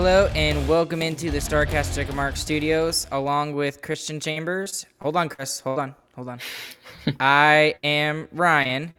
Hello 0.00 0.30
and 0.34 0.66
welcome 0.66 1.02
into 1.02 1.30
the 1.30 1.40
Starcast 1.40 1.94
Checkermark 1.94 2.34
Studios 2.34 3.06
along 3.12 3.52
with 3.52 3.82
Christian 3.82 4.18
Chambers. 4.18 4.86
Hold 5.02 5.14
on, 5.14 5.28
Chris. 5.28 5.60
Hold 5.60 5.78
on. 5.78 5.94
Hold 6.14 6.30
on. 6.30 6.40
I 7.20 7.74
am 7.84 8.26
Ryan, 8.32 8.94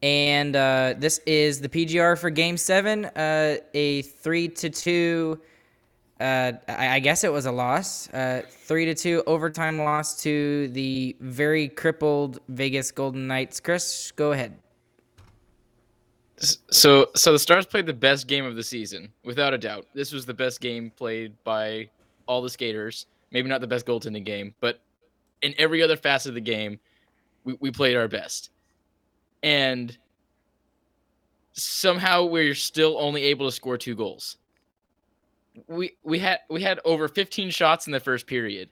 and 0.00 0.54
uh, 0.54 0.94
this 0.96 1.18
is 1.26 1.60
the 1.60 1.68
PGR 1.68 2.16
for 2.16 2.30
Game 2.30 2.56
Seven. 2.56 3.06
Uh, 3.06 3.56
a 3.74 4.02
three 4.02 4.46
to 4.46 4.70
two. 4.70 5.40
Uh, 6.20 6.52
I, 6.68 6.88
I 6.90 6.98
guess 7.00 7.24
it 7.24 7.32
was 7.32 7.46
a 7.46 7.52
loss. 7.52 8.08
Uh, 8.10 8.42
three 8.48 8.84
to 8.84 8.94
two 8.94 9.24
overtime 9.26 9.76
loss 9.76 10.22
to 10.22 10.68
the 10.68 11.16
very 11.18 11.68
crippled 11.68 12.38
Vegas 12.46 12.92
Golden 12.92 13.26
Knights. 13.26 13.58
Chris, 13.58 14.12
go 14.12 14.30
ahead. 14.30 14.56
So, 16.40 17.08
so 17.16 17.32
the 17.32 17.38
Stars 17.38 17.66
played 17.66 17.86
the 17.86 17.92
best 17.92 18.28
game 18.28 18.44
of 18.44 18.54
the 18.54 18.62
season, 18.62 19.12
without 19.24 19.54
a 19.54 19.58
doubt. 19.58 19.86
This 19.94 20.12
was 20.12 20.24
the 20.24 20.34
best 20.34 20.60
game 20.60 20.92
played 20.96 21.34
by 21.42 21.88
all 22.26 22.42
the 22.42 22.50
skaters. 22.50 23.06
Maybe 23.32 23.48
not 23.48 23.60
the 23.60 23.66
best 23.66 23.86
goaltending 23.86 24.24
game, 24.24 24.54
but 24.60 24.80
in 25.42 25.54
every 25.58 25.82
other 25.82 25.96
facet 25.96 26.30
of 26.30 26.34
the 26.34 26.40
game, 26.40 26.78
we, 27.44 27.56
we 27.60 27.70
played 27.70 27.96
our 27.96 28.08
best. 28.08 28.50
And 29.42 29.96
somehow 31.52 32.24
we're 32.24 32.54
still 32.54 32.96
only 32.98 33.24
able 33.24 33.46
to 33.46 33.52
score 33.52 33.76
two 33.76 33.94
goals. 33.94 34.36
We 35.66 35.96
we 36.04 36.20
had 36.20 36.38
we 36.48 36.62
had 36.62 36.78
over 36.84 37.08
15 37.08 37.50
shots 37.50 37.86
in 37.86 37.92
the 37.92 38.00
first 38.00 38.26
period. 38.26 38.70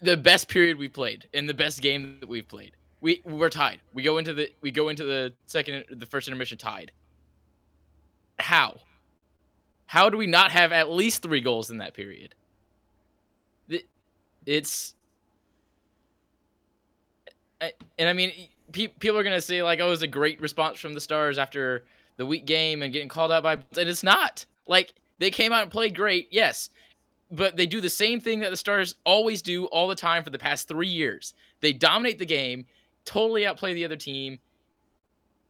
The 0.00 0.16
best 0.16 0.48
period 0.48 0.78
we 0.78 0.88
played 0.88 1.28
in 1.32 1.46
the 1.46 1.54
best 1.54 1.82
game 1.82 2.18
that 2.20 2.28
we've 2.28 2.46
played 2.46 2.76
we 3.04 3.20
we're 3.26 3.50
tied. 3.50 3.80
We 3.92 4.02
go 4.02 4.16
into 4.16 4.32
the 4.32 4.48
we 4.62 4.70
go 4.70 4.88
into 4.88 5.04
the 5.04 5.34
second 5.44 5.84
the 5.90 6.06
first 6.06 6.26
intermission 6.26 6.56
tied. 6.56 6.90
How? 8.38 8.80
How 9.84 10.08
do 10.08 10.16
we 10.16 10.26
not 10.26 10.50
have 10.50 10.72
at 10.72 10.90
least 10.90 11.22
three 11.22 11.42
goals 11.42 11.70
in 11.70 11.76
that 11.78 11.92
period? 11.92 12.34
It's 14.46 14.94
and 17.60 18.08
I 18.08 18.14
mean 18.14 18.32
people 18.72 19.18
are 19.18 19.22
gonna 19.22 19.40
say 19.40 19.62
like, 19.62 19.80
"Oh, 19.80 19.88
it 19.88 19.90
was 19.90 20.02
a 20.02 20.06
great 20.06 20.40
response 20.40 20.80
from 20.80 20.94
the 20.94 21.00
Stars 21.00 21.36
after 21.36 21.84
the 22.16 22.24
weak 22.24 22.46
game 22.46 22.82
and 22.82 22.90
getting 22.90 23.08
called 23.08 23.32
out 23.32 23.42
by," 23.42 23.52
and 23.52 23.88
it's 23.88 24.02
not. 24.02 24.46
Like 24.66 24.94
they 25.18 25.30
came 25.30 25.52
out 25.52 25.62
and 25.62 25.70
played 25.70 25.94
great, 25.94 26.28
yes, 26.30 26.70
but 27.30 27.54
they 27.54 27.66
do 27.66 27.82
the 27.82 27.90
same 27.90 28.18
thing 28.18 28.40
that 28.40 28.50
the 28.50 28.56
Stars 28.56 28.94
always 29.04 29.42
do 29.42 29.66
all 29.66 29.88
the 29.88 29.94
time 29.94 30.24
for 30.24 30.30
the 30.30 30.38
past 30.38 30.68
three 30.68 30.88
years. 30.88 31.34
They 31.60 31.74
dominate 31.74 32.18
the 32.18 32.26
game 32.26 32.64
totally 33.04 33.46
outplay 33.46 33.74
the 33.74 33.84
other 33.84 33.96
team, 33.96 34.38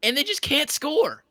and 0.02 0.16
they 0.16 0.24
just 0.24 0.42
can't 0.42 0.70
score. 0.70 1.24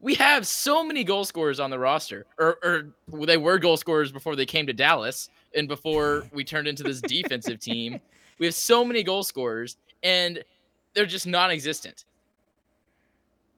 We 0.00 0.14
have 0.14 0.46
so 0.46 0.82
many 0.82 1.04
goal 1.04 1.24
scorers 1.24 1.60
on 1.60 1.70
the 1.70 1.78
roster, 1.78 2.26
or, 2.38 2.58
or 2.62 3.26
they 3.26 3.36
were 3.36 3.58
goal 3.58 3.76
scorers 3.76 4.10
before 4.10 4.34
they 4.34 4.46
came 4.46 4.66
to 4.66 4.72
Dallas 4.72 5.28
and 5.54 5.68
before 5.68 6.24
we 6.32 6.42
turned 6.42 6.66
into 6.66 6.82
this 6.82 7.00
defensive 7.02 7.60
team. 7.60 8.00
We 8.38 8.46
have 8.46 8.54
so 8.54 8.84
many 8.84 9.02
goal 9.02 9.22
scorers, 9.22 9.76
and 10.02 10.42
they're 10.94 11.06
just 11.06 11.26
non 11.26 11.50
existent. 11.50 12.04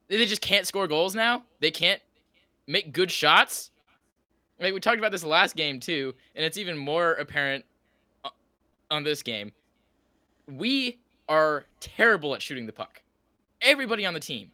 They 0.09 0.25
just 0.25 0.41
can't 0.41 0.67
score 0.67 0.87
goals 0.87 1.15
now. 1.15 1.43
They 1.59 1.71
can't 1.71 2.01
make 2.67 2.93
good 2.93 3.09
shots. 3.09 3.71
Like 4.59 4.73
we 4.73 4.79
talked 4.79 4.99
about 4.99 5.11
this 5.11 5.23
last 5.23 5.55
game 5.55 5.79
too, 5.79 6.13
and 6.35 6.45
it's 6.45 6.57
even 6.57 6.77
more 6.77 7.13
apparent 7.13 7.65
uh, 8.23 8.29
on 8.91 9.03
this 9.03 9.23
game. 9.23 9.51
We 10.47 10.99
are 11.29 11.65
terrible 11.79 12.35
at 12.35 12.41
shooting 12.41 12.65
the 12.65 12.73
puck. 12.73 13.01
Everybody 13.61 14.05
on 14.05 14.13
the 14.13 14.19
team. 14.19 14.51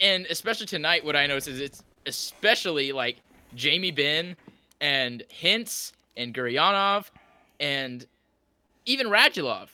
And 0.00 0.26
especially 0.26 0.66
tonight, 0.66 1.04
what 1.04 1.16
I 1.16 1.26
noticed 1.26 1.48
is 1.48 1.60
it's 1.60 1.82
especially 2.06 2.92
like 2.92 3.20
Jamie 3.54 3.90
Benn 3.90 4.36
and 4.80 5.22
Hintz 5.30 5.92
and 6.16 6.34
Gurianov 6.34 7.06
and 7.60 8.06
even 8.86 9.08
Radulov. 9.08 9.68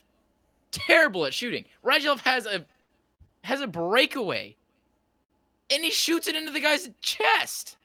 Terrible 0.72 1.24
at 1.24 1.32
shooting. 1.32 1.64
Radulov 1.84 2.20
has 2.20 2.46
a 2.46 2.64
has 3.42 3.60
a 3.60 3.66
breakaway. 3.66 4.56
And 5.70 5.82
he 5.84 5.90
shoots 5.90 6.28
it 6.28 6.34
into 6.34 6.50
the 6.50 6.60
guy's 6.60 6.90
chest. 7.00 7.76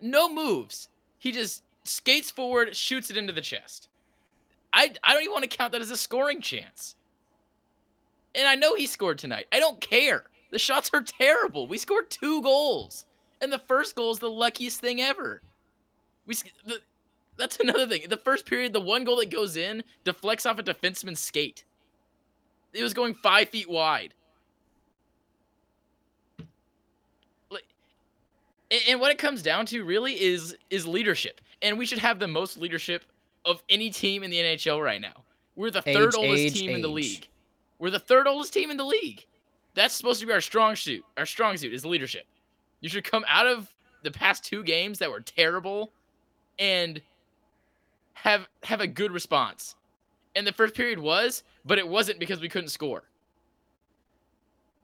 No 0.00 0.32
moves. 0.32 0.88
He 1.18 1.32
just 1.32 1.62
skates 1.84 2.30
forward, 2.30 2.76
shoots 2.76 3.10
it 3.10 3.16
into 3.16 3.32
the 3.32 3.40
chest. 3.40 3.88
I 4.72 4.92
I 5.02 5.12
don't 5.12 5.22
even 5.22 5.32
want 5.32 5.50
to 5.50 5.56
count 5.56 5.72
that 5.72 5.80
as 5.80 5.90
a 5.90 5.96
scoring 5.96 6.40
chance. 6.40 6.96
And 8.34 8.48
I 8.48 8.54
know 8.54 8.74
he 8.74 8.86
scored 8.86 9.18
tonight. 9.18 9.46
I 9.52 9.60
don't 9.60 9.80
care. 9.80 10.24
The 10.50 10.58
shots 10.58 10.90
are 10.92 11.02
terrible. 11.02 11.66
We 11.66 11.78
scored 11.78 12.10
two 12.10 12.42
goals, 12.42 13.04
and 13.40 13.52
the 13.52 13.58
first 13.58 13.94
goal 13.94 14.10
is 14.12 14.18
the 14.18 14.30
luckiest 14.30 14.80
thing 14.80 15.00
ever. 15.00 15.42
We 16.26 16.34
the, 16.66 16.80
that's 17.36 17.58
another 17.58 17.86
thing. 17.86 18.02
The 18.08 18.16
first 18.16 18.46
period, 18.46 18.72
the 18.72 18.80
one 18.80 19.04
goal 19.04 19.16
that 19.16 19.30
goes 19.30 19.56
in 19.56 19.82
deflects 20.04 20.46
off 20.46 20.58
a 20.58 20.62
defenseman's 20.62 21.20
skate. 21.20 21.64
It 22.72 22.82
was 22.82 22.94
going 22.94 23.14
five 23.14 23.48
feet 23.50 23.68
wide. 23.68 24.14
and 28.88 29.00
what 29.00 29.10
it 29.10 29.18
comes 29.18 29.42
down 29.42 29.66
to 29.66 29.84
really 29.84 30.20
is 30.20 30.56
is 30.70 30.86
leadership 30.86 31.40
and 31.60 31.78
we 31.78 31.86
should 31.86 31.98
have 31.98 32.18
the 32.18 32.28
most 32.28 32.58
leadership 32.58 33.04
of 33.44 33.62
any 33.68 33.90
team 33.90 34.22
in 34.22 34.30
the 34.30 34.38
NHL 34.38 34.82
right 34.82 35.00
now. 35.00 35.24
We're 35.56 35.70
the 35.70 35.82
third 35.82 36.08
age, 36.08 36.14
oldest 36.14 36.42
age, 36.42 36.54
team 36.54 36.70
age. 36.70 36.76
in 36.76 36.82
the 36.82 36.88
league. 36.88 37.28
We're 37.78 37.90
the 37.90 37.98
third 37.98 38.26
oldest 38.26 38.54
team 38.54 38.70
in 38.70 38.76
the 38.76 38.84
league. 38.84 39.26
That's 39.74 39.94
supposed 39.94 40.20
to 40.20 40.26
be 40.26 40.32
our 40.32 40.40
strong 40.40 40.76
suit. 40.76 41.04
Our 41.16 41.26
strong 41.26 41.56
suit 41.56 41.72
is 41.72 41.84
leadership. 41.84 42.26
You 42.80 42.88
should 42.88 43.04
come 43.04 43.24
out 43.28 43.46
of 43.46 43.72
the 44.02 44.10
past 44.10 44.44
two 44.44 44.62
games 44.62 44.98
that 44.98 45.10
were 45.10 45.20
terrible 45.20 45.92
and 46.58 47.00
have 48.14 48.48
have 48.62 48.80
a 48.80 48.86
good 48.86 49.12
response. 49.12 49.74
And 50.34 50.46
the 50.46 50.52
first 50.52 50.74
period 50.74 50.98
was, 50.98 51.42
but 51.64 51.78
it 51.78 51.86
wasn't 51.86 52.18
because 52.18 52.40
we 52.40 52.48
couldn't 52.48 52.70
score. 52.70 53.04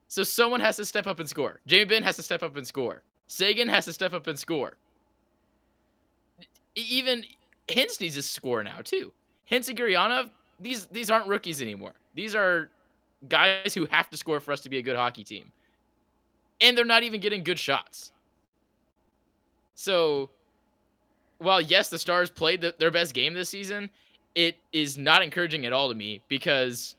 So 0.07 0.23
someone 0.23 0.59
has 0.59 0.75
to 0.77 0.85
step 0.85 1.07
up 1.07 1.19
and 1.19 1.29
score. 1.29 1.59
Jamie 1.67 1.85
Benn 1.85 2.03
has 2.03 2.15
to 2.15 2.23
step 2.23 2.43
up 2.43 2.55
and 2.55 2.65
score. 2.65 3.03
Seguin 3.27 3.67
has 3.67 3.85
to 3.85 3.93
step 3.93 4.13
up 4.13 4.25
and 4.27 4.37
score. 4.37 4.73
Even 6.75 7.23
Hintz 7.69 8.01
needs 8.01 8.15
to 8.15 8.21
score 8.21 8.63
now 8.63 8.79
too. 8.83 9.11
Hintz 9.49 9.69
and 9.69 9.77
Gurianov, 9.77 10.29
these 10.59 10.85
these 10.87 11.09
aren't 11.09 11.27
rookies 11.27 11.61
anymore. 11.61 11.93
These 12.15 12.35
are 12.35 12.69
guys 13.27 13.73
who 13.73 13.85
have 13.85 14.09
to 14.09 14.17
score 14.17 14.39
for 14.39 14.51
us 14.51 14.61
to 14.61 14.69
be 14.69 14.77
a 14.77 14.81
good 14.81 14.95
hockey 14.95 15.23
team. 15.23 15.51
And 16.61 16.77
they're 16.77 16.85
not 16.85 17.03
even 17.03 17.21
getting 17.21 17.43
good 17.43 17.59
shots. 17.59 18.11
So, 19.75 20.29
while 21.37 21.61
yes, 21.61 21.89
the 21.89 21.97
Stars 21.97 22.29
played 22.29 22.61
the, 22.61 22.75
their 22.79 22.91
best 22.91 23.13
game 23.13 23.33
this 23.33 23.49
season, 23.49 23.89
it 24.35 24.57
is 24.73 24.97
not 24.97 25.21
encouraging 25.21 25.65
at 25.65 25.73
all 25.73 25.89
to 25.89 25.95
me 25.95 26.21
because 26.27 26.95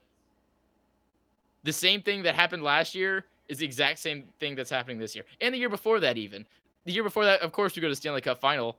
the 1.62 1.72
same 1.72 2.00
thing 2.00 2.22
that 2.22 2.34
happened 2.34 2.62
last 2.62 2.94
year 2.94 3.26
is 3.48 3.58
the 3.58 3.66
exact 3.66 3.98
same 3.98 4.24
thing 4.38 4.54
that's 4.54 4.70
happening 4.70 4.98
this 4.98 5.14
year, 5.14 5.24
and 5.40 5.52
the 5.52 5.58
year 5.58 5.68
before 5.68 6.00
that 6.00 6.16
even. 6.16 6.46
The 6.86 6.92
year 6.92 7.02
before 7.02 7.24
that, 7.26 7.42
of 7.42 7.52
course, 7.52 7.76
we 7.76 7.82
go 7.82 7.88
to 7.88 7.94
Stanley 7.94 8.22
Cup 8.22 8.40
final. 8.40 8.78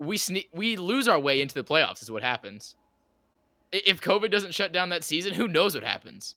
We 0.00 0.16
sne- 0.16 0.48
we 0.52 0.76
lose 0.76 1.06
our 1.06 1.18
way 1.18 1.40
into 1.40 1.54
the 1.54 1.62
playoffs. 1.62 2.02
Is 2.02 2.10
what 2.10 2.22
happens. 2.22 2.74
If 3.70 4.00
COVID 4.00 4.30
doesn't 4.30 4.54
shut 4.54 4.72
down 4.72 4.88
that 4.88 5.04
season, 5.04 5.34
who 5.34 5.46
knows 5.46 5.74
what 5.74 5.84
happens? 5.84 6.34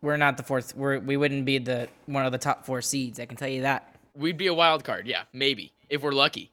We're 0.00 0.16
not 0.16 0.36
the 0.36 0.42
fourth. 0.42 0.76
We're 0.76 1.00
we 1.00 1.16
wouldn't 1.16 1.44
be 1.44 1.58
the 1.58 1.88
one 2.06 2.26
of 2.26 2.32
the 2.32 2.38
top 2.38 2.64
four 2.66 2.82
seeds. 2.82 3.18
I 3.18 3.26
can 3.26 3.36
tell 3.36 3.48
you 3.48 3.62
that. 3.62 3.96
We'd 4.14 4.36
be 4.36 4.46
a 4.46 4.54
wild 4.54 4.84
card, 4.84 5.08
yeah, 5.08 5.22
maybe 5.32 5.72
if 5.88 6.02
we're 6.02 6.12
lucky. 6.12 6.52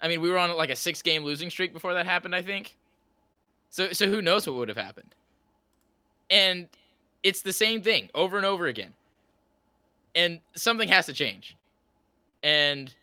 I 0.00 0.08
mean, 0.08 0.20
we 0.20 0.30
were 0.30 0.38
on 0.38 0.56
like 0.56 0.70
a 0.70 0.76
six 0.76 1.02
game 1.02 1.22
losing 1.22 1.50
streak 1.50 1.72
before 1.72 1.94
that 1.94 2.06
happened, 2.06 2.34
I 2.34 2.42
think. 2.42 2.76
So 3.70 3.92
so 3.92 4.08
who 4.08 4.22
knows 4.22 4.46
what 4.46 4.56
would 4.56 4.68
have 4.68 4.78
happened? 4.78 5.14
And 6.30 6.68
it's 7.22 7.42
the 7.42 7.52
same 7.52 7.82
thing 7.82 8.08
over 8.14 8.36
and 8.36 8.46
over 8.46 8.66
again. 8.66 8.94
And 10.14 10.40
something 10.54 10.88
has 10.88 11.06
to 11.06 11.12
change. 11.12 11.56
And 12.42 12.94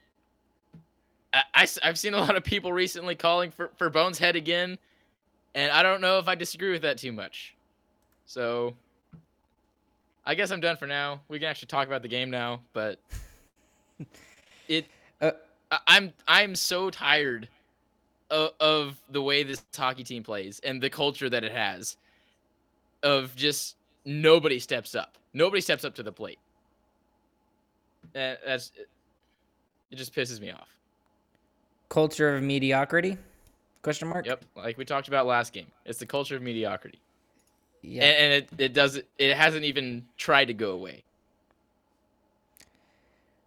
I, 1.34 1.44
I, 1.54 1.68
have 1.88 1.98
seen 1.98 2.14
a 2.14 2.20
lot 2.20 2.36
of 2.36 2.44
people 2.44 2.72
recently 2.72 3.16
calling 3.16 3.52
for, 3.52 3.72
for 3.78 3.90
Bone's 3.90 4.20
head 4.20 4.36
again. 4.36 4.78
And 5.56 5.72
I 5.72 5.84
don't 5.84 6.02
know 6.02 6.20
if 6.20 6.28
I 6.28 6.36
disagree 6.36 6.72
with 6.72 6.84
that 6.84 6.98
too 6.98 7.12
much. 7.12 7.56
So 8.26 8.76
I 10.26 10.36
guess 10.36 10.52
I'm 10.52 10.62
done 10.62 10.78
for 10.78 10.88
now. 10.88 11.22
We 11.28 11.40
can 11.40 11.48
actually 11.48 11.68
talk 11.68 11.88
about 11.88 12.02
the 12.02 12.08
game 12.08 12.30
now, 12.30 12.62
but 12.74 13.00
it 14.68 14.86
uh, 15.22 15.32
I'm 15.88 16.14
I'm 16.28 16.56
so 16.56 16.90
tired 16.90 17.48
of, 18.30 18.52
of 18.60 19.02
the 19.10 19.22
way 19.22 19.44
this 19.44 19.64
hockey 19.76 20.04
team 20.04 20.24
plays 20.24 20.60
and 20.64 20.82
the 20.82 20.90
culture 20.90 21.30
that 21.30 21.44
it 21.44 21.52
has 21.52 21.98
of 23.04 23.36
just 23.36 23.76
nobody 24.06 24.60
steps 24.60 24.96
up. 24.96 25.18
Nobody 25.34 25.62
steps 25.62 25.84
up 25.84 25.96
to 25.96 26.04
the 26.04 26.12
plate. 26.12 26.40
And 28.16 28.38
that's 28.46 28.72
it 29.92 29.96
just 29.96 30.16
pisses 30.16 30.40
me 30.40 30.52
off. 30.52 30.70
Culture 31.94 32.36
of 32.36 32.42
mediocrity? 32.42 33.20
Question 33.84 34.08
mark. 34.08 34.26
Yep, 34.26 34.46
like 34.56 34.80
we 34.80 34.84
talked 34.84 35.08
about 35.08 35.28
last 35.28 35.54
game. 35.54 35.68
It's 35.86 36.00
the 36.00 36.08
culture 36.08 36.36
of 36.36 36.42
mediocrity. 36.42 37.00
Yeah, 37.84 38.06
and, 38.06 38.18
and 38.18 38.34
it 38.34 38.50
it 38.58 38.74
does 38.74 39.00
it 39.20 39.38
hasn't 39.38 39.64
even 39.64 40.04
tried 40.18 40.46
to 40.46 40.56
go 40.56 40.72
away. 40.72 41.04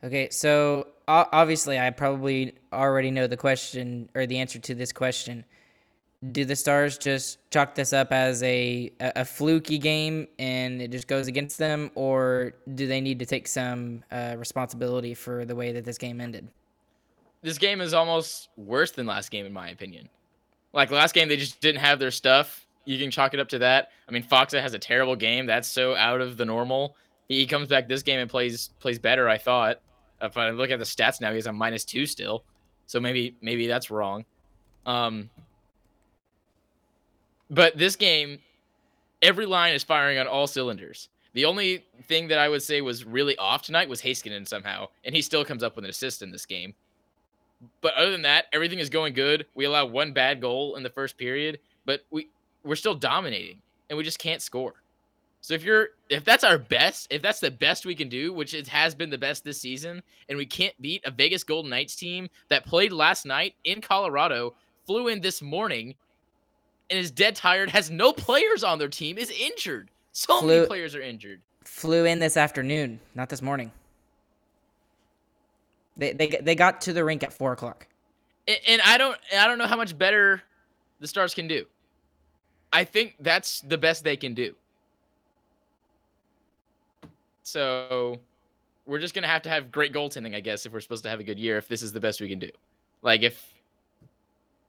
Okay, 0.05 0.29
so 0.31 0.87
obviously 1.09 1.81
I 1.81 1.91
probably 1.91 2.55
already 2.73 3.11
know 3.11 3.27
the 3.27 3.37
question 3.37 4.09
or 4.15 4.27
the 4.27 4.39
answer 4.39 4.61
to 4.61 4.77
this 4.77 4.93
question. 4.93 5.45
Do 6.31 6.45
the 6.45 6.55
Stars 6.55 6.99
just 6.99 7.39
chalk 7.51 7.75
this 7.75 7.93
up 7.93 8.13
as 8.13 8.45
a 8.45 8.93
a, 9.01 9.25
fluky 9.25 9.79
game 9.79 10.29
and 10.39 10.81
it 10.81 10.93
just 10.93 11.09
goes 11.09 11.27
against 11.27 11.59
them, 11.59 11.91
or 11.97 12.53
do 12.77 12.87
they 12.87 13.01
need 13.01 13.19
to 13.19 13.27
take 13.27 13.49
some 13.49 14.05
uh, 14.13 14.37
responsibility 14.39 15.15
for 15.15 15.45
the 15.45 15.57
way 15.57 15.73
that 15.73 15.85
this 15.85 15.99
game 15.99 16.21
ended? 16.21 16.47
This 17.47 17.59
game 17.59 17.81
is 17.81 17.95
almost 17.95 18.49
worse 18.57 18.91
than 18.91 19.07
last 19.07 19.31
game, 19.31 19.47
in 19.47 19.53
my 19.53 19.69
opinion. 19.69 20.09
Like 20.73 20.91
last 20.91 21.15
game, 21.15 21.29
they 21.29 21.37
just 21.37 21.61
didn't 21.61 21.81
have 21.81 22.01
their 22.01 22.11
stuff. 22.11 22.67
You 22.87 22.99
can 22.99 23.09
chalk 23.09 23.35
it 23.35 23.39
up 23.39 23.49
to 23.51 23.61
that. 23.61 23.91
I 24.09 24.11
mean, 24.11 24.25
Faksa 24.25 24.61
has 24.61 24.75
a 24.75 24.81
terrible 24.81 25.15
game. 25.15 25.47
That's 25.47 25.69
so 25.69 25.95
out 25.95 26.21
of 26.21 26.39
the 26.39 26.45
normal. 26.45 26.97
He 27.29 27.47
comes 27.47 27.69
back 27.69 27.87
this 27.87 28.03
game 28.03 28.19
and 28.19 28.29
plays 28.29 28.71
plays 28.81 28.99
better. 28.99 29.29
I 29.29 29.39
thought. 29.39 29.81
If 30.21 30.37
I 30.37 30.51
look 30.51 30.73
at 30.73 30.81
the 30.81 30.85
stats 30.85 31.21
now, 31.21 31.33
he's 31.33 31.47
on 31.47 31.55
minus 31.55 31.85
two 31.85 32.05
still. 32.05 32.43
So 32.89 32.99
maybe 32.99 33.37
maybe 33.41 33.69
that's 33.69 33.93
wrong. 33.93 34.25
Um, 34.85 35.31
but 37.49 37.79
this 37.79 37.95
game, 37.95 38.41
every 39.23 39.47
line 39.47 39.73
is 39.73 39.85
firing 39.85 40.19
on 40.19 40.27
all 40.27 40.49
cylinders. 40.49 41.11
The 41.35 41.45
only 41.45 41.85
thing 42.09 42.27
that 42.27 42.41
I 42.41 42.49
would 42.49 42.65
say 42.65 42.81
was 42.81 43.05
really 43.05 43.37
off 43.37 43.63
tonight 43.63 43.89
was 43.89 44.03
Heiskanen 44.03 44.49
somehow, 44.49 44.89
and 45.05 45.15
he 45.15 45.23
still 45.23 45.45
comes 45.45 45.63
up 45.63 45.77
with 45.77 45.85
an 45.85 45.91
assist 45.91 46.23
in 46.23 46.33
this 46.33 46.45
game. 46.45 46.75
But 47.81 47.95
other 47.95 48.11
than 48.11 48.23
that, 48.23 48.47
everything 48.53 48.79
is 48.79 48.91
going 48.91 49.15
good. 49.15 49.47
We 49.55 49.65
allow 49.65 49.87
one 49.87 50.13
bad 50.13 50.41
goal 50.41 50.77
in 50.77 50.83
the 50.83 50.91
first 50.91 51.17
period, 51.17 51.59
but 51.85 52.03
we 52.11 52.29
we're 52.65 52.77
still 52.77 52.95
dominating, 52.95 53.63
and 53.89 53.97
we 53.97 54.05
just 54.05 54.19
can't 54.19 54.43
score. 54.43 54.75
So 55.41 55.55
if 55.55 55.63
you're 55.63 55.91
if 56.09 56.25
that's 56.25 56.45
our 56.45 56.59
best, 56.59 57.07
if 57.11 57.23
that's 57.23 57.41
the 57.41 57.51
best 57.51 57.87
we 57.87 57.95
can 57.95 58.09
do, 58.09 58.33
which 58.33 58.53
it 58.53 58.69
has 58.69 58.95
been 58.95 59.11
the 59.11 59.19
best 59.19 59.45
this 59.45 59.61
season, 59.61 60.03
and 60.29 60.37
we 60.37 60.45
can't 60.47 60.75
beat 60.81 61.05
a 61.05 61.11
Vegas 61.11 61.45
Golden 61.45 61.71
Knights 61.71 61.95
team 61.95 62.29
that 62.49 62.67
played 62.67 62.93
last 62.93 63.25
night 63.25 63.55
in 63.65 63.81
Colorado, 63.81 64.55
flew 64.87 65.09
in 65.09 65.21
this 65.21 65.41
morning, 65.41 65.95
and 66.91 66.99
is 66.99 67.11
dead 67.11 67.37
tired, 67.37 67.71
has 67.71 67.91
no 67.91 68.13
players 68.13 68.65
on 68.65 68.79
their 68.79 68.89
team, 68.89 69.19
is 69.19 69.31
injured. 69.31 69.91
So 70.13 70.41
flew, 70.41 70.55
many 70.57 70.67
players 70.67 70.95
are 70.95 71.03
injured. 71.03 71.43
Flew 71.63 72.05
in 72.05 72.19
this 72.19 72.37
afternoon, 72.37 73.01
not 73.15 73.29
this 73.29 73.43
morning. 73.43 73.71
They 75.97 76.13
they 76.13 76.29
they 76.43 76.55
got 76.55 76.81
to 76.83 76.93
the 76.93 77.05
rink 77.05 77.23
at 77.23 77.33
four 77.33 77.53
o'clock. 77.53 77.87
And, 78.47 78.81
I 78.83 78.97
don't 78.97 79.19
I 79.37 79.47
don't 79.47 79.59
know 79.59 79.67
how 79.67 79.77
much 79.77 79.97
better 79.97 80.43
the 81.01 81.09
Stars 81.09 81.35
can 81.35 81.49
do. 81.49 81.67
I 82.73 82.85
think 82.85 83.17
that's 83.21 83.61
the 83.63 83.79
best 83.79 84.05
they 84.05 84.17
can 84.17 84.35
do. 84.35 84.55
So 87.43 88.21
we're 88.87 89.01
just 89.01 89.15
gonna 89.15 89.27
have 89.27 89.43
to 89.43 89.49
have 89.49 89.73
great 89.73 89.93
goaltending, 89.93 90.35
I 90.35 90.41
guess, 90.41 90.67
if 90.67 90.73
we're 90.73 90.81
supposed 90.81 91.03
to 91.05 91.11
have 91.11 91.21
a 91.21 91.25
good 91.25 91.39
year. 91.39 91.59
If 91.59 91.69
this 91.69 91.83
is 91.83 91.93
the 91.93 92.01
best 92.01 92.21
we 92.21 92.29
can 92.29 92.39
do, 92.39 92.51
like 93.03 93.23
if 93.23 93.53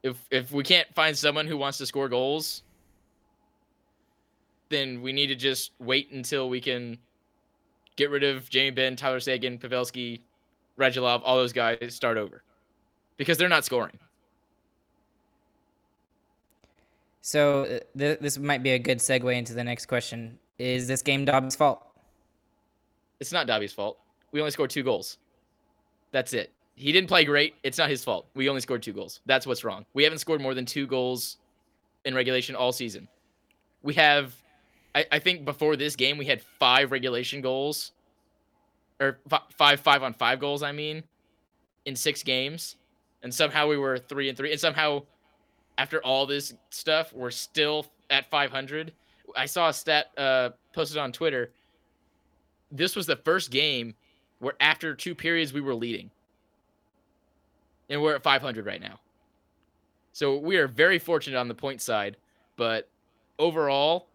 if 0.03 0.17
if 0.31 0.51
we 0.51 0.63
can't 0.63 0.87
find 0.95 1.17
someone 1.17 1.45
who 1.47 1.57
wants 1.57 1.77
to 1.79 1.85
score 1.85 2.09
goals, 2.09 2.63
then 4.69 5.01
we 5.01 5.13
need 5.13 5.27
to 5.27 5.35
just 5.35 5.71
wait 5.79 6.11
until 6.11 6.49
we 6.49 6.61
can 6.61 6.97
get 7.95 8.09
rid 8.09 8.23
of 8.23 8.49
Jamie 8.49 8.71
Benn, 8.71 8.95
Tyler 8.95 9.19
Seguin, 9.19 9.57
Pavelski, 9.57 10.21
Radulov, 10.79 11.21
all 11.23 11.37
those 11.37 11.53
guys, 11.53 11.77
start 11.93 12.17
over 12.17 12.43
because 13.17 13.37
they're 13.37 13.49
not 13.49 13.65
scoring. 13.65 13.97
So 17.21 17.63
uh, 17.63 17.79
th- 17.97 18.19
this 18.19 18.37
might 18.37 18.63
be 18.63 18.71
a 18.71 18.79
good 18.79 18.99
segue 18.99 19.35
into 19.35 19.53
the 19.53 19.63
next 19.63 19.87
question: 19.87 20.39
Is 20.59 20.87
this 20.87 21.01
game 21.01 21.25
Dobbs' 21.25 21.55
fault? 21.55 21.83
It's 23.19 23.31
not 23.31 23.47
Dobby's 23.47 23.73
fault. 23.73 23.97
We 24.31 24.39
only 24.39 24.51
scored 24.51 24.69
two 24.69 24.83
goals. 24.83 25.17
That's 26.11 26.33
it. 26.33 26.51
He 26.75 26.91
didn't 26.91 27.07
play 27.07 27.25
great. 27.25 27.55
It's 27.63 27.77
not 27.77 27.89
his 27.89 28.03
fault. 28.03 28.27
We 28.35 28.49
only 28.49 28.61
scored 28.61 28.83
two 28.83 28.93
goals. 28.93 29.21
That's 29.25 29.47
what's 29.47 29.63
wrong. 29.63 29.85
We 29.93 30.03
haven't 30.03 30.19
scored 30.19 30.41
more 30.41 30.53
than 30.53 30.65
two 30.65 30.85
goals 30.85 31.37
in 32.05 32.13
regulation 32.13 32.55
all 32.55 32.71
season. 32.71 33.07
We 33.81 33.95
have, 33.95 34.35
I, 34.93 35.05
I 35.11 35.19
think 35.19 35.43
before 35.43 35.75
this 35.75 35.95
game, 35.95 36.17
we 36.17 36.25
had 36.25 36.41
five 36.41 36.91
regulation 36.91 37.41
goals, 37.41 37.93
or 38.99 39.19
f- 39.31 39.43
five 39.55 39.79
five 39.79 40.03
on 40.03 40.13
five 40.13 40.39
goals. 40.39 40.63
I 40.63 40.71
mean, 40.71 41.03
in 41.85 41.95
six 41.95 42.23
games, 42.23 42.75
and 43.23 43.33
somehow 43.33 43.67
we 43.67 43.77
were 43.77 43.97
three 43.97 44.29
and 44.29 44.37
three, 44.37 44.51
and 44.51 44.59
somehow 44.59 45.03
after 45.77 46.03
all 46.03 46.25
this 46.25 46.53
stuff, 46.69 47.13
we're 47.13 47.31
still 47.31 47.85
at 48.09 48.29
500. 48.31 48.93
I 49.35 49.45
saw 49.45 49.69
a 49.69 49.73
stat 49.73 50.07
uh, 50.17 50.49
posted 50.73 50.97
on 50.97 51.11
Twitter 51.11 51.51
this 52.71 52.95
was 52.95 53.05
the 53.05 53.15
first 53.15 53.51
game 53.51 53.95
where 54.39 54.53
after 54.59 54.93
two 54.93 55.15
periods 55.15 55.53
we 55.53 55.61
were 55.61 55.75
leading. 55.75 56.11
And 57.89 58.01
we're 58.01 58.15
at 58.15 58.23
500 58.23 58.65
right 58.65 58.81
now. 58.81 58.99
So 60.11 60.37
we 60.37 60.57
are 60.57 60.67
very 60.67 60.99
fortunate 60.99 61.37
on 61.37 61.47
the 61.47 61.53
point 61.53 61.81
side, 61.81 62.17
but 62.55 62.89
overall 63.39 64.07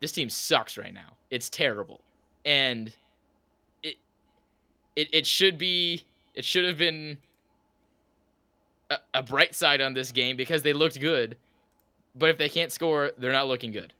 this 0.00 0.12
team 0.12 0.28
sucks 0.28 0.76
right 0.76 0.92
now. 0.92 1.16
It's 1.30 1.48
terrible. 1.48 2.00
And 2.44 2.92
it 4.96 5.08
it 5.12 5.26
should 5.26 5.58
be 5.58 6.04
it 6.34 6.44
should 6.44 6.64
have 6.64 6.78
been 6.78 7.18
a, 8.90 8.96
a 9.14 9.22
bright 9.22 9.54
side 9.54 9.80
on 9.80 9.94
this 9.94 10.12
game 10.12 10.36
because 10.36 10.62
they 10.62 10.72
looked 10.72 11.00
good. 11.00 11.36
But 12.16 12.30
if 12.30 12.38
they 12.38 12.48
can't 12.48 12.72
score, 12.72 13.12
they're 13.18 13.32
not 13.32 13.48
looking 13.48 13.72
good. 13.72 13.92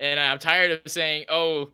And 0.00 0.20
I'm 0.20 0.38
tired 0.38 0.72
of 0.72 0.92
saying, 0.92 1.26
"Oh, 1.28 1.70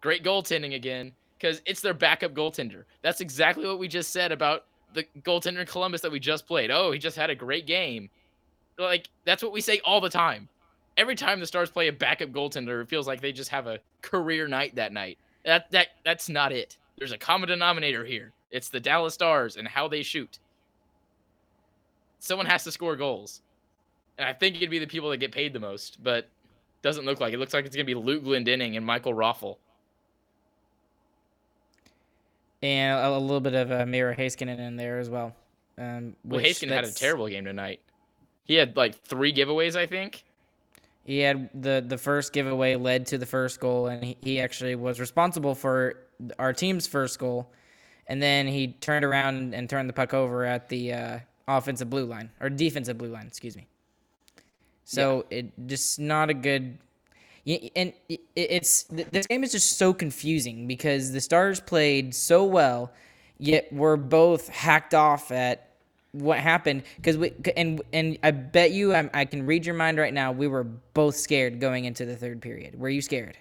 Great 0.00 0.22
goaltending 0.22 0.74
again 0.74 1.12
because 1.38 1.60
it's 1.66 1.80
their 1.80 1.94
backup 1.94 2.32
goaltender. 2.32 2.84
That's 3.02 3.20
exactly 3.20 3.66
what 3.66 3.78
we 3.78 3.88
just 3.88 4.12
said 4.12 4.30
about 4.32 4.66
the 4.94 5.04
goaltender 5.22 5.60
in 5.60 5.66
Columbus 5.66 6.00
that 6.02 6.12
we 6.12 6.20
just 6.20 6.46
played. 6.46 6.70
Oh, 6.70 6.92
he 6.92 6.98
just 6.98 7.16
had 7.16 7.30
a 7.30 7.34
great 7.34 7.66
game. 7.66 8.10
Like 8.78 9.08
that's 9.24 9.42
what 9.42 9.52
we 9.52 9.60
say 9.60 9.80
all 9.84 10.00
the 10.00 10.10
time. 10.10 10.48
Every 10.96 11.16
time 11.16 11.40
the 11.40 11.46
Stars 11.46 11.70
play 11.70 11.88
a 11.88 11.92
backup 11.92 12.30
goaltender, 12.30 12.82
it 12.82 12.88
feels 12.88 13.06
like 13.06 13.20
they 13.20 13.32
just 13.32 13.50
have 13.50 13.66
a 13.66 13.80
career 14.02 14.46
night 14.48 14.76
that 14.76 14.92
night. 14.92 15.18
That 15.44 15.70
that 15.72 15.88
that's 16.04 16.28
not 16.28 16.52
it. 16.52 16.76
There's 16.98 17.12
a 17.12 17.18
common 17.18 17.48
denominator 17.48 18.04
here. 18.04 18.32
It's 18.50 18.68
the 18.68 18.80
Dallas 18.80 19.14
Stars 19.14 19.56
and 19.56 19.68
how 19.68 19.88
they 19.88 20.02
shoot. 20.02 20.38
Someone 22.18 22.46
has 22.46 22.64
to 22.64 22.72
score 22.72 22.96
goals. 22.96 23.42
And 24.18 24.28
I 24.28 24.32
think 24.32 24.56
it'd 24.56 24.70
be 24.70 24.80
the 24.80 24.86
people 24.86 25.10
that 25.10 25.18
get 25.18 25.30
paid 25.32 25.52
the 25.52 25.60
most, 25.60 26.02
but 26.02 26.28
Doesn't 26.82 27.04
look 27.04 27.20
like 27.20 27.32
it. 27.34 27.38
Looks 27.38 27.54
like 27.54 27.66
it's 27.66 27.74
gonna 27.74 27.84
be 27.84 27.94
Luke 27.94 28.24
Glendening 28.24 28.76
and 28.76 28.86
Michael 28.86 29.12
Raffl. 29.12 29.56
And 32.62 32.98
a, 32.98 33.08
a 33.08 33.18
little 33.18 33.40
bit 33.40 33.54
of 33.54 33.70
uh, 33.70 33.86
Miro 33.86 34.14
Heiskanen 34.14 34.58
in 34.58 34.76
there 34.76 34.98
as 34.98 35.08
well. 35.10 35.34
Um, 35.76 36.16
Well, 36.24 36.40
Heiskanen 36.40 36.70
had 36.70 36.84
a 36.84 36.92
terrible 36.92 37.28
game 37.28 37.44
tonight. 37.44 37.80
He 38.44 38.54
had 38.54 38.76
like 38.76 39.00
three 39.02 39.32
giveaways, 39.32 39.76
I 39.76 39.86
think. 39.86 40.24
He 41.08 41.20
had 41.20 41.48
the 41.54 41.82
the 41.88 41.96
first 41.96 42.34
giveaway 42.34 42.76
led 42.76 43.06
to 43.06 43.16
the 43.16 43.24
first 43.24 43.60
goal, 43.60 43.86
and 43.86 44.04
he, 44.04 44.18
he 44.20 44.40
actually 44.42 44.74
was 44.74 45.00
responsible 45.00 45.54
for 45.54 45.94
our 46.38 46.52
team's 46.52 46.86
first 46.86 47.18
goal. 47.18 47.50
And 48.08 48.22
then 48.22 48.46
he 48.46 48.74
turned 48.74 49.06
around 49.06 49.54
and 49.54 49.70
turned 49.70 49.88
the 49.88 49.94
puck 49.94 50.12
over 50.12 50.44
at 50.44 50.68
the 50.68 50.92
uh, 50.92 51.18
offensive 51.46 51.88
blue 51.88 52.04
line 52.04 52.28
or 52.40 52.50
defensive 52.50 52.98
blue 52.98 53.08
line, 53.08 53.26
excuse 53.26 53.56
me. 53.56 53.66
So 54.84 55.24
it 55.30 55.50
just 55.66 55.98
not 55.98 56.28
a 56.28 56.34
good. 56.34 56.76
And 57.74 57.94
it's 58.36 58.82
this 58.90 59.26
game 59.28 59.44
is 59.44 59.52
just 59.52 59.78
so 59.78 59.94
confusing 59.94 60.66
because 60.66 61.12
the 61.12 61.22
Stars 61.22 61.58
played 61.58 62.14
so 62.14 62.44
well, 62.44 62.92
yet 63.38 63.72
we're 63.72 63.96
both 63.96 64.48
hacked 64.48 64.92
off 64.92 65.32
at 65.32 65.67
what 66.20 66.38
happened 66.38 66.82
because 66.96 67.16
we 67.16 67.32
and 67.56 67.80
and 67.92 68.18
I 68.22 68.30
bet 68.30 68.72
you 68.72 68.94
i 68.94 69.08
I 69.14 69.24
can 69.24 69.46
read 69.46 69.66
your 69.66 69.74
mind 69.74 69.98
right 69.98 70.12
now. 70.14 70.32
We 70.32 70.48
were 70.48 70.64
both 70.64 71.16
scared 71.16 71.60
going 71.60 71.84
into 71.84 72.04
the 72.04 72.16
third 72.16 72.40
period. 72.42 72.78
Were 72.78 72.88
you 72.88 73.02
scared? 73.02 73.36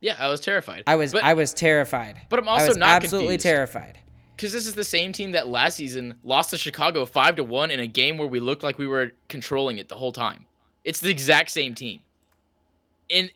Yeah, 0.00 0.16
I 0.18 0.28
was 0.28 0.40
terrified. 0.40 0.84
I 0.86 0.96
was. 0.96 1.12
But, 1.12 1.24
I 1.24 1.32
was 1.32 1.54
terrified. 1.54 2.20
but 2.28 2.38
I'm 2.38 2.48
also 2.48 2.74
not 2.74 2.90
absolutely 2.90 3.36
confused. 3.36 3.44
terrified. 3.44 3.98
because 4.36 4.52
this 4.52 4.66
is 4.66 4.74
the 4.74 4.84
same 4.84 5.12
team 5.12 5.32
that 5.32 5.48
last 5.48 5.76
season 5.76 6.14
lost 6.22 6.50
to 6.50 6.58
Chicago 6.58 7.06
five 7.06 7.36
to 7.36 7.44
one 7.44 7.70
in 7.70 7.80
a 7.80 7.86
game 7.86 8.18
where 8.18 8.28
we 8.28 8.38
looked 8.38 8.62
like 8.62 8.78
we 8.78 8.86
were 8.86 9.12
controlling 9.28 9.78
it 9.78 9.88
the 9.88 9.94
whole 9.94 10.12
time. 10.12 10.44
It's 10.84 11.00
the 11.00 11.10
exact 11.10 11.50
same 11.50 11.74
team, 11.74 12.00
and 13.10 13.30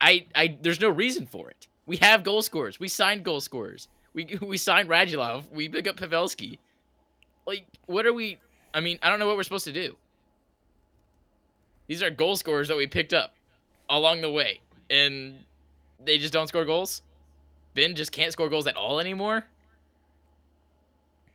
I, 0.00 0.26
I, 0.34 0.58
there's 0.60 0.80
no 0.80 0.90
reason 0.90 1.26
for 1.26 1.48
it. 1.48 1.66
We 1.86 1.96
have 1.96 2.22
goal 2.22 2.42
scorers. 2.42 2.78
We 2.78 2.88
signed 2.88 3.24
goal 3.24 3.40
scorers. 3.40 3.88
We 4.12 4.38
we 4.42 4.58
signed 4.58 4.88
Radulov. 4.88 5.44
We 5.50 5.68
pick 5.68 5.88
up 5.88 5.96
Pavelski. 5.96 6.58
Like, 7.48 7.64
what 7.86 8.04
are 8.04 8.12
we? 8.12 8.38
I 8.74 8.80
mean, 8.80 8.98
I 9.02 9.08
don't 9.08 9.18
know 9.18 9.26
what 9.26 9.38
we're 9.38 9.42
supposed 9.42 9.64
to 9.64 9.72
do. 9.72 9.96
These 11.86 12.02
are 12.02 12.10
goal 12.10 12.36
scorers 12.36 12.68
that 12.68 12.76
we 12.76 12.86
picked 12.86 13.14
up 13.14 13.32
along 13.88 14.20
the 14.20 14.30
way, 14.30 14.60
and 14.90 15.46
they 16.04 16.18
just 16.18 16.34
don't 16.34 16.46
score 16.46 16.66
goals. 16.66 17.00
Benn 17.72 17.94
just 17.94 18.12
can't 18.12 18.34
score 18.34 18.50
goals 18.50 18.66
at 18.66 18.76
all 18.76 19.00
anymore. 19.00 19.46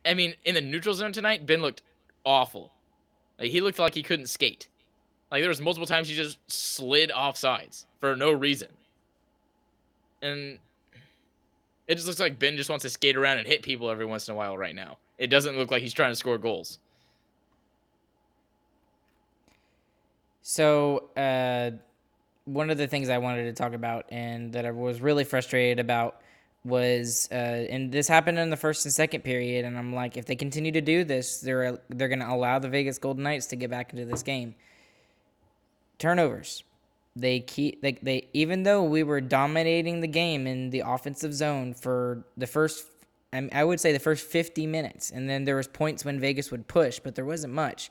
I 0.06 0.14
mean, 0.14 0.34
in 0.44 0.54
the 0.54 0.60
neutral 0.60 0.94
zone 0.94 1.12
tonight, 1.12 1.46
Benn 1.46 1.62
looked 1.62 1.82
awful. 2.24 2.70
Like 3.36 3.50
he 3.50 3.60
looked 3.60 3.80
like 3.80 3.94
he 3.94 4.04
couldn't 4.04 4.28
skate. 4.28 4.68
Like 5.32 5.42
there 5.42 5.48
was 5.48 5.60
multiple 5.60 5.86
times 5.86 6.08
he 6.08 6.14
just 6.14 6.38
slid 6.46 7.10
off 7.10 7.36
sides 7.36 7.86
for 7.98 8.14
no 8.14 8.30
reason. 8.30 8.68
And 10.22 10.60
it 11.88 11.96
just 11.96 12.06
looks 12.06 12.20
like 12.20 12.38
Benn 12.38 12.56
just 12.56 12.70
wants 12.70 12.84
to 12.84 12.90
skate 12.90 13.16
around 13.16 13.38
and 13.38 13.48
hit 13.48 13.62
people 13.62 13.90
every 13.90 14.06
once 14.06 14.28
in 14.28 14.34
a 14.34 14.36
while 14.36 14.56
right 14.56 14.76
now. 14.76 14.98
It 15.18 15.28
doesn't 15.28 15.56
look 15.56 15.70
like 15.70 15.82
he's 15.82 15.92
trying 15.92 16.12
to 16.12 16.16
score 16.16 16.38
goals. 16.38 16.78
So, 20.42 21.10
uh, 21.16 21.70
one 22.44 22.68
of 22.68 22.76
the 22.76 22.86
things 22.86 23.08
I 23.08 23.18
wanted 23.18 23.44
to 23.44 23.52
talk 23.54 23.72
about 23.72 24.06
and 24.10 24.52
that 24.52 24.66
I 24.66 24.70
was 24.70 25.00
really 25.00 25.24
frustrated 25.24 25.80
about 25.80 26.20
was, 26.64 27.28
uh, 27.30 27.34
and 27.34 27.92
this 27.92 28.08
happened 28.08 28.38
in 28.38 28.50
the 28.50 28.56
first 28.56 28.84
and 28.84 28.92
second 28.92 29.22
period, 29.22 29.64
and 29.64 29.78
I'm 29.78 29.94
like, 29.94 30.16
if 30.16 30.26
they 30.26 30.36
continue 30.36 30.72
to 30.72 30.80
do 30.80 31.04
this, 31.04 31.40
they're 31.40 31.78
they're 31.88 32.08
going 32.08 32.20
to 32.20 32.30
allow 32.30 32.58
the 32.58 32.68
Vegas 32.68 32.98
Golden 32.98 33.22
Knights 33.22 33.46
to 33.46 33.56
get 33.56 33.70
back 33.70 33.92
into 33.92 34.04
this 34.04 34.22
game. 34.22 34.54
Turnovers. 35.98 36.64
They 37.16 37.40
keep 37.40 37.80
they, 37.80 37.92
they 38.02 38.28
even 38.32 38.64
though 38.64 38.82
we 38.82 39.02
were 39.04 39.20
dominating 39.20 40.00
the 40.00 40.08
game 40.08 40.46
in 40.46 40.70
the 40.70 40.82
offensive 40.84 41.32
zone 41.32 41.72
for 41.72 42.24
the 42.36 42.46
first 42.46 42.86
I 43.52 43.64
would 43.64 43.80
say 43.80 43.92
the 43.92 43.98
first 43.98 44.26
50 44.26 44.66
minutes 44.66 45.10
and 45.10 45.28
then 45.28 45.44
there 45.44 45.56
was 45.56 45.66
points 45.66 46.04
when 46.04 46.20
Vegas 46.20 46.50
would 46.50 46.66
push 46.68 47.00
but 47.00 47.14
there 47.14 47.24
wasn't 47.24 47.52
much 47.52 47.90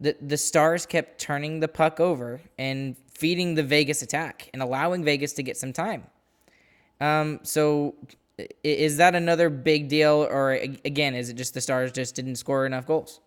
the 0.00 0.16
the 0.20 0.36
Stars 0.36 0.86
kept 0.86 1.20
turning 1.20 1.60
the 1.60 1.68
puck 1.68 2.00
over 2.00 2.40
and 2.58 2.96
feeding 3.12 3.54
the 3.54 3.62
Vegas 3.62 4.02
attack 4.02 4.50
and 4.52 4.62
allowing 4.62 5.04
Vegas 5.04 5.32
to 5.34 5.42
get 5.42 5.56
some 5.56 5.72
time. 5.72 6.04
Um, 7.00 7.40
so 7.42 7.94
is 8.64 8.96
that 8.96 9.14
another 9.14 9.48
big 9.48 9.88
deal, 9.88 10.26
or 10.28 10.52
again, 10.52 11.14
is 11.14 11.28
it 11.28 11.34
just 11.34 11.54
the 11.54 11.60
Stars 11.60 11.92
just 11.92 12.16
didn't 12.16 12.36
score 12.36 12.66
enough 12.66 12.86
goals? 12.86 13.20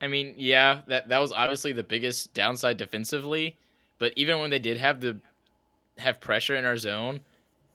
I 0.00 0.08
mean, 0.08 0.34
yeah, 0.36 0.80
that 0.88 1.08
that 1.08 1.18
was 1.18 1.32
obviously 1.32 1.72
the 1.72 1.84
biggest 1.84 2.34
downside 2.34 2.76
defensively, 2.76 3.56
but 3.98 4.12
even 4.16 4.40
when 4.40 4.50
they 4.50 4.58
did 4.58 4.76
have 4.76 5.00
the 5.00 5.18
have 5.98 6.20
pressure 6.20 6.56
in 6.56 6.64
our 6.64 6.76
zone, 6.76 7.20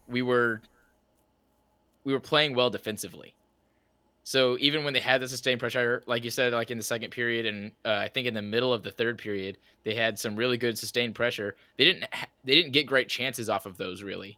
we 0.07 0.21
were 0.21 0.61
we 2.07 2.13
were 2.13 2.21
playing 2.21 2.55
well 2.55 2.69
defensively. 2.69 3.33
So 4.23 4.57
even 4.61 4.85
when 4.85 4.93
they 4.93 5.01
had 5.01 5.21
the 5.21 5.27
sustained 5.27 5.59
pressure, 5.59 6.03
like 6.07 6.23
you 6.23 6.29
said, 6.29 6.53
like 6.53 6.71
in 6.71 6.77
the 6.77 6.83
second 6.83 7.11
period 7.11 7.45
and 7.45 7.73
uh, 7.83 7.95
I 7.95 8.07
think 8.07 8.27
in 8.27 8.33
the 8.33 8.41
middle 8.41 8.71
of 8.73 8.81
the 8.81 8.91
third 8.91 9.17
period, 9.17 9.57
they 9.83 9.93
had 9.93 10.17
some 10.17 10.37
really 10.37 10.57
good 10.57 10.79
sustained 10.79 11.15
pressure. 11.15 11.57
They 11.77 11.83
didn't 11.83 12.05
ha- 12.13 12.29
they 12.45 12.55
didn't 12.55 12.71
get 12.71 12.87
great 12.87 13.09
chances 13.09 13.49
off 13.49 13.65
of 13.65 13.75
those 13.75 14.03
really, 14.03 14.37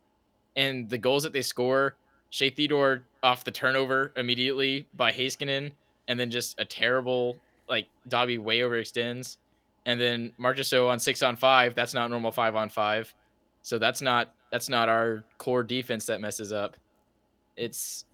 and 0.55 0.89
the 0.89 0.97
goals 0.97 1.21
that 1.21 1.31
they 1.31 1.43
score, 1.43 1.95
Shea 2.31 2.49
Theodore 2.49 3.03
off 3.21 3.43
the 3.43 3.51
turnover 3.51 4.13
immediately 4.17 4.87
by 4.95 5.11
Heiskanen, 5.11 5.71
and 6.07 6.19
then 6.19 6.31
just 6.31 6.59
a 6.59 6.65
terrible 6.65 7.37
like 7.69 7.85
Dobby 8.07 8.39
way 8.39 8.59
overextends, 8.59 9.37
and 9.85 10.01
then 10.01 10.31
Marchessault 10.39 10.89
on 10.89 10.99
six 10.99 11.21
on 11.21 11.35
five. 11.35 11.75
That's 11.75 11.93
not 11.93 12.09
normal 12.09 12.31
five 12.31 12.55
on 12.55 12.69
five, 12.69 13.13
so 13.61 13.77
that's 13.77 14.01
not 14.01 14.33
that's 14.51 14.69
not 14.69 14.89
our 14.89 15.23
core 15.37 15.61
defense 15.61 16.07
that 16.07 16.19
messes 16.19 16.51
up. 16.51 16.75
It's 17.59 18.05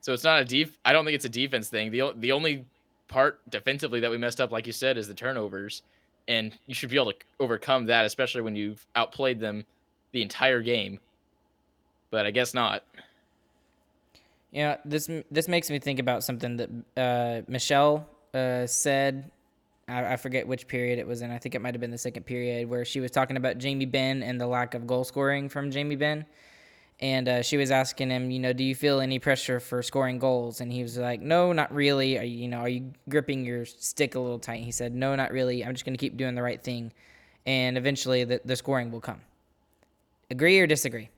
so 0.00 0.12
it's 0.12 0.22
not 0.22 0.40
a 0.40 0.44
def. 0.44 0.78
I 0.84 0.92
don't 0.92 1.04
think 1.04 1.16
it's 1.16 1.24
a 1.24 1.28
defense 1.28 1.68
thing. 1.68 1.90
the 1.90 2.12
The 2.16 2.30
only 2.30 2.64
part 3.08 3.40
defensively 3.50 3.98
that 4.00 4.10
we 4.10 4.18
messed 4.18 4.40
up, 4.40 4.52
like 4.52 4.66
you 4.66 4.72
said, 4.72 4.96
is 4.96 5.08
the 5.08 5.14
turnovers, 5.14 5.82
and 6.28 6.56
you 6.66 6.74
should 6.74 6.90
be 6.90 6.96
able 6.96 7.12
to 7.12 7.18
overcome 7.40 7.86
that, 7.86 8.04
especially 8.04 8.42
when 8.42 8.54
you've 8.54 8.86
outplayed 8.94 9.40
them 9.40 9.64
the 10.12 10.22
entire 10.22 10.62
game. 10.62 11.00
But 12.10 12.24
I 12.24 12.30
guess 12.30 12.54
not. 12.54 12.84
Yeah, 14.52 14.76
this 14.84 15.10
this 15.30 15.48
makes 15.48 15.70
me 15.70 15.78
think 15.78 15.98
about 15.98 16.22
something 16.22 16.56
that 16.56 16.70
uh, 16.96 17.42
Michelle 17.50 18.08
uh, 18.32 18.66
said. 18.66 19.30
I, 19.88 20.12
I 20.12 20.16
forget 20.16 20.46
which 20.46 20.68
period 20.68 20.98
it 20.98 21.06
was 21.06 21.22
in. 21.22 21.30
I 21.30 21.38
think 21.38 21.54
it 21.54 21.60
might 21.60 21.74
have 21.74 21.80
been 21.80 21.90
the 21.90 21.98
second 21.98 22.24
period 22.24 22.68
where 22.68 22.84
she 22.84 23.00
was 23.00 23.10
talking 23.10 23.36
about 23.36 23.58
Jamie 23.58 23.86
Benn 23.86 24.22
and 24.22 24.40
the 24.40 24.46
lack 24.46 24.74
of 24.74 24.86
goal 24.86 25.04
scoring 25.04 25.48
from 25.48 25.70
Jamie 25.70 25.96
Benn. 25.96 26.26
And 27.00 27.28
uh, 27.28 27.42
she 27.42 27.58
was 27.58 27.70
asking 27.70 28.08
him, 28.08 28.30
you 28.30 28.38
know, 28.38 28.54
do 28.54 28.64
you 28.64 28.74
feel 28.74 29.00
any 29.00 29.18
pressure 29.18 29.60
for 29.60 29.82
scoring 29.82 30.18
goals? 30.18 30.62
And 30.62 30.72
he 30.72 30.82
was 30.82 30.96
like, 30.96 31.20
no, 31.20 31.52
not 31.52 31.72
really. 31.74 32.18
Are 32.18 32.24
you, 32.24 32.38
you 32.38 32.48
know, 32.48 32.58
are 32.58 32.68
you 32.70 32.92
gripping 33.08 33.44
your 33.44 33.66
stick 33.66 34.14
a 34.14 34.20
little 34.20 34.38
tight? 34.38 34.62
He 34.62 34.72
said, 34.72 34.94
no, 34.94 35.14
not 35.14 35.30
really. 35.30 35.62
I'm 35.62 35.74
just 35.74 35.84
going 35.84 35.96
to 35.96 36.00
keep 36.00 36.16
doing 36.16 36.34
the 36.34 36.42
right 36.42 36.62
thing, 36.62 36.92
and 37.44 37.76
eventually 37.76 38.24
the, 38.24 38.40
the 38.44 38.56
scoring 38.56 38.90
will 38.90 39.02
come. 39.02 39.20
Agree 40.30 40.58
or 40.58 40.66
disagree? 40.66 41.10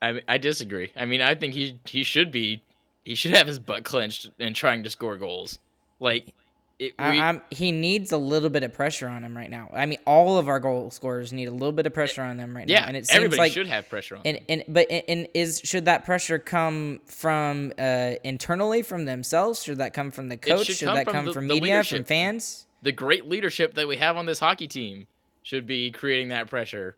I 0.00 0.22
I 0.26 0.38
disagree. 0.38 0.90
I 0.96 1.04
mean, 1.04 1.20
I 1.20 1.34
think 1.34 1.54
he 1.54 1.78
he 1.84 2.02
should 2.02 2.30
be 2.30 2.62
he 3.04 3.14
should 3.14 3.32
have 3.32 3.46
his 3.46 3.58
butt 3.58 3.84
clenched 3.84 4.30
and 4.38 4.54
trying 4.54 4.82
to 4.84 4.90
score 4.90 5.16
goals. 5.16 5.58
Like 6.00 6.34
it, 6.78 6.94
we, 6.96 7.56
he 7.56 7.72
needs 7.72 8.12
a 8.12 8.16
little 8.16 8.50
bit 8.50 8.62
of 8.62 8.72
pressure 8.72 9.08
on 9.08 9.24
him 9.24 9.36
right 9.36 9.50
now. 9.50 9.68
I 9.74 9.86
mean, 9.86 9.98
all 10.06 10.38
of 10.38 10.46
our 10.46 10.60
goal 10.60 10.92
scorers 10.92 11.32
need 11.32 11.46
a 11.46 11.50
little 11.50 11.72
bit 11.72 11.86
of 11.86 11.94
pressure 11.94 12.22
on 12.22 12.36
them 12.36 12.56
right 12.56 12.68
yeah, 12.68 12.80
now. 12.82 12.86
And 12.86 12.96
it 12.96 13.06
seems 13.06 13.16
everybody 13.16 13.40
like 13.40 13.52
should 13.52 13.66
have 13.66 13.88
pressure 13.88 14.16
on. 14.16 14.22
and 14.24 14.36
them. 14.36 14.44
and 14.48 14.64
but 14.68 14.88
and- 14.90 15.28
is 15.34 15.60
should 15.64 15.86
that 15.86 16.04
pressure 16.04 16.38
come 16.38 17.00
from 17.06 17.72
uh, 17.78 18.12
internally 18.22 18.82
from 18.82 19.06
themselves? 19.06 19.62
Should 19.62 19.78
that 19.78 19.92
come 19.92 20.12
from 20.12 20.28
the 20.28 20.36
coach? 20.36 20.66
should 20.66 20.76
Should, 20.76 20.88
that 20.88 21.04
from 21.04 21.12
come 21.12 21.24
the- 21.26 21.32
from 21.32 21.48
the 21.48 21.54
media, 21.54 21.82
from 21.82 22.04
fans? 22.04 22.66
the 22.82 22.92
great 22.92 23.28
leadership 23.28 23.74
that 23.74 23.88
we 23.88 23.96
have 23.96 24.16
on 24.16 24.26
this 24.26 24.38
hockey 24.38 24.68
team 24.68 25.08
should 25.42 25.66
be 25.66 25.90
creating 25.90 26.28
that 26.28 26.48
pressure 26.48 26.96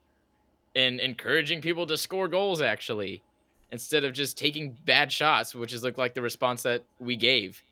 and 0.76 1.00
encouraging 1.00 1.62
people 1.62 1.86
to 1.86 1.96
score 1.96 2.28
goals 2.28 2.60
actually 2.60 3.22
instead 3.72 4.04
of 4.04 4.12
just 4.12 4.36
taking 4.36 4.76
bad 4.84 5.10
shots 5.10 5.54
which 5.54 5.72
is 5.72 5.82
look 5.82 5.96
like 5.96 6.12
the 6.14 6.20
response 6.20 6.62
that 6.62 6.84
we 6.98 7.16
gave 7.16 7.62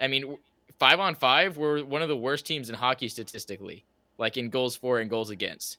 i 0.00 0.06
mean 0.06 0.38
five 0.78 1.00
on 1.00 1.14
five 1.14 1.56
we're 1.56 1.84
one 1.84 2.02
of 2.02 2.08
the 2.08 2.16
worst 2.16 2.46
teams 2.46 2.68
in 2.68 2.74
hockey 2.74 3.08
statistically 3.08 3.84
like 4.18 4.36
in 4.36 4.50
goals 4.50 4.76
for 4.76 5.00
and 5.00 5.10
goals 5.10 5.30
against 5.30 5.78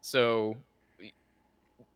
so 0.00 0.56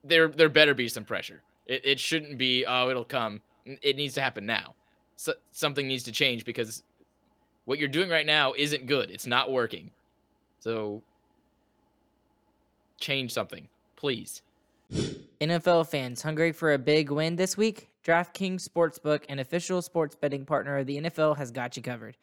there 0.05 0.29
there 0.29 0.49
better 0.49 0.75
be 0.75 0.89
some 0.89 1.05
pressure 1.05 1.43
it, 1.67 1.81
it 1.85 2.01
shouldn't 2.01 2.39
be 2.39 2.65
oh 2.67 2.89
it'll 2.89 3.05
come 3.05 3.41
it 3.65 3.97
needs 3.97 4.15
to 4.15 4.21
happen 4.21 4.45
now 4.45 4.75
so, 5.23 5.35
something 5.53 5.87
needs 5.87 6.03
to 6.03 6.13
change 6.13 6.45
because 6.45 6.83
what 7.65 7.79
you're 7.79 7.89
doing 7.89 8.11
right 8.11 8.27
now 8.27 8.55
isn't 8.57 8.87
good. 8.87 9.09
It's 9.09 9.25
not 9.25 9.53
working. 9.53 9.93
So 10.59 11.01
change 12.99 13.33
something, 13.33 13.69
please. 13.95 14.43
NFL 15.41 15.87
fans 15.89 16.23
hungry 16.23 16.51
for 16.51 16.73
a 16.73 16.79
big 16.79 17.13
win 17.13 17.37
this 17.37 17.57
week? 17.57 17.92
DraftKings 18.05 18.69
Sportsbook, 18.69 19.25
an 19.29 19.39
official 19.39 19.81
sports 19.81 20.17
betting 20.17 20.45
partner 20.45 20.79
of 20.79 20.87
the 20.87 21.01
NFL, 21.03 21.37
has 21.37 21.53
got 21.53 21.77
you 21.77 21.83
covered. 21.83 22.17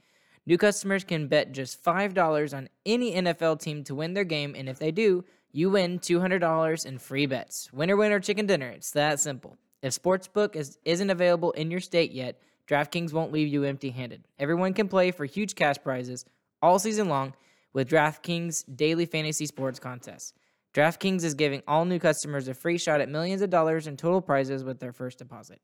New 0.45 0.57
customers 0.57 1.05
can 1.05 1.27
bet 1.27 1.53
just 1.53 1.81
$5 1.83 2.57
on 2.57 2.67
any 2.85 3.13
NFL 3.13 3.61
team 3.61 3.83
to 3.85 3.95
win 3.95 4.13
their 4.13 4.25
game, 4.25 4.55
and 4.57 4.67
if 4.67 4.77
they 4.77 4.91
do, 4.91 5.23
you 5.51 5.69
win 5.69 5.99
$200 5.99 6.85
in 6.85 6.97
free 6.97 7.25
bets. 7.25 7.71
Winner, 7.71 7.95
winner, 7.95 8.19
chicken 8.19 8.45
dinner. 8.45 8.67
It's 8.67 8.91
that 8.91 9.21
simple. 9.21 9.57
If 9.81 9.93
Sportsbook 9.93 10.57
is, 10.57 10.77
isn't 10.83 11.09
available 11.09 11.51
in 11.51 11.71
your 11.71 11.79
state 11.79 12.11
yet, 12.11 12.41
DraftKings 12.67 13.13
won't 13.13 13.31
leave 13.31 13.47
you 13.47 13.63
empty 13.63 13.89
handed. 13.89 14.25
Everyone 14.37 14.73
can 14.73 14.89
play 14.89 15.11
for 15.11 15.25
huge 15.25 15.55
cash 15.55 15.77
prizes 15.81 16.25
all 16.61 16.77
season 16.77 17.07
long 17.07 17.33
with 17.71 17.89
DraftKings 17.89 18.65
daily 18.75 19.05
fantasy 19.05 19.45
sports 19.45 19.79
contests. 19.79 20.33
DraftKings 20.73 21.23
is 21.23 21.33
giving 21.33 21.63
all 21.67 21.85
new 21.85 21.99
customers 21.99 22.47
a 22.47 22.53
free 22.53 22.77
shot 22.77 23.01
at 23.01 23.09
millions 23.09 23.41
of 23.41 23.49
dollars 23.49 23.87
in 23.87 23.97
total 23.97 24.21
prizes 24.21 24.63
with 24.63 24.79
their 24.79 24.91
first 24.93 25.17
deposit. 25.17 25.59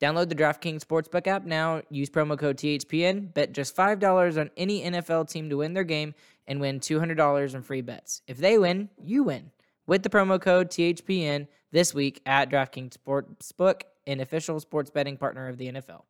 Download 0.00 0.28
the 0.28 0.34
DraftKings 0.34 0.84
Sportsbook 0.84 1.26
app 1.26 1.46
now. 1.46 1.80
Use 1.88 2.10
promo 2.10 2.38
code 2.38 2.58
THPN. 2.58 3.32
Bet 3.32 3.52
just 3.52 3.74
$5 3.74 4.38
on 4.38 4.50
any 4.56 4.82
NFL 4.82 5.30
team 5.30 5.48
to 5.48 5.56
win 5.56 5.72
their 5.72 5.84
game 5.84 6.14
and 6.46 6.60
win 6.60 6.80
$200 6.80 7.54
in 7.54 7.62
free 7.62 7.80
bets. 7.80 8.20
If 8.26 8.36
they 8.36 8.58
win, 8.58 8.90
you 9.02 9.22
win. 9.22 9.50
With 9.86 10.02
the 10.02 10.10
promo 10.10 10.38
code 10.38 10.68
THPN 10.68 11.46
this 11.72 11.94
week 11.94 12.20
at 12.26 12.50
DraftKings 12.50 12.96
Sportsbook, 12.98 13.82
an 14.06 14.20
official 14.20 14.60
sports 14.60 14.90
betting 14.90 15.16
partner 15.16 15.48
of 15.48 15.56
the 15.56 15.72
NFL. 15.72 16.02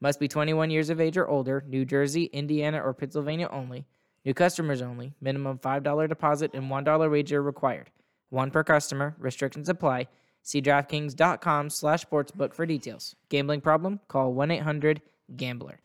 Must 0.00 0.18
be 0.18 0.26
21 0.26 0.70
years 0.70 0.88
of 0.88 1.00
age 1.00 1.16
or 1.16 1.28
older, 1.28 1.62
New 1.68 1.84
Jersey, 1.84 2.24
Indiana, 2.24 2.80
or 2.80 2.94
Pennsylvania 2.94 3.48
only. 3.52 3.84
New 4.24 4.34
customers 4.34 4.80
only. 4.82 5.14
Minimum 5.20 5.58
$5 5.58 6.08
deposit 6.08 6.52
and 6.54 6.70
$1 6.70 7.10
wager 7.10 7.42
required. 7.42 7.90
One 8.30 8.50
per 8.50 8.64
customer. 8.64 9.14
Restrictions 9.18 9.68
apply. 9.68 10.08
See 10.42 10.62
DraftKings.com 10.62 11.70
slash 11.70 12.04
sportsbook 12.04 12.54
for 12.54 12.66
details. 12.66 13.14
Gambling 13.28 13.60
problem? 13.60 14.00
Call 14.08 14.34
1-800-GAMBLER. 14.34 15.80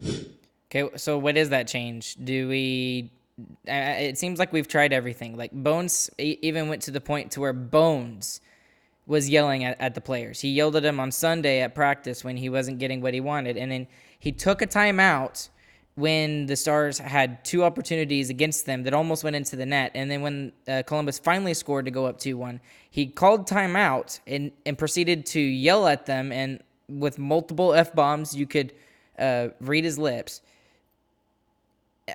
Okay, 0.70 0.89
so 0.98 1.17
what 1.17 1.38
is 1.38 1.50
that 1.50 1.67
change? 1.67 2.15
Do 2.15 2.48
we... 2.48 3.12
It 3.65 4.17
seems 4.17 4.39
like 4.39 4.51
we've 4.51 4.67
tried 4.67 4.94
everything. 4.94 5.38
Like 5.38 5.51
Bones 5.51 6.10
even 6.17 6.70
went 6.70 6.82
to 6.84 6.91
the 6.91 7.01
point 7.01 7.32
to 7.34 7.39
where 7.39 7.53
Bones 7.53 8.41
was 9.06 9.29
yelling 9.29 9.63
at, 9.63 9.79
at 9.79 9.96
the 9.96 10.01
players. 10.01 10.41
He 10.41 10.50
yelled 10.50 10.75
at 10.75 10.84
them 10.84 11.00
on 11.00 11.12
Sunday 11.12 11.62
at 11.62 11.75
practice 11.75 12.24
when 12.24 12.36
he 12.36 12.50
wasn't 12.50 12.79
getting 12.79 13.00
what 13.00 13.13
he 13.13 13.22
wanted. 13.22 13.56
And 13.56 13.72
then 13.72 13.88
he 14.20 14.32
took 14.32 14.62
a 14.62 14.67
timeout 14.67 15.50
when 15.97 16.45
the 16.45 16.55
Stars 16.55 16.99
had 16.99 17.43
two 17.43 17.63
opportunities 17.63 18.29
against 18.29 18.67
them 18.67 18.83
that 18.83 18.93
almost 18.93 19.23
went 19.23 19.35
into 19.35 19.55
the 19.55 19.65
net. 19.65 19.91
And 19.95 20.11
then 20.11 20.21
when 20.21 20.51
uh, 20.67 20.83
Columbus 20.85 21.17
finally 21.17 21.55
scored 21.55 21.85
to 21.85 21.91
go 21.91 22.05
up 22.05 22.19
2 22.19 22.37
1, 22.37 22.61
he 22.91 23.07
called 23.07 23.49
timeout 23.49 24.19
and, 24.27 24.51
and 24.63 24.77
proceeded 24.77 25.25
to 25.27 25.39
yell 25.39 25.87
at 25.87 26.05
them. 26.05 26.31
And 26.31 26.61
with 26.87 27.17
multiple 27.17 27.73
F 27.73 27.95
bombs, 27.95 28.35
you 28.35 28.45
could 28.45 28.73
uh, 29.17 29.47
read 29.59 29.83
his 29.83 29.97
lips. 29.97 30.41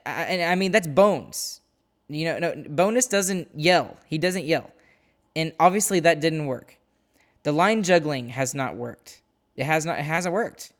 And 0.06 0.40
I, 0.40 0.52
I 0.52 0.54
mean, 0.54 0.70
that's 0.70 0.86
Bones. 0.86 1.60
You 2.08 2.26
know, 2.26 2.38
no, 2.38 2.64
Bowness 2.68 3.08
doesn't 3.08 3.48
yell. 3.52 3.96
He 4.06 4.16
doesn't 4.16 4.44
yell. 4.44 4.70
And 5.34 5.52
obviously 5.58 5.98
that 6.00 6.20
didn't 6.20 6.46
work. 6.46 6.76
The 7.42 7.50
line 7.50 7.82
juggling 7.82 8.28
has 8.28 8.54
not 8.54 8.76
worked. 8.76 9.22
It 9.56 9.64
has 9.64 9.84
not 9.84 9.98
it 9.98 10.04
hasn't 10.04 10.32
worked 10.32 10.72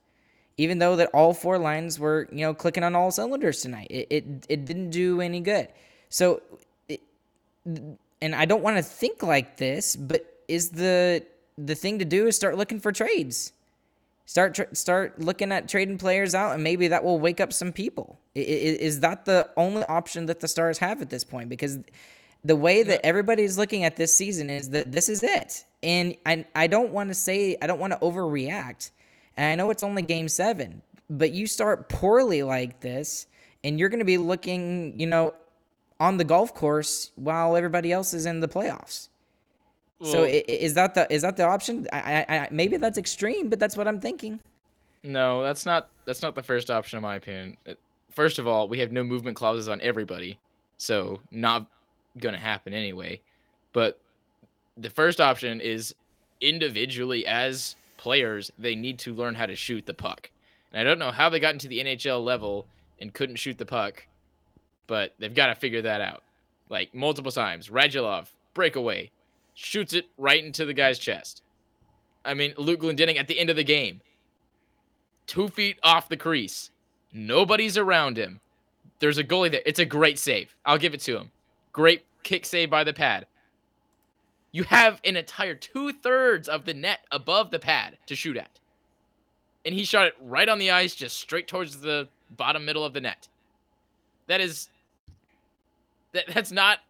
even 0.56 0.78
though 0.78 0.96
that 0.96 1.10
all 1.14 1.34
four 1.34 1.58
lines 1.58 1.98
were 1.98 2.28
you 2.30 2.40
know 2.40 2.54
clicking 2.54 2.84
on 2.84 2.94
all 2.94 3.10
cylinders 3.10 3.60
tonight. 3.62 3.88
It 3.90 4.06
it, 4.10 4.46
it 4.48 4.64
didn't 4.64 4.90
do 4.90 5.20
any 5.20 5.40
good. 5.40 5.68
So 6.08 6.42
it, 6.88 7.00
and 8.20 8.34
i 8.34 8.44
don't 8.44 8.62
want 8.62 8.76
to 8.76 8.82
think 8.82 9.22
like 9.22 9.56
this 9.56 9.96
but 9.96 10.32
is 10.48 10.70
the 10.70 11.24
the 11.58 11.74
thing 11.74 11.98
to 11.98 12.04
do 12.04 12.26
is 12.26 12.36
start 12.36 12.56
looking 12.56 12.80
for 12.80 12.92
trades. 12.92 13.52
Start 14.24 14.54
tr- 14.54 14.72
start 14.72 15.20
looking 15.20 15.52
at 15.52 15.68
trading 15.68 15.98
players 15.98 16.34
out 16.34 16.54
and 16.54 16.62
maybe 16.62 16.88
that 16.88 17.04
will 17.04 17.18
wake 17.18 17.40
up 17.40 17.52
some 17.52 17.72
people. 17.72 18.18
Is, 18.34 18.78
is 18.78 19.00
that 19.00 19.24
the 19.24 19.50
only 19.56 19.84
option 19.84 20.26
that 20.26 20.40
the 20.40 20.48
stars 20.48 20.78
have 20.78 21.02
at 21.02 21.10
this 21.10 21.24
point? 21.24 21.48
Because 21.48 21.78
the 22.44 22.56
way 22.56 22.82
that 22.82 23.04
everybody 23.04 23.42
is 23.42 23.58
looking 23.58 23.84
at 23.84 23.96
this 23.96 24.16
season 24.16 24.50
is 24.50 24.70
that 24.70 24.90
this 24.92 25.08
is 25.08 25.22
it. 25.22 25.64
And 25.82 26.16
i, 26.24 26.44
I 26.54 26.66
don't 26.66 26.92
want 26.92 27.10
to 27.10 27.14
say 27.14 27.56
i 27.60 27.66
don't 27.66 27.80
want 27.80 27.92
to 27.92 27.98
overreact 27.98 28.90
and 29.36 29.52
I 29.52 29.54
know 29.54 29.70
it's 29.70 29.82
only 29.82 30.02
game 30.02 30.28
seven, 30.28 30.82
but 31.08 31.32
you 31.32 31.46
start 31.46 31.88
poorly 31.88 32.42
like 32.42 32.80
this, 32.80 33.26
and 33.64 33.78
you're 33.78 33.88
going 33.88 34.00
to 34.00 34.04
be 34.04 34.18
looking, 34.18 34.98
you 34.98 35.06
know, 35.06 35.34
on 36.00 36.16
the 36.16 36.24
golf 36.24 36.54
course 36.54 37.12
while 37.16 37.56
everybody 37.56 37.92
else 37.92 38.12
is 38.12 38.26
in 38.26 38.40
the 38.40 38.48
playoffs. 38.48 39.08
Well, 40.00 40.10
so 40.10 40.24
is 40.24 40.74
that 40.74 40.94
the 40.94 41.12
is 41.12 41.22
that 41.22 41.36
the 41.36 41.44
option? 41.44 41.86
I, 41.92 42.26
I, 42.28 42.38
I, 42.38 42.48
maybe 42.50 42.76
that's 42.76 42.98
extreme, 42.98 43.48
but 43.48 43.60
that's 43.60 43.76
what 43.76 43.86
I'm 43.86 44.00
thinking. 44.00 44.40
No, 45.04 45.42
that's 45.42 45.64
not 45.64 45.88
that's 46.04 46.22
not 46.22 46.34
the 46.34 46.42
first 46.42 46.70
option 46.70 46.96
in 46.96 47.02
my 47.02 47.16
opinion. 47.16 47.56
First 48.10 48.38
of 48.38 48.46
all, 48.46 48.68
we 48.68 48.80
have 48.80 48.90
no 48.90 49.04
movement 49.04 49.36
clauses 49.36 49.68
on 49.68 49.80
everybody, 49.80 50.38
so 50.76 51.20
not 51.30 51.66
going 52.18 52.34
to 52.34 52.40
happen 52.40 52.74
anyway. 52.74 53.20
But 53.72 53.98
the 54.76 54.90
first 54.90 55.20
option 55.20 55.60
is 55.60 55.94
individually 56.40 57.26
as 57.26 57.76
players, 58.02 58.50
they 58.58 58.74
need 58.74 58.98
to 58.98 59.14
learn 59.14 59.36
how 59.36 59.46
to 59.46 59.54
shoot 59.54 59.86
the 59.86 59.94
puck. 59.94 60.28
And 60.72 60.80
I 60.80 60.82
don't 60.82 60.98
know 60.98 61.12
how 61.12 61.28
they 61.28 61.38
got 61.38 61.52
into 61.52 61.68
the 61.68 61.78
NHL 61.78 62.22
level 62.24 62.66
and 63.00 63.14
couldn't 63.14 63.36
shoot 63.36 63.58
the 63.58 63.64
puck, 63.64 64.04
but 64.88 65.14
they've 65.20 65.32
got 65.32 65.46
to 65.46 65.54
figure 65.54 65.82
that 65.82 66.00
out. 66.00 66.24
Like 66.68 66.92
multiple 66.92 67.30
times, 67.30 67.68
Radulov 67.68 68.26
breakaway, 68.54 69.12
shoots 69.54 69.92
it 69.92 70.06
right 70.18 70.44
into 70.44 70.64
the 70.64 70.74
guy's 70.74 70.98
chest. 70.98 71.42
I 72.24 72.34
mean, 72.34 72.54
Luke 72.56 72.80
Glendening 72.80 73.18
at 73.18 73.28
the 73.28 73.38
end 73.38 73.50
of 73.50 73.56
the 73.56 73.62
game, 73.62 74.00
two 75.28 75.46
feet 75.46 75.78
off 75.84 76.08
the 76.08 76.16
crease, 76.16 76.72
nobody's 77.12 77.78
around 77.78 78.16
him. 78.16 78.40
There's 78.98 79.18
a 79.18 79.24
goalie 79.24 79.52
there. 79.52 79.62
It's 79.64 79.78
a 79.78 79.84
great 79.84 80.18
save. 80.18 80.56
I'll 80.66 80.78
give 80.78 80.94
it 80.94 81.00
to 81.02 81.16
him. 81.18 81.30
Great 81.72 82.04
kick 82.24 82.46
save 82.46 82.68
by 82.68 82.82
the 82.82 82.92
pad. 82.92 83.26
You 84.52 84.64
have 84.64 85.00
an 85.04 85.16
entire 85.16 85.54
two 85.54 85.92
thirds 85.92 86.48
of 86.48 86.66
the 86.66 86.74
net 86.74 87.00
above 87.10 87.50
the 87.50 87.58
pad 87.58 87.96
to 88.06 88.14
shoot 88.14 88.36
at. 88.36 88.60
And 89.64 89.74
he 89.74 89.84
shot 89.84 90.06
it 90.06 90.14
right 90.20 90.48
on 90.48 90.58
the 90.58 90.70
ice, 90.70 90.94
just 90.94 91.18
straight 91.18 91.48
towards 91.48 91.80
the 91.80 92.08
bottom 92.30 92.64
middle 92.64 92.84
of 92.84 92.92
the 92.92 93.00
net. 93.00 93.28
That 94.26 94.40
is. 94.40 94.68
That, 96.12 96.24
that's 96.28 96.52
not. 96.52 96.80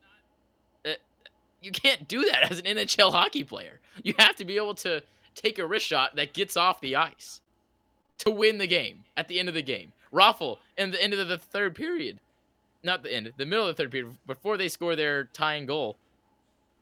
Uh, 0.84 0.94
you 1.60 1.70
can't 1.70 2.08
do 2.08 2.24
that 2.24 2.50
as 2.50 2.58
an 2.58 2.64
NHL 2.64 3.12
hockey 3.12 3.44
player. 3.44 3.78
You 4.02 4.14
have 4.18 4.36
to 4.36 4.44
be 4.44 4.56
able 4.56 4.74
to 4.76 5.02
take 5.34 5.58
a 5.58 5.66
wrist 5.66 5.86
shot 5.86 6.16
that 6.16 6.32
gets 6.32 6.56
off 6.56 6.80
the 6.80 6.96
ice 6.96 7.40
to 8.18 8.30
win 8.30 8.58
the 8.58 8.66
game 8.66 9.04
at 9.16 9.28
the 9.28 9.38
end 9.38 9.48
of 9.48 9.54
the 9.54 9.62
game. 9.62 9.92
Raffl 10.12 10.58
in 10.76 10.90
the 10.90 11.02
end 11.02 11.14
of 11.14 11.28
the 11.28 11.38
third 11.38 11.74
period, 11.74 12.18
not 12.82 13.02
the 13.02 13.14
end, 13.14 13.32
the 13.36 13.46
middle 13.46 13.66
of 13.66 13.76
the 13.76 13.82
third 13.82 13.90
period, 13.90 14.16
before 14.26 14.56
they 14.56 14.68
score 14.68 14.96
their 14.96 15.24
tying 15.24 15.66
goal, 15.66 15.96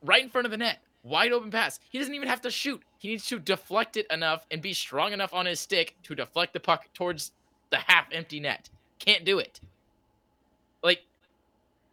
right 0.02 0.22
in 0.22 0.30
front 0.30 0.46
of 0.46 0.50
the 0.50 0.56
net. 0.56 0.78
Wide 1.02 1.32
open 1.32 1.50
pass. 1.50 1.80
He 1.88 1.98
doesn't 1.98 2.14
even 2.14 2.28
have 2.28 2.42
to 2.42 2.50
shoot. 2.50 2.82
He 2.98 3.08
needs 3.08 3.26
to 3.26 3.38
deflect 3.38 3.96
it 3.96 4.06
enough 4.10 4.44
and 4.50 4.60
be 4.60 4.74
strong 4.74 5.12
enough 5.12 5.32
on 5.32 5.46
his 5.46 5.58
stick 5.58 5.96
to 6.02 6.14
deflect 6.14 6.52
the 6.52 6.60
puck 6.60 6.86
towards 6.92 7.32
the 7.70 7.78
half 7.78 8.06
empty 8.12 8.40
net. 8.40 8.68
Can't 8.98 9.24
do 9.24 9.38
it. 9.38 9.60
Like, 10.82 11.02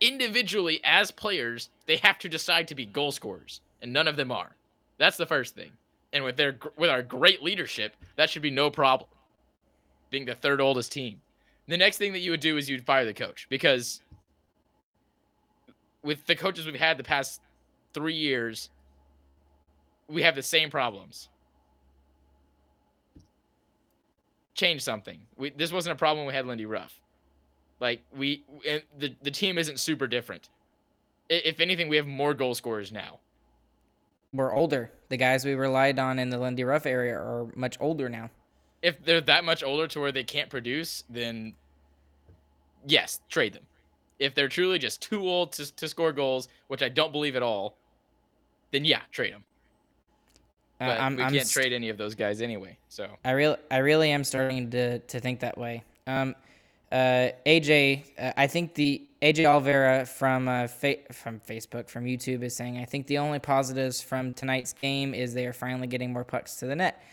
individually, 0.02 0.82
as 0.84 1.12
players, 1.12 1.70
they 1.86 1.98
have 1.98 2.20
to 2.20 2.30
decide 2.30 2.68
to 2.68 2.76
be 2.76 2.86
goal 2.86 3.14
scorers, 3.14 3.62
and 3.82 3.94
none 3.94 4.08
of 4.08 4.18
them 4.18 4.32
are. 4.32 4.56
That's 4.98 5.18
the 5.18 5.26
first 5.26 5.56
thing. 5.56 5.72
And 6.12 6.24
with 6.24 6.36
their 6.36 6.58
with 6.78 6.90
our 6.90 7.04
great 7.04 7.44
leadership, 7.44 7.96
that 8.16 8.30
should 8.30 8.42
be 8.42 8.52
no 8.52 8.70
problem. 8.70 9.10
Being 10.10 10.26
the 10.26 10.36
third 10.36 10.60
oldest 10.62 10.92
team. 10.92 11.22
The 11.68 11.78
next 11.78 11.98
thing 11.98 12.14
that 12.14 12.20
you 12.20 12.32
would 12.32 12.40
do 12.40 12.58
is 12.58 12.70
you'd 12.70 12.86
fire 12.86 13.06
the 13.06 13.14
coach 13.14 13.46
because 13.50 14.02
with 16.02 16.26
the 16.26 16.36
coaches 16.36 16.66
we've 16.66 16.76
had 16.76 16.98
the 16.98 17.04
past 17.04 17.42
three 17.94 18.16
years, 18.16 18.70
we 20.08 20.24
have 20.24 20.36
the 20.36 20.44
same 20.44 20.70
problems. 20.70 21.30
Change 24.54 24.82
something. 24.82 25.20
We, 25.38 25.52
this 25.52 25.72
wasn't 25.72 25.94
a 25.94 25.98
problem 25.98 26.26
we 26.26 26.34
had 26.34 26.46
Lindy 26.46 26.66
Ruff. 26.66 27.00
Like 27.80 28.02
we, 28.16 28.44
the 28.98 29.14
the 29.22 29.30
team 29.30 29.58
isn't 29.58 29.80
super 29.80 30.08
different. 30.08 30.50
If 31.30 31.60
anything, 31.60 31.90
we 31.90 31.98
have 31.98 32.08
more 32.08 32.34
goal 32.34 32.56
scorers 32.56 32.92
now. 32.92 33.20
We're 34.34 34.54
older. 34.54 34.92
The 35.10 35.18
guys 35.18 35.46
we 35.46 35.54
relied 35.54 36.00
on 36.00 36.20
in 36.20 36.30
the 36.30 36.38
Lindy 36.38 36.64
Ruff 36.64 36.86
area 36.86 37.16
are 37.16 37.48
much 37.56 37.78
older 37.80 38.10
now. 38.10 38.30
If 38.82 39.04
they're 39.04 39.22
that 39.22 39.44
much 39.44 39.64
older 39.64 39.88
to 39.88 40.00
where 40.00 40.12
they 40.12 40.24
can't 40.24 40.50
produce, 40.50 41.04
then 41.10 41.54
yes, 42.86 43.20
trade 43.30 43.54
them. 43.54 43.64
If 44.20 44.34
they're 44.34 44.48
truly 44.48 44.80
just 44.80 45.02
too 45.02 45.22
old 45.28 45.52
to, 45.54 45.76
to 45.76 45.88
score 45.88 46.12
goals, 46.12 46.48
which 46.68 46.82
I 46.82 46.90
don't 46.90 47.12
believe 47.12 47.36
at 47.36 47.44
all, 47.44 47.78
then 48.72 48.86
yeah, 48.86 49.02
trade 49.12 49.34
them. 49.34 49.44
Uh, 50.80 50.88
but 50.88 51.00
uh, 51.00 51.10
we 51.16 51.24
I'm 51.24 51.34
can't 51.34 51.48
st- 51.48 51.50
trade 51.50 51.74
any 51.74 51.90
of 51.90 51.98
those 51.98 52.16
guys 52.16 52.42
anyway. 52.42 52.78
So 52.90 53.08
I 53.26 53.32
really, 53.32 53.58
I 53.72 53.78
really 53.78 54.12
am 54.12 54.24
starting 54.24 54.70
to 54.72 55.00
to 55.00 55.20
think 55.20 55.40
that 55.42 55.58
way. 55.58 55.84
Um, 56.06 56.36
uh, 56.92 57.30
AJ, 57.46 58.04
uh, 58.18 58.32
I 58.38 58.48
think 58.48 58.74
the 58.74 59.02
AJ 59.22 59.40
Alvera 59.40 60.08
from 60.08 60.48
uh, 60.48 60.68
fa- 60.68 61.12
from 61.12 61.40
Facebook 61.40 61.90
from 61.90 62.06
YouTube 62.06 62.44
is 62.44 62.56
saying 62.56 62.78
I 62.78 62.86
think 62.86 63.08
the 63.08 63.18
only 63.18 63.40
positives 63.40 64.02
from 64.02 64.34
tonight's 64.34 64.74
game 64.74 65.14
is 65.14 65.34
they 65.34 65.46
are 65.48 65.54
finally 65.54 65.88
getting 65.88 66.14
more 66.14 66.24
pucks 66.24 66.56
to 66.58 66.66
the 66.66 66.76
net, 66.76 67.04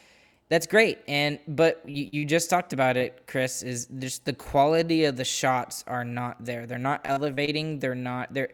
That's 0.48 0.66
great. 0.66 0.98
And 1.09 1.38
but 1.48 1.83
you, 1.87 2.09
you 2.12 2.24
just 2.24 2.50
talked 2.50 2.72
about 2.72 2.96
it, 2.96 3.26
Chris, 3.26 3.62
is 3.62 3.87
just 3.98 4.24
the 4.24 4.33
quality 4.33 5.04
of 5.04 5.16
the 5.16 5.24
shots 5.24 5.85
are 5.87 6.04
not 6.04 6.44
there. 6.44 6.66
They're 6.66 6.78
not 6.78 7.00
elevating, 7.04 7.78
they're 7.78 7.94
not 7.94 8.33
they're 8.35 8.50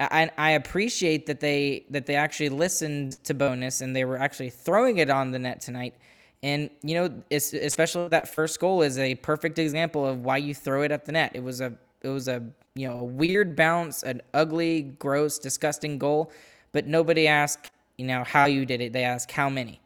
I, 0.00 0.30
I 0.36 0.50
appreciate 0.52 1.26
that 1.26 1.40
they 1.40 1.84
that 1.90 2.06
they 2.06 2.16
actually 2.16 2.48
listened 2.48 3.22
to 3.24 3.34
Bowness 3.34 3.80
and 3.80 3.94
they 3.94 4.04
were 4.04 4.18
actually 4.18 4.50
throwing 4.50 4.98
it 4.98 5.10
on 5.10 5.30
the 5.30 5.38
net 5.38 5.60
tonight. 5.60 5.94
And 6.42 6.68
you 6.82 6.94
know, 6.94 7.22
especially 7.30 8.08
that 8.08 8.28
first 8.28 8.58
goal 8.58 8.82
is 8.82 8.98
a 8.98 9.14
perfect 9.16 9.58
example 9.58 10.06
of 10.06 10.24
why 10.24 10.38
you 10.38 10.54
throw 10.54 10.82
it 10.82 10.90
at 10.90 11.04
the 11.04 11.12
net. 11.12 11.32
It 11.34 11.42
was 11.42 11.60
a 11.60 11.72
it 12.02 12.08
was 12.08 12.28
a 12.28 12.42
you 12.74 12.88
know 12.88 12.98
a 12.98 13.04
weird 13.04 13.54
bounce, 13.54 14.02
an 14.02 14.20
ugly, 14.34 14.82
gross, 14.82 15.38
disgusting 15.38 15.98
goal, 15.98 16.32
but 16.72 16.86
nobody 16.86 17.28
asked 17.28 17.70
you 17.96 18.06
know 18.06 18.24
how 18.24 18.46
you 18.46 18.66
did 18.66 18.80
it. 18.80 18.92
They 18.92 19.04
asked 19.04 19.30
how 19.30 19.48
many. 19.48 19.80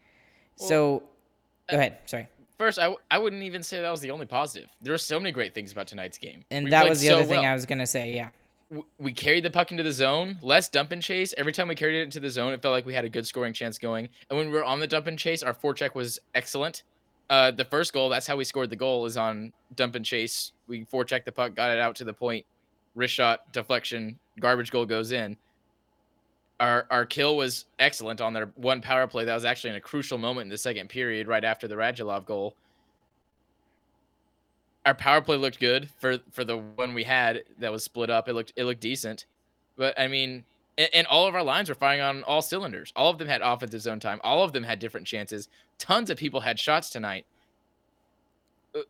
Well, 0.58 0.68
so 0.68 1.02
go 1.70 1.76
ahead. 1.76 1.98
Sorry. 2.06 2.28
First, 2.58 2.78
I 2.78 2.84
w- 2.84 2.98
I 3.10 3.18
wouldn't 3.18 3.42
even 3.44 3.62
say 3.62 3.80
that 3.80 3.90
was 3.90 4.00
the 4.00 4.10
only 4.10 4.26
positive. 4.26 4.68
There 4.82 4.92
were 4.92 4.98
so 4.98 5.20
many 5.20 5.30
great 5.30 5.54
things 5.54 5.70
about 5.70 5.86
tonight's 5.86 6.18
game. 6.18 6.44
And 6.50 6.64
we 6.64 6.70
that 6.70 6.88
was 6.88 7.00
the 7.00 7.08
so 7.08 7.14
other 7.14 7.24
thing 7.24 7.40
well. 7.40 7.50
I 7.50 7.54
was 7.54 7.66
gonna 7.66 7.86
say. 7.86 8.14
Yeah 8.14 8.30
we 8.98 9.12
carried 9.12 9.44
the 9.44 9.50
puck 9.50 9.70
into 9.70 9.82
the 9.82 9.92
zone, 9.92 10.38
less 10.42 10.68
dump 10.68 10.92
and 10.92 11.02
chase. 11.02 11.32
Every 11.38 11.52
time 11.52 11.68
we 11.68 11.74
carried 11.74 12.00
it 12.00 12.02
into 12.02 12.20
the 12.20 12.28
zone, 12.28 12.52
it 12.52 12.60
felt 12.60 12.72
like 12.72 12.84
we 12.84 12.94
had 12.94 13.04
a 13.04 13.08
good 13.08 13.26
scoring 13.26 13.52
chance 13.52 13.78
going. 13.78 14.08
And 14.28 14.38
when 14.38 14.48
we 14.48 14.52
were 14.52 14.64
on 14.64 14.80
the 14.80 14.86
dump 14.86 15.06
and 15.06 15.18
chase, 15.18 15.42
our 15.42 15.54
forecheck 15.54 15.94
was 15.94 16.18
excellent. 16.34 16.82
Uh, 17.30 17.50
the 17.50 17.64
first 17.64 17.92
goal, 17.92 18.08
that's 18.08 18.26
how 18.26 18.36
we 18.36 18.44
scored 18.44 18.70
the 18.70 18.76
goal, 18.76 19.06
is 19.06 19.16
on 19.16 19.52
dump 19.74 19.94
and 19.94 20.04
chase. 20.04 20.52
We 20.66 20.84
forechecked 20.84 21.24
the 21.24 21.32
puck, 21.32 21.54
got 21.54 21.70
it 21.70 21.78
out 21.78 21.96
to 21.96 22.04
the 22.04 22.12
point, 22.12 22.44
wrist 22.94 23.14
shot, 23.14 23.52
deflection, 23.52 24.18
garbage 24.40 24.70
goal 24.70 24.86
goes 24.86 25.12
in. 25.12 25.36
Our 26.60 26.86
our 26.90 27.06
kill 27.06 27.36
was 27.36 27.66
excellent 27.78 28.20
on 28.20 28.32
their 28.32 28.46
one 28.56 28.80
power 28.80 29.06
play. 29.06 29.24
That 29.24 29.34
was 29.34 29.44
actually 29.44 29.70
in 29.70 29.76
a 29.76 29.80
crucial 29.80 30.18
moment 30.18 30.46
in 30.46 30.50
the 30.50 30.58
second 30.58 30.88
period, 30.88 31.28
right 31.28 31.44
after 31.44 31.68
the 31.68 31.76
Radulov 31.76 32.24
goal 32.24 32.54
our 34.88 34.94
power 34.94 35.20
play 35.20 35.36
looked 35.36 35.60
good 35.60 35.90
for 35.98 36.18
for 36.32 36.44
the 36.44 36.56
one 36.56 36.94
we 36.94 37.04
had 37.04 37.44
that 37.58 37.70
was 37.70 37.84
split 37.84 38.08
up. 38.08 38.26
It 38.26 38.32
looked 38.32 38.54
it 38.56 38.64
looked 38.64 38.80
decent, 38.80 39.26
but 39.76 39.98
I 40.00 40.08
mean, 40.08 40.44
and, 40.78 40.88
and, 40.94 41.06
all 41.08 41.26
of 41.26 41.34
our 41.34 41.42
lines 41.42 41.68
were 41.68 41.74
firing 41.74 42.00
on 42.00 42.22
all 42.24 42.40
cylinders. 42.40 42.90
All 42.96 43.10
of 43.10 43.18
them 43.18 43.28
had 43.28 43.42
offensive 43.42 43.82
zone 43.82 44.00
time. 44.00 44.18
All 44.24 44.42
of 44.42 44.52
them 44.54 44.62
had 44.64 44.78
different 44.78 45.06
chances. 45.06 45.48
Tons 45.78 46.08
of 46.08 46.16
people 46.16 46.40
had 46.40 46.58
shots 46.58 46.88
tonight, 46.88 47.26
uh, 48.74 48.80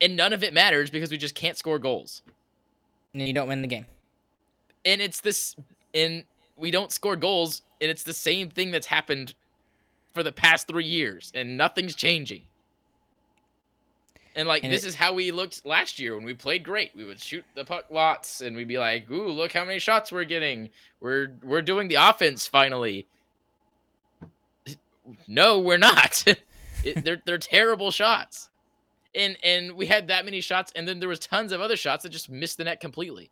and 0.00 0.16
none 0.16 0.32
of 0.32 0.42
it 0.42 0.52
matters 0.52 0.90
because 0.90 1.12
we 1.12 1.18
just 1.18 1.36
can't 1.36 1.56
score 1.56 1.78
goals. 1.78 2.22
And 3.14 3.22
you 3.22 3.32
don't 3.32 3.46
win 3.46 3.62
the 3.62 3.68
game. 3.68 3.86
And 4.84 5.00
it's 5.00 5.20
this, 5.20 5.54
and 5.94 6.24
we 6.56 6.70
don't 6.70 6.92
score 6.92 7.16
goals, 7.16 7.62
and 7.80 7.90
it's 7.90 8.02
the 8.02 8.12
same 8.12 8.50
thing 8.50 8.70
that's 8.70 8.86
happened 8.86 9.34
for 10.14 10.22
the 10.22 10.32
past 10.32 10.68
three 10.68 10.84
years, 10.84 11.32
and 11.34 11.56
nothing's 11.56 11.94
changing. 11.94 12.42
And 14.34 14.48
like 14.48 14.64
and 14.64 14.72
this 14.72 14.84
it, 14.84 14.88
is 14.88 14.94
how 14.94 15.12
we 15.12 15.30
looked 15.30 15.66
last 15.66 15.98
year 15.98 16.14
when 16.16 16.24
we 16.24 16.32
played 16.32 16.62
great. 16.62 16.92
We 16.96 17.04
would 17.04 17.20
shoot 17.20 17.44
the 17.54 17.64
puck 17.64 17.86
lots 17.90 18.40
and 18.40 18.56
we'd 18.56 18.68
be 18.68 18.78
like, 18.78 19.10
"Ooh, 19.10 19.28
look 19.28 19.52
how 19.52 19.64
many 19.64 19.78
shots 19.78 20.10
we're 20.10 20.24
getting. 20.24 20.70
We're 21.00 21.32
we're 21.42 21.62
doing 21.62 21.88
the 21.88 21.96
offense 21.96 22.46
finally." 22.46 23.06
No, 25.26 25.58
we're 25.58 25.78
not. 25.78 26.24
it, 26.84 27.04
they're 27.04 27.20
they're 27.26 27.38
terrible 27.38 27.90
shots. 27.90 28.48
And 29.14 29.36
and 29.44 29.72
we 29.72 29.84
had 29.84 30.08
that 30.08 30.24
many 30.24 30.40
shots 30.40 30.72
and 30.74 30.88
then 30.88 30.98
there 30.98 31.08
was 31.08 31.18
tons 31.18 31.52
of 31.52 31.60
other 31.60 31.76
shots 31.76 32.02
that 32.04 32.08
just 32.08 32.30
missed 32.30 32.56
the 32.56 32.64
net 32.64 32.80
completely. 32.80 33.30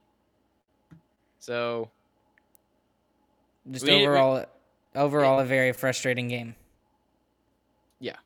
So 1.39 1.91
just 3.71 3.85
we, 3.85 3.93
overall 3.93 4.45
we, 4.95 5.01
overall 5.01 5.39
it, 5.41 5.43
a 5.43 5.47
very 5.47 5.73
frustrating 5.73 6.29
game 6.29 6.55
Yeah, 7.99 8.17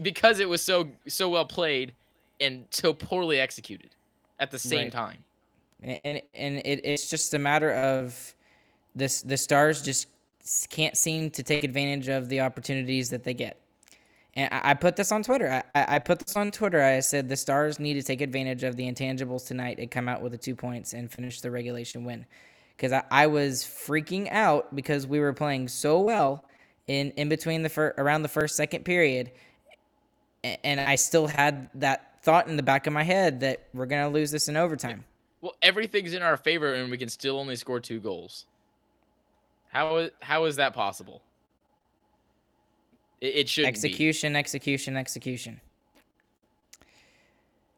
because 0.00 0.40
it 0.40 0.48
was 0.48 0.62
so 0.62 0.88
so 1.06 1.28
well 1.28 1.46
played 1.46 1.92
and 2.40 2.66
so 2.70 2.92
poorly 2.92 3.40
executed 3.40 3.90
at 4.38 4.50
the 4.50 4.58
same 4.58 4.84
right. 4.84 4.92
time. 4.92 5.24
And 5.82 6.22
and 6.34 6.58
it, 6.58 6.80
it's 6.84 7.08
just 7.10 7.34
a 7.34 7.38
matter 7.38 7.72
of 7.72 8.34
this 8.94 9.22
the 9.22 9.36
stars 9.36 9.82
just 9.82 10.08
can't 10.68 10.96
seem 10.96 11.30
to 11.30 11.42
take 11.42 11.64
advantage 11.64 12.08
of 12.08 12.28
the 12.28 12.40
opportunities 12.40 13.10
that 13.10 13.24
they 13.24 13.34
get. 13.34 13.58
And 14.34 14.52
I, 14.52 14.70
I 14.70 14.74
put 14.74 14.96
this 14.96 15.12
on 15.12 15.22
Twitter. 15.22 15.62
I, 15.74 15.96
I 15.96 15.98
put 15.98 16.20
this 16.20 16.36
on 16.36 16.50
Twitter. 16.50 16.82
I 16.82 17.00
said 17.00 17.28
the 17.28 17.36
Stars 17.36 17.78
need 17.78 17.94
to 17.94 18.02
take 18.02 18.20
advantage 18.20 18.62
of 18.62 18.76
the 18.76 18.90
intangibles 18.90 19.46
tonight 19.46 19.78
and 19.78 19.90
come 19.90 20.08
out 20.08 20.22
with 20.22 20.32
the 20.32 20.38
two 20.38 20.56
points 20.56 20.94
and 20.94 21.10
finish 21.10 21.40
the 21.40 21.50
regulation 21.50 22.04
win. 22.04 22.26
Because 22.76 22.92
I, 22.92 23.04
I 23.10 23.26
was 23.26 23.62
freaking 23.62 24.30
out 24.30 24.74
because 24.74 25.06
we 25.06 25.20
were 25.20 25.32
playing 25.32 25.68
so 25.68 26.00
well 26.00 26.44
in, 26.86 27.10
in 27.12 27.28
between 27.28 27.62
the 27.62 27.68
fir- 27.68 27.94
around 27.98 28.22
the 28.22 28.28
first 28.28 28.56
second 28.56 28.84
period 28.84 29.30
and 30.42 30.80
I 30.80 30.96
still 30.96 31.26
had 31.26 31.68
that 31.74 32.22
thought 32.22 32.48
in 32.48 32.56
the 32.56 32.62
back 32.62 32.86
of 32.86 32.92
my 32.92 33.02
head 33.02 33.40
that 33.40 33.62
we're 33.72 33.86
gonna 33.86 34.08
lose 34.08 34.30
this 34.30 34.48
in 34.48 34.56
overtime. 34.56 35.04
Well, 35.40 35.54
everything's 35.62 36.14
in 36.14 36.22
our 36.22 36.36
favor, 36.36 36.74
and 36.74 36.90
we 36.90 36.98
can 36.98 37.08
still 37.08 37.38
only 37.38 37.56
score 37.56 37.80
two 37.80 38.00
goals. 38.00 38.46
How 39.68 40.08
how 40.20 40.44
is 40.44 40.56
that 40.56 40.74
possible? 40.74 41.22
It, 43.20 43.34
it 43.34 43.48
should 43.48 43.64
execution, 43.64 44.34
be. 44.34 44.38
execution, 44.38 44.96
execution. 44.96 45.60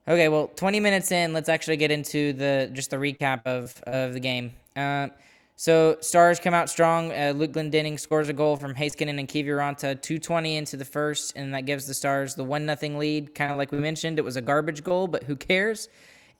Okay, 0.06 0.28
well, 0.28 0.48
20 0.48 0.80
minutes 0.80 1.10
in, 1.12 1.32
let's 1.32 1.48
actually 1.48 1.78
get 1.78 1.90
into 1.90 2.34
the 2.34 2.68
just 2.72 2.90
the 2.90 2.96
recap 2.96 3.42
of 3.46 3.80
of 3.86 4.12
the 4.12 4.20
game. 4.20 4.52
Uh, 4.76 5.08
so 5.56 5.96
Stars 6.00 6.40
come 6.40 6.52
out 6.52 6.68
strong. 6.68 7.12
Uh, 7.12 7.32
Luke 7.34 7.52
Glendening 7.52 7.98
scores 7.98 8.28
a 8.28 8.32
goal 8.32 8.56
from 8.56 8.74
Heiskanen 8.74 9.18
and 9.20 9.28
Kiviranta, 9.28 10.00
220 10.00 10.56
into 10.56 10.76
the 10.76 10.84
first, 10.84 11.36
and 11.36 11.54
that 11.54 11.64
gives 11.64 11.86
the 11.86 11.94
Stars 11.94 12.34
the 12.34 12.44
one 12.44 12.66
nothing 12.66 12.98
lead. 12.98 13.34
Kind 13.34 13.52
of 13.52 13.58
like 13.58 13.70
we 13.70 13.78
mentioned, 13.78 14.18
it 14.18 14.24
was 14.24 14.36
a 14.36 14.42
garbage 14.42 14.82
goal, 14.82 15.06
but 15.06 15.22
who 15.22 15.36
cares? 15.36 15.88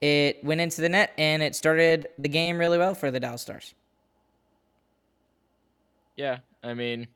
It 0.01 0.42
went 0.42 0.61
into 0.61 0.81
the 0.81 0.88
net 0.88 1.12
and 1.16 1.42
it 1.42 1.55
started 1.55 2.09
the 2.18 2.29
game 2.29 2.59
really 2.59 2.77
well 2.77 2.94
for 2.94 3.11
the 3.11 3.20
Dallas 3.20 3.42
Stars. 3.42 3.75
Yeah, 6.16 6.38
I 6.62 6.75
mean, 6.75 7.07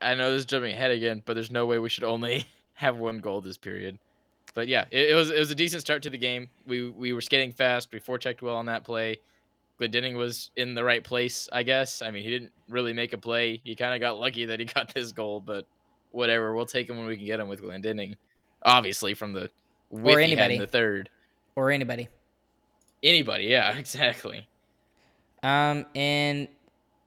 I 0.00 0.14
know 0.14 0.32
this 0.32 0.40
is 0.40 0.46
jumping 0.46 0.72
ahead 0.72 0.90
again, 0.90 1.22
but 1.24 1.34
there's 1.34 1.50
no 1.50 1.66
way 1.66 1.78
we 1.78 1.88
should 1.88 2.04
only 2.04 2.46
have 2.74 2.96
one 2.96 3.18
goal 3.18 3.40
this 3.40 3.58
period. 3.58 3.98
But 4.54 4.68
yeah, 4.68 4.86
it, 4.90 5.10
it 5.10 5.14
was 5.14 5.30
it 5.30 5.38
was 5.38 5.50
a 5.50 5.54
decent 5.54 5.82
start 5.82 6.02
to 6.04 6.10
the 6.10 6.18
game. 6.18 6.48
We 6.66 6.88
we 6.90 7.12
were 7.12 7.20
skating 7.20 7.52
fast. 7.52 7.90
We 7.92 8.00
forechecked 8.00 8.42
well 8.42 8.56
on 8.56 8.66
that 8.66 8.84
play. 8.84 9.18
Glendening 9.80 10.16
was 10.16 10.50
in 10.56 10.74
the 10.74 10.82
right 10.82 11.04
place, 11.04 11.48
I 11.52 11.62
guess. 11.62 12.00
I 12.02 12.10
mean, 12.10 12.22
he 12.22 12.30
didn't 12.30 12.52
really 12.68 12.92
make 12.92 13.12
a 13.12 13.18
play. 13.18 13.60
He 13.64 13.76
kind 13.76 13.94
of 13.94 14.00
got 14.00 14.18
lucky 14.18 14.44
that 14.46 14.58
he 14.58 14.64
got 14.74 14.92
this 14.94 15.12
goal, 15.12 15.40
but 15.40 15.66
whatever. 16.10 16.54
We'll 16.54 16.66
take 16.66 16.88
him 16.88 16.96
when 16.96 17.06
we 17.06 17.16
can 17.16 17.26
get 17.26 17.40
him 17.40 17.48
with 17.48 17.62
Glendening. 17.62 18.16
Obviously, 18.62 19.14
from 19.14 19.32
the 19.32 19.50
or 19.90 20.18
anybody 20.18 20.58
the 20.58 20.66
third 20.66 21.10
or 21.54 21.70
anybody. 21.70 22.08
Anybody, 23.02 23.44
yeah, 23.44 23.72
exactly. 23.76 24.48
Um, 25.42 25.86
and 25.94 26.48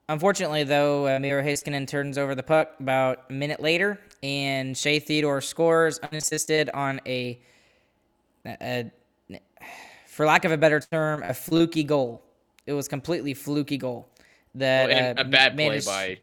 unfortunately, 0.08 0.64
though, 0.64 1.06
uh, 1.06 1.18
Miro 1.18 1.42
Heiskanen 1.42 1.86
turns 1.86 2.16
over 2.16 2.34
the 2.34 2.42
puck 2.42 2.74
about 2.80 3.24
a 3.28 3.32
minute 3.32 3.60
later, 3.60 3.98
and 4.22 4.76
Shea 4.76 4.98
Theodore 4.98 5.40
scores 5.40 5.98
unassisted 5.98 6.70
on 6.70 7.00
a, 7.06 7.40
a, 8.46 8.90
for 10.06 10.26
lack 10.26 10.44
of 10.44 10.52
a 10.52 10.56
better 10.56 10.80
term, 10.80 11.22
a 11.22 11.34
fluky 11.34 11.84
goal. 11.84 12.22
It 12.70 12.74
was 12.74 12.86
completely 12.86 13.34
fluky 13.34 13.78
goal. 13.78 14.08
That 14.54 14.88
well, 14.88 15.14
uh, 15.18 15.22
a 15.22 15.24
bad 15.24 15.56
play 15.56 15.80
by. 15.80 16.18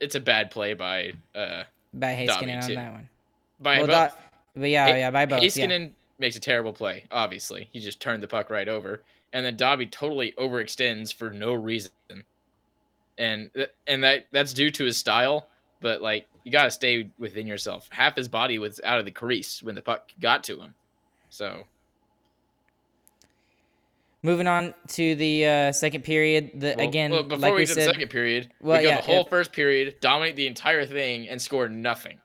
It's 0.00 0.14
a 0.14 0.20
bad 0.20 0.50
play 0.50 0.74
by. 0.74 1.14
uh 1.34 1.62
By 1.94 2.14
Heiskanen 2.14 2.62
on 2.62 2.74
that 2.74 2.92
one. 2.92 3.08
By 3.58 3.78
well, 3.78 3.86
both. 3.86 4.16
but 4.54 4.68
yeah, 4.68 4.94
yeah, 4.94 5.10
by 5.10 5.24
both. 5.24 5.40
Heiskanen 5.40 5.80
yeah. 5.80 5.88
makes 6.18 6.36
a 6.36 6.40
terrible 6.40 6.74
play. 6.74 7.04
Obviously, 7.10 7.70
he 7.72 7.80
just 7.80 8.00
turned 8.00 8.22
the 8.22 8.28
puck 8.28 8.50
right 8.50 8.68
over, 8.68 9.02
and 9.32 9.46
then 9.46 9.56
Dobby 9.56 9.86
totally 9.86 10.34
overextends 10.36 11.14
for 11.14 11.30
no 11.30 11.54
reason, 11.54 11.90
and 13.16 13.50
and 13.86 14.04
that 14.04 14.26
that's 14.30 14.52
due 14.52 14.70
to 14.72 14.84
his 14.84 14.98
style. 14.98 15.48
But 15.80 16.02
like, 16.02 16.28
you 16.44 16.52
got 16.52 16.64
to 16.64 16.70
stay 16.70 17.08
within 17.18 17.46
yourself. 17.46 17.88
Half 17.90 18.16
his 18.16 18.28
body 18.28 18.58
was 18.58 18.78
out 18.84 18.98
of 18.98 19.06
the 19.06 19.10
crease 19.10 19.62
when 19.62 19.74
the 19.74 19.80
puck 19.80 20.10
got 20.20 20.44
to 20.44 20.60
him, 20.60 20.74
so 21.30 21.64
Moving 24.24 24.46
on 24.46 24.72
to 24.88 25.16
the 25.16 25.46
uh, 25.46 25.72
second 25.72 26.04
period, 26.04 26.52
the 26.54 26.74
well, 26.76 26.88
again, 26.88 27.10
well, 27.10 27.24
before 27.24 27.38
like 27.38 27.52
we, 27.54 27.60
we 27.62 27.66
get 27.66 27.74
said, 27.74 27.88
the 27.88 27.92
second 27.92 28.08
period, 28.08 28.52
well, 28.60 28.78
we 28.78 28.84
go 28.84 28.90
yeah, 28.90 28.96
the 28.96 29.02
whole 29.02 29.24
first 29.24 29.52
period, 29.52 29.96
dominate 30.00 30.36
the 30.36 30.46
entire 30.46 30.86
thing, 30.86 31.28
and 31.28 31.42
score 31.42 31.68
nothing. 31.68 32.18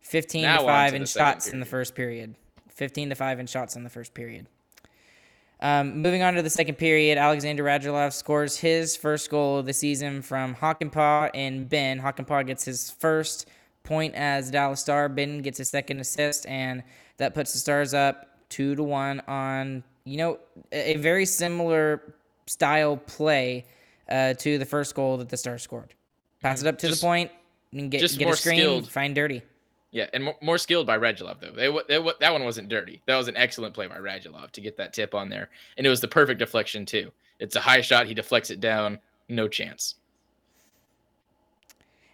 Fifteen 0.00 0.42
now 0.42 0.58
to 0.58 0.64
five 0.64 0.94
in 0.94 1.04
shots 1.06 1.46
period. 1.46 1.54
in 1.54 1.60
the 1.60 1.66
first 1.66 1.96
period. 1.96 2.36
Fifteen 2.68 3.08
to 3.08 3.16
five 3.16 3.40
in 3.40 3.46
shots 3.46 3.74
in 3.74 3.82
the 3.82 3.90
first 3.90 4.14
period. 4.14 4.46
Um, 5.60 6.00
moving 6.00 6.22
on 6.22 6.34
to 6.34 6.42
the 6.42 6.50
second 6.50 6.76
period, 6.76 7.18
Alexander 7.18 7.64
Radulov 7.64 8.12
scores 8.12 8.56
his 8.56 8.96
first 8.96 9.30
goal 9.30 9.58
of 9.58 9.66
the 9.66 9.74
season 9.74 10.22
from 10.22 10.54
Hakanpää 10.54 11.30
and 11.34 11.68
Benn. 11.68 12.00
Hakanpää 12.00 12.46
gets 12.46 12.64
his 12.64 12.90
first 12.90 13.48
point 13.82 14.14
as 14.14 14.50
Dallas 14.50 14.80
Star. 14.80 15.08
Benn 15.08 15.42
gets 15.42 15.58
his 15.58 15.68
second 15.68 16.00
assist, 16.00 16.46
and 16.46 16.82
that 17.18 17.34
puts 17.34 17.52
the 17.52 17.58
Stars 17.58 17.92
up 17.94 18.26
two 18.48 18.74
to 18.76 18.82
one 18.82 19.20
on 19.26 19.82
you 20.10 20.16
know, 20.16 20.38
a 20.72 20.96
very 20.96 21.24
similar 21.24 22.14
style 22.46 22.96
play 22.96 23.64
uh, 24.08 24.34
to 24.34 24.58
the 24.58 24.64
first 24.64 24.94
goal 24.94 25.16
that 25.18 25.28
the 25.28 25.36
Stars 25.36 25.62
scored. 25.62 25.94
Pass 26.42 26.62
it 26.62 26.66
up 26.66 26.78
to 26.78 26.88
Just, 26.88 27.00
the 27.00 27.06
point, 27.06 27.30
and 27.72 27.90
get 27.90 28.00
get 28.00 28.20
more 28.22 28.32
a 28.32 28.36
screen, 28.36 28.58
skilled. 28.58 28.90
find 28.90 29.14
dirty. 29.14 29.42
Yeah, 29.92 30.06
and 30.12 30.24
more, 30.24 30.36
more 30.40 30.58
skilled 30.58 30.86
by 30.86 30.98
Radulov 30.98 31.40
though. 31.40 31.52
They, 31.52 31.68
they, 31.88 32.12
that 32.20 32.32
one 32.32 32.44
wasn't 32.44 32.68
dirty. 32.68 33.02
That 33.06 33.16
was 33.16 33.28
an 33.28 33.36
excellent 33.36 33.74
play 33.74 33.86
by 33.86 33.98
Radulov 33.98 34.50
to 34.52 34.60
get 34.60 34.76
that 34.78 34.92
tip 34.92 35.14
on 35.14 35.28
there, 35.28 35.48
and 35.76 35.86
it 35.86 35.90
was 35.90 36.00
the 36.00 36.08
perfect 36.08 36.40
deflection 36.40 36.84
too. 36.86 37.12
It's 37.38 37.54
a 37.56 37.60
high 37.60 37.80
shot. 37.80 38.06
He 38.06 38.14
deflects 38.14 38.50
it 38.50 38.60
down. 38.60 38.98
No 39.28 39.46
chance. 39.46 39.94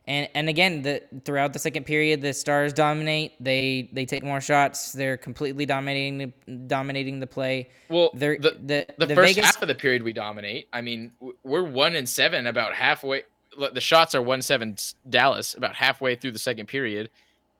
And 0.08 0.28
and 0.34 0.48
again, 0.48 0.82
the 0.82 1.02
throughout 1.24 1.52
the 1.52 1.58
second 1.58 1.84
period, 1.84 2.22
the 2.22 2.32
Stars 2.32 2.72
dominate. 2.72 3.32
They 3.40 3.88
they 3.92 4.04
take 4.04 4.22
more 4.22 4.40
shots. 4.40 4.92
They're 4.92 5.16
completely 5.16 5.66
dominating 5.66 6.18
the 6.18 6.56
dominating 6.68 7.18
the 7.18 7.26
play. 7.26 7.70
Well, 7.88 8.10
They're 8.14 8.38
the, 8.38 8.50
the 8.50 8.86
the, 8.98 9.06
the 9.06 9.14
first 9.14 9.34
Vegas 9.34 9.46
half 9.46 9.62
of 9.62 9.68
the 9.68 9.74
period 9.74 10.02
we 10.02 10.12
dominate. 10.12 10.68
I 10.72 10.80
mean, 10.80 11.12
we're 11.42 11.64
one 11.64 11.96
and 11.96 12.08
seven 12.08 12.46
about 12.46 12.74
halfway. 12.74 13.24
The 13.72 13.80
shots 13.80 14.14
are 14.14 14.22
one 14.22 14.42
seven 14.42 14.76
Dallas 15.08 15.54
about 15.54 15.74
halfway 15.74 16.14
through 16.14 16.32
the 16.32 16.38
second 16.38 16.66
period, 16.66 17.10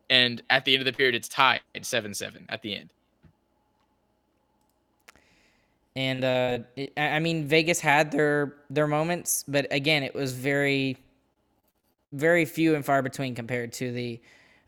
and 0.09 0.41
at 0.49 0.65
the 0.65 0.75
end 0.75 0.83
of 0.83 0.87
the 0.87 0.93
period, 0.93 1.17
it's 1.17 1.29
tied 1.29 1.63
seven 1.83 2.15
seven 2.15 2.47
at 2.49 2.63
the 2.63 2.77
end. 2.77 2.91
and 5.97 6.25
uh, 6.25 6.59
I 6.97 7.09
I 7.09 7.19
mean 7.19 7.49
Vegas 7.49 7.81
had 7.81 8.13
their 8.13 8.55
their 8.71 8.87
moments, 8.87 9.45
but 9.49 9.67
again, 9.73 10.03
it 10.03 10.15
was 10.15 10.33
very 10.33 10.99
very 12.12 12.45
few 12.45 12.75
and 12.75 12.85
far 12.85 13.03
between 13.03 13.35
compared 13.35 13.73
to 13.75 13.92
the 13.92 14.21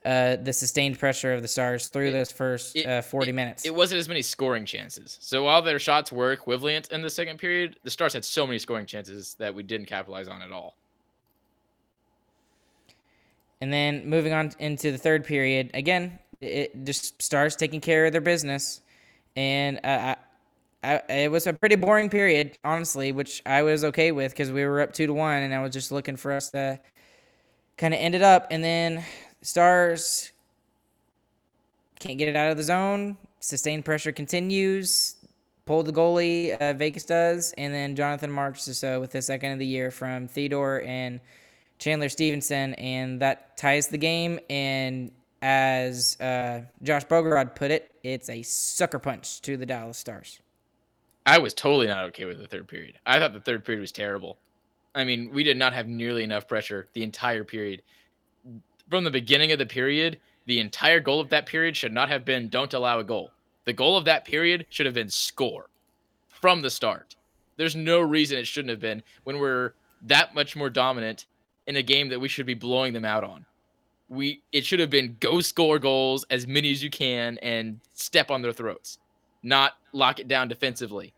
uh, 0.04 0.36
the 0.36 0.52
sustained 0.52 0.98
pressure 0.98 1.34
of 1.34 1.42
the 1.42 1.48
Stars 1.48 1.88
through 1.88 2.12
those 2.12 2.30
first 2.30 2.76
it- 2.76 2.86
uh, 2.86 3.02
40 3.02 3.32
minutes. 3.32 3.66
It 3.66 3.74
wasn't 3.74 3.98
as 3.98 4.08
many 4.08 4.22
scoring 4.22 4.64
chances. 4.64 5.18
So 5.20 5.44
while 5.44 5.60
their 5.60 5.78
shots 5.78 6.12
were 6.12 6.32
equivalent 6.32 6.92
in 6.92 7.02
the 7.02 7.10
second 7.10 7.38
period, 7.38 7.76
the 7.82 7.90
Stars 7.90 8.12
had 8.12 8.24
so 8.24 8.46
many 8.46 8.58
scoring 8.58 8.86
chances 8.86 9.34
that 9.38 9.54
we 9.54 9.64
didn't 9.64 9.86
capitalize 9.86 10.28
on 10.28 10.40
at 10.40 10.52
all. 10.52 10.76
And 13.60 13.72
then 13.72 14.08
moving 14.08 14.32
on 14.32 14.52
into 14.60 14.92
the 14.92 14.98
third 14.98 15.24
period, 15.24 15.72
again, 15.74 16.18
it 16.40 16.84
just 16.84 17.20
Stars 17.20 17.56
taking 17.56 17.80
care 17.80 18.06
of 18.06 18.12
their 18.12 18.20
business, 18.20 18.80
and 19.34 19.80
uh, 19.84 20.14
I, 20.84 21.02
I, 21.08 21.12
it 21.12 21.30
was 21.32 21.48
a 21.48 21.52
pretty 21.52 21.74
boring 21.74 22.08
period, 22.08 22.56
honestly, 22.62 23.10
which 23.10 23.42
I 23.44 23.62
was 23.62 23.82
okay 23.84 24.12
with 24.12 24.30
because 24.30 24.52
we 24.52 24.64
were 24.64 24.80
up 24.80 24.92
two 24.92 25.08
to 25.08 25.12
one, 25.12 25.42
and 25.42 25.52
I 25.52 25.60
was 25.60 25.72
just 25.72 25.90
looking 25.90 26.16
for 26.16 26.30
us 26.30 26.50
to 26.50 26.78
kind 27.78 27.94
of 27.94 28.00
ended 28.00 28.22
up. 28.22 28.48
And 28.50 28.62
then 28.62 29.04
Stars 29.40 30.32
can't 31.98 32.18
get 32.18 32.28
it 32.28 32.36
out 32.36 32.50
of 32.50 32.56
the 32.56 32.62
zone. 32.62 33.16
Sustained 33.40 33.84
pressure 33.84 34.12
continues. 34.12 35.14
Pulled 35.64 35.86
the 35.86 35.92
goalie, 35.92 36.56
uh, 36.56 36.72
Vegas 36.72 37.04
does, 37.04 37.52
and 37.58 37.74
then 37.74 37.94
Jonathan 37.94 38.34
is 38.54 38.82
uh, 38.82 38.96
with 38.98 39.10
the 39.10 39.20
second 39.20 39.52
of 39.52 39.58
the 39.58 39.66
year 39.66 39.90
from 39.90 40.26
Theodore 40.26 40.80
and 40.80 41.20
Chandler 41.78 42.08
Stephenson, 42.08 42.72
and 42.74 43.20
that 43.20 43.54
ties 43.58 43.88
the 43.88 43.98
game. 43.98 44.40
And 44.48 45.10
as 45.42 46.18
uh, 46.22 46.62
Josh 46.82 47.04
Bogorad 47.04 47.54
put 47.54 47.70
it, 47.70 47.92
it's 48.02 48.30
a 48.30 48.42
sucker 48.44 48.98
punch 48.98 49.42
to 49.42 49.58
the 49.58 49.66
Dallas 49.66 49.98
Stars. 49.98 50.40
I 51.26 51.36
was 51.36 51.52
totally 51.52 51.86
not 51.86 52.06
okay 52.06 52.24
with 52.24 52.38
the 52.38 52.46
third 52.46 52.66
period. 52.66 52.98
I 53.04 53.18
thought 53.18 53.34
the 53.34 53.40
third 53.40 53.66
period 53.66 53.82
was 53.82 53.92
terrible. 53.92 54.38
I 54.94 55.04
mean, 55.04 55.30
we 55.32 55.44
did 55.44 55.56
not 55.56 55.72
have 55.72 55.86
nearly 55.86 56.24
enough 56.24 56.48
pressure 56.48 56.88
the 56.92 57.02
entire 57.02 57.44
period. 57.44 57.82
From 58.90 59.04
the 59.04 59.10
beginning 59.10 59.52
of 59.52 59.58
the 59.58 59.66
period, 59.66 60.18
the 60.46 60.60
entire 60.60 61.00
goal 61.00 61.20
of 61.20 61.28
that 61.28 61.46
period 61.46 61.76
should 61.76 61.92
not 61.92 62.08
have 62.08 62.24
been 62.24 62.48
don't 62.48 62.72
allow 62.74 62.98
a 62.98 63.04
goal. 63.04 63.30
The 63.64 63.72
goal 63.72 63.96
of 63.96 64.06
that 64.06 64.24
period 64.24 64.66
should 64.70 64.86
have 64.86 64.94
been 64.94 65.10
score 65.10 65.68
from 66.28 66.62
the 66.62 66.70
start. 66.70 67.16
There's 67.56 67.76
no 67.76 68.00
reason 68.00 68.38
it 68.38 68.46
shouldn't 68.46 68.70
have 68.70 68.80
been 68.80 69.02
when 69.24 69.38
we're 69.38 69.72
that 70.02 70.34
much 70.34 70.56
more 70.56 70.70
dominant 70.70 71.26
in 71.66 71.76
a 71.76 71.82
game 71.82 72.08
that 72.08 72.20
we 72.20 72.28
should 72.28 72.46
be 72.46 72.54
blowing 72.54 72.92
them 72.92 73.04
out 73.04 73.24
on. 73.24 73.44
We 74.08 74.40
it 74.52 74.64
should 74.64 74.80
have 74.80 74.88
been 74.88 75.18
go 75.20 75.40
score 75.42 75.78
goals 75.78 76.24
as 76.30 76.46
many 76.46 76.70
as 76.70 76.82
you 76.82 76.88
can 76.88 77.36
and 77.38 77.78
step 77.92 78.30
on 78.30 78.40
their 78.40 78.52
throats, 78.52 78.98
not 79.42 79.74
lock 79.92 80.18
it 80.18 80.28
down 80.28 80.48
defensively 80.48 81.12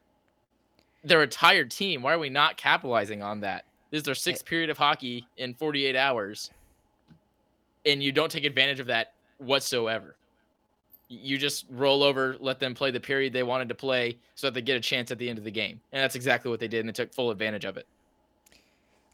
they're 1.04 1.22
a 1.22 1.26
tired 1.26 1.70
team. 1.70 2.02
Why 2.02 2.14
are 2.14 2.18
we 2.18 2.30
not 2.30 2.56
capitalizing 2.56 3.22
on 3.22 3.40
that? 3.40 3.64
This 3.90 3.98
is 3.98 4.04
their 4.04 4.12
eh. 4.12 4.18
sixth 4.18 4.44
period 4.44 4.70
of 4.70 4.78
hockey 4.78 5.26
in 5.36 5.54
48 5.54 5.96
hours, 5.96 6.50
and 7.84 8.02
you 8.02 8.12
don't 8.12 8.30
take 8.30 8.44
advantage 8.44 8.80
of 8.80 8.86
that 8.86 9.14
whatsoever. 9.38 10.16
You 11.08 11.38
just 11.38 11.66
roll 11.70 12.04
over, 12.04 12.36
let 12.38 12.60
them 12.60 12.74
play 12.74 12.92
the 12.92 13.00
period 13.00 13.32
they 13.32 13.42
wanted 13.42 13.68
to 13.70 13.74
play 13.74 14.16
so 14.36 14.46
that 14.46 14.54
they 14.54 14.62
get 14.62 14.76
a 14.76 14.80
chance 14.80 15.10
at 15.10 15.18
the 15.18 15.28
end 15.28 15.38
of 15.38 15.44
the 15.44 15.50
game. 15.50 15.80
And 15.90 16.00
that's 16.02 16.14
exactly 16.14 16.50
what 16.50 16.60
they 16.60 16.68
did, 16.68 16.80
and 16.80 16.88
they 16.88 16.92
took 16.92 17.12
full 17.12 17.30
advantage 17.30 17.64
of 17.64 17.76
it. 17.76 17.86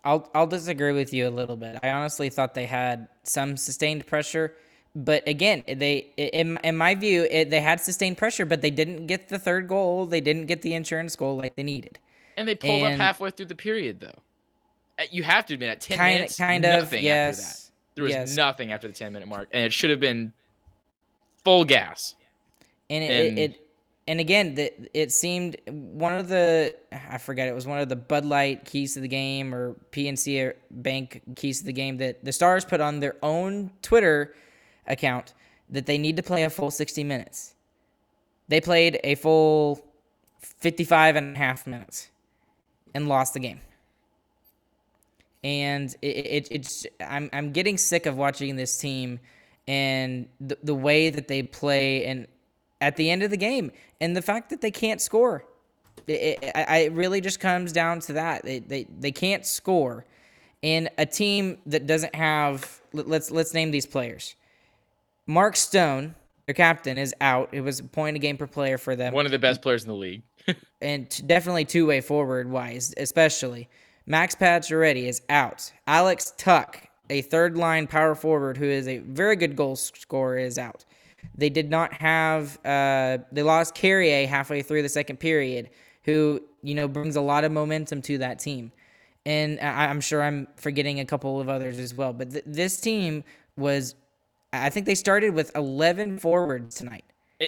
I'll 0.04 0.30
I'll 0.34 0.46
disagree 0.46 0.92
with 0.92 1.12
you 1.12 1.26
a 1.26 1.30
little 1.30 1.56
bit. 1.56 1.78
I 1.82 1.90
honestly 1.90 2.28
thought 2.28 2.54
they 2.54 2.66
had 2.66 3.08
some 3.24 3.56
sustained 3.56 4.06
pressure, 4.06 4.54
but 4.96 5.28
again, 5.28 5.62
they 5.68 6.08
in 6.16 6.58
in 6.64 6.76
my 6.76 6.94
view, 6.96 7.28
it, 7.30 7.50
they 7.50 7.60
had 7.60 7.80
sustained 7.80 8.16
pressure, 8.18 8.44
but 8.46 8.62
they 8.62 8.70
didn't 8.70 9.06
get 9.06 9.28
the 9.28 9.38
third 9.38 9.68
goal. 9.68 10.06
They 10.06 10.20
didn't 10.22 10.46
get 10.46 10.62
the 10.62 10.72
insurance 10.74 11.14
goal 11.14 11.36
like 11.36 11.54
they 11.54 11.62
needed. 11.62 11.98
And 12.36 12.48
they 12.48 12.54
pulled 12.56 12.82
And- 12.82 12.94
up 12.94 12.98
halfway 13.00 13.30
through 13.30 13.46
the 13.46 13.54
period, 13.54 14.00
though. 14.00 14.18
Uh, 14.98 15.04
You 15.10 15.22
have 15.22 15.46
to 15.46 15.54
admit, 15.54 15.68
at 15.68 15.80
10 15.82 15.98
Kind 15.98 16.14
minutes, 16.14 16.36
kind 16.38 16.64
of 16.64 16.70
nothing 16.70 16.82
after 16.82 16.96
that. 16.96 17.02
yes. 17.02 17.70
There 17.94 18.04
was 18.04 18.12
yes. 18.12 18.36
nothing 18.36 18.72
after 18.72 18.88
the 18.88 18.94
10 18.94 19.12
minute 19.12 19.28
mark, 19.28 19.48
and 19.52 19.64
it 19.64 19.72
should 19.72 19.90
have 19.90 20.00
been 20.00 20.32
full 21.44 21.64
gas. 21.64 22.14
and 22.90 23.04
it, 23.04 23.10
And- 23.28 23.38
it, 23.38 23.42
it 23.52 23.60
and 24.08 24.20
again 24.20 24.54
the, 24.54 24.72
it 24.94 25.10
seemed 25.10 25.56
one 25.66 26.12
of 26.14 26.28
the 26.28 26.72
i 27.10 27.18
forget 27.18 27.48
it 27.48 27.54
was 27.56 27.66
one 27.66 27.80
of 27.80 27.88
the 27.88 27.96
bud 27.96 28.24
light 28.24 28.64
keys 28.64 28.94
to 28.94 29.00
the 29.00 29.08
game 29.08 29.52
or 29.52 29.74
pnc 29.90 30.52
bank 30.70 31.22
keys 31.34 31.58
to 31.58 31.64
the 31.66 31.72
game 31.72 31.96
that 31.96 32.24
the 32.24 32.30
stars 32.32 32.64
put 32.64 32.80
on 32.80 33.00
their 33.00 33.16
own 33.24 33.68
twitter 33.82 34.32
account 34.88 35.34
that 35.70 35.86
they 35.86 35.98
need 35.98 36.16
to 36.16 36.22
play 36.22 36.44
a 36.44 36.50
full 36.50 36.70
60 36.70 37.04
minutes. 37.04 37.54
They 38.48 38.60
played 38.60 39.00
a 39.02 39.16
full 39.16 39.84
55 40.40 41.16
and 41.16 41.36
a 41.36 41.38
half 41.38 41.66
minutes 41.66 42.08
and 42.94 43.08
lost 43.08 43.34
the 43.34 43.40
game. 43.40 43.60
And 45.42 45.94
it, 46.02 46.06
it, 46.06 46.48
it's 46.50 46.86
I'm, 47.00 47.30
I'm 47.32 47.52
getting 47.52 47.78
sick 47.78 48.06
of 48.06 48.16
watching 48.16 48.56
this 48.56 48.78
team 48.78 49.20
and 49.68 50.28
the, 50.40 50.58
the 50.62 50.74
way 50.74 51.10
that 51.10 51.28
they 51.28 51.42
play 51.42 52.04
and 52.06 52.26
at 52.80 52.96
the 52.96 53.10
end 53.10 53.22
of 53.22 53.30
the 53.30 53.36
game 53.36 53.72
and 54.00 54.16
the 54.16 54.22
fact 54.22 54.50
that 54.50 54.60
they 54.60 54.70
can't 54.70 55.00
score. 55.00 55.44
It, 56.06 56.38
it, 56.42 56.52
it 56.54 56.92
really 56.92 57.20
just 57.20 57.40
comes 57.40 57.72
down 57.72 58.00
to 58.00 58.14
that. 58.14 58.44
They, 58.44 58.60
they, 58.60 58.86
they 58.98 59.12
can't 59.12 59.44
score. 59.44 60.04
And 60.62 60.88
a 60.98 61.06
team 61.06 61.58
that 61.66 61.86
doesn't 61.86 62.14
have 62.14 62.80
let's 62.92 63.30
let's 63.30 63.52
name 63.52 63.70
these 63.70 63.86
players 63.86 64.34
mark 65.26 65.56
stone 65.56 66.14
their 66.46 66.54
captain 66.54 66.96
is 66.98 67.14
out 67.20 67.48
it 67.52 67.60
was 67.60 67.80
a 67.80 67.84
point 67.84 68.16
a 68.16 68.18
game 68.18 68.36
per 68.36 68.46
player 68.46 68.78
for 68.78 68.94
them 68.96 69.12
One 69.12 69.26
of 69.26 69.32
the 69.32 69.38
best 69.38 69.62
players 69.62 69.82
in 69.82 69.88
the 69.88 69.94
league. 69.96 70.22
and 70.80 71.10
t- 71.10 71.22
definitely 71.24 71.64
two 71.64 71.86
way 71.86 72.00
forward 72.00 72.48
wise, 72.50 72.94
especially. 72.96 73.68
Max 74.06 74.36
Pacioretty 74.36 75.08
is 75.08 75.22
out. 75.28 75.72
Alex 75.88 76.32
Tuch, 76.36 76.76
a 77.10 77.22
third 77.22 77.56
line 77.56 77.88
power 77.88 78.14
forward 78.14 78.56
who 78.56 78.66
is 78.66 78.86
a 78.86 78.98
very 78.98 79.34
good 79.34 79.56
goal 79.56 79.74
scorer, 79.74 80.38
is 80.38 80.58
out. 80.58 80.84
They 81.36 81.50
did 81.50 81.68
not 81.70 81.92
have. 81.94 82.64
Uh, 82.64 83.18
they 83.32 83.42
lost 83.42 83.74
Carrier 83.74 84.28
halfway 84.28 84.62
through 84.62 84.82
the 84.82 84.88
second 84.88 85.16
period, 85.18 85.70
who 86.04 86.40
you 86.62 86.76
know 86.76 86.86
brings 86.86 87.16
a 87.16 87.20
lot 87.20 87.42
of 87.42 87.50
momentum 87.50 88.00
to 88.02 88.18
that 88.18 88.38
team. 88.38 88.70
And 89.24 89.58
I, 89.58 89.86
I'm 89.86 90.00
sure 90.00 90.22
I'm 90.22 90.46
forgetting 90.54 91.00
a 91.00 91.04
couple 91.04 91.40
of 91.40 91.48
others 91.48 91.80
as 91.80 91.92
well. 91.92 92.12
But 92.12 92.30
th- 92.30 92.44
this 92.46 92.80
team 92.80 93.24
was. 93.56 93.96
I 94.52 94.70
think 94.70 94.86
they 94.86 94.94
started 94.94 95.34
with 95.34 95.54
11 95.56 96.18
forwards 96.18 96.76
tonight. 96.76 97.04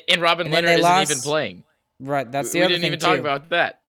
And 0.08 0.20
Robin 0.20 0.46
And 0.46 0.54
Lehner 0.54 0.70
isn't 0.72 0.82
lost- 0.82 1.10
even 1.10 1.22
playing. 1.22 1.64
Right. 2.00 2.30
That's 2.30 2.52
the 2.52 2.58
we 2.60 2.64
other 2.64 2.74
didn't 2.74 2.82
thing 2.82 2.86
even 2.88 2.98
too. 3.00 3.06
talk 3.06 3.18
about 3.18 3.48
that. 3.50 3.80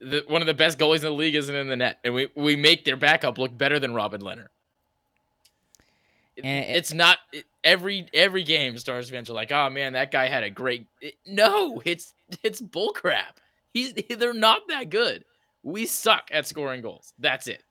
The, 0.00 0.24
one 0.28 0.42
of 0.42 0.46
the 0.46 0.54
best 0.54 0.78
goalies 0.78 0.96
in 0.98 1.02
the 1.02 1.10
league 1.12 1.34
isn't 1.34 1.54
in 1.54 1.68
the 1.68 1.74
net, 1.76 1.98
and 2.04 2.14
we, 2.14 2.28
we 2.36 2.54
make 2.54 2.84
their 2.84 2.96
backup 2.96 3.36
look 3.38 3.56
better 3.56 3.80
than 3.80 3.94
Robin 3.94 4.20
Lehner. 4.20 4.46
It- 6.36 6.44
it's 6.44 6.92
not 6.92 7.18
it- 7.32 7.46
every 7.64 8.06
every 8.14 8.44
game. 8.44 8.78
Stars 8.78 9.10
fans 9.10 9.28
are 9.28 9.32
like, 9.32 9.50
"Oh 9.50 9.70
man, 9.70 9.94
that 9.94 10.12
guy 10.12 10.28
had 10.28 10.44
a 10.44 10.50
great." 10.50 10.86
No, 11.26 11.82
it's 11.84 12.14
it's 12.44 12.62
bullcrap. 12.62 13.38
He's 13.72 13.92
they're 13.94 14.32
not 14.34 14.60
that 14.68 14.88
good. 14.90 15.24
We 15.64 15.86
suck 15.86 16.28
at 16.32 16.46
scoring 16.46 16.80
goals. 16.82 17.12
That's 17.18 17.48
it. 17.48 17.64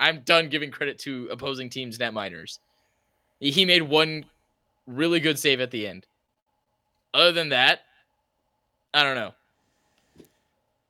I'm 0.00 0.20
done 0.22 0.48
giving 0.48 0.70
credit 0.72 0.98
to 1.00 1.28
opposing 1.30 1.70
teams' 1.70 1.98
netminders. 1.98 2.58
He 3.40 3.64
made 3.64 3.82
one 3.82 4.24
really 4.86 5.20
good 5.20 5.38
save 5.38 5.60
at 5.60 5.70
the 5.70 5.86
end. 5.86 6.06
Other 7.14 7.32
than 7.32 7.50
that, 7.50 7.80
I 8.94 9.02
don't 9.02 9.14
know. 9.14 9.32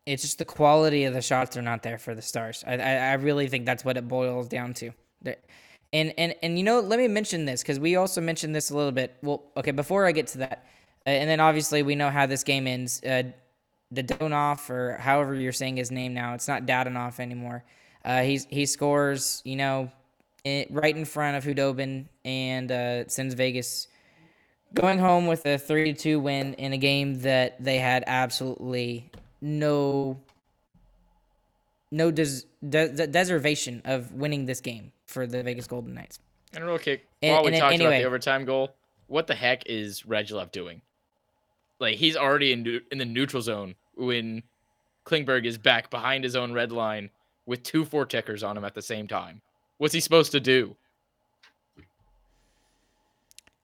it's 0.06 0.22
just 0.22 0.38
the 0.38 0.44
quality 0.44 1.04
of 1.04 1.12
the 1.14 1.20
shots 1.20 1.56
are 1.56 1.62
not 1.62 1.82
there 1.82 1.98
for 1.98 2.14
the 2.14 2.22
stars. 2.22 2.64
I 2.66 2.74
I, 2.78 2.92
I 2.94 3.12
really 3.14 3.48
think 3.48 3.66
that's 3.66 3.84
what 3.84 3.96
it 3.96 4.08
boils 4.08 4.48
down 4.48 4.74
to. 4.74 4.90
The- 5.22 5.36
And 5.92 6.12
and 6.18 6.34
and 6.42 6.56
you 6.58 6.64
know, 6.64 6.80
let 6.80 6.98
me 6.98 7.08
mention 7.08 7.44
this 7.44 7.62
because 7.62 7.78
we 7.80 7.96
also 7.96 8.20
mentioned 8.20 8.54
this 8.54 8.70
a 8.70 8.76
little 8.76 8.92
bit. 8.92 9.16
Well, 9.22 9.42
okay, 9.56 9.70
before 9.72 10.06
I 10.06 10.12
get 10.12 10.26
to 10.28 10.38
that, 10.38 10.66
uh, 11.06 11.10
and 11.10 11.28
then 11.28 11.40
obviously 11.40 11.82
we 11.82 11.94
know 11.94 12.10
how 12.10 12.26
this 12.26 12.42
game 12.44 12.66
ends. 12.66 13.02
Uh, 13.02 13.24
Donoff, 13.94 14.68
or 14.68 14.98
however 14.98 15.34
you're 15.34 15.52
saying 15.52 15.76
his 15.78 15.90
name 15.90 16.12
now, 16.12 16.34
it's 16.34 16.46
not 16.46 16.66
Dadonov 16.66 17.20
anymore. 17.20 17.64
Uh, 18.04 18.22
he's 18.22 18.46
he 18.50 18.66
scores, 18.66 19.40
you 19.44 19.56
know, 19.56 19.90
it, 20.44 20.68
right 20.70 20.94
in 20.96 21.04
front 21.04 21.36
of 21.36 21.44
Khudobin 21.44 22.06
and 22.24 22.70
uh, 22.70 23.08
sends 23.08 23.34
Vegas 23.34 23.88
going 24.74 24.98
home 24.98 25.26
with 25.26 25.44
a 25.46 25.58
3 25.58 25.94
2 25.94 26.20
win 26.20 26.54
in 26.54 26.72
a 26.72 26.78
game 26.78 27.20
that 27.20 27.62
they 27.62 27.78
had 27.78 28.04
absolutely 28.06 29.10
no 29.40 30.20
no 31.90 32.10
des- 32.10 32.42
de- 32.68 33.06
deservation 33.06 33.82
of 33.84 34.12
winning 34.12 34.46
this 34.46 34.60
game 34.60 34.92
for 35.06 35.26
the 35.26 35.42
Vegas 35.42 35.66
Golden 35.66 35.94
Knights. 35.94 36.18
And 36.52 36.62
a 36.64 36.66
real 36.66 36.78
quick, 36.78 37.06
And- 37.22 37.32
while 37.32 37.44
we 37.44 37.52
and 37.52 37.60
talked 37.60 37.74
anyway- 37.74 37.96
about 37.96 37.98
the 38.02 38.06
overtime 38.06 38.44
goal, 38.44 38.74
what 39.06 39.26
the 39.26 39.34
heck 39.34 39.64
is 39.66 40.02
Radulov 40.02 40.52
doing? 40.52 40.82
Like 41.80 41.96
he's 41.96 42.16
already 42.16 42.52
in 42.52 42.80
in 42.90 42.98
the 42.98 43.04
neutral 43.04 43.40
zone 43.42 43.76
when 43.94 44.42
Klingberg 45.06 45.46
is 45.46 45.56
back 45.58 45.90
behind 45.90 46.24
his 46.24 46.34
own 46.36 46.52
red 46.52 46.72
line 46.72 47.10
with 47.46 47.62
two 47.62 47.84
forecheckers 47.84 48.46
on 48.46 48.56
him 48.56 48.64
at 48.64 48.74
the 48.74 48.82
same 48.82 49.06
time. 49.06 49.40
What's 49.78 49.94
he 49.94 50.00
supposed 50.00 50.32
to 50.32 50.40
do? 50.40 50.76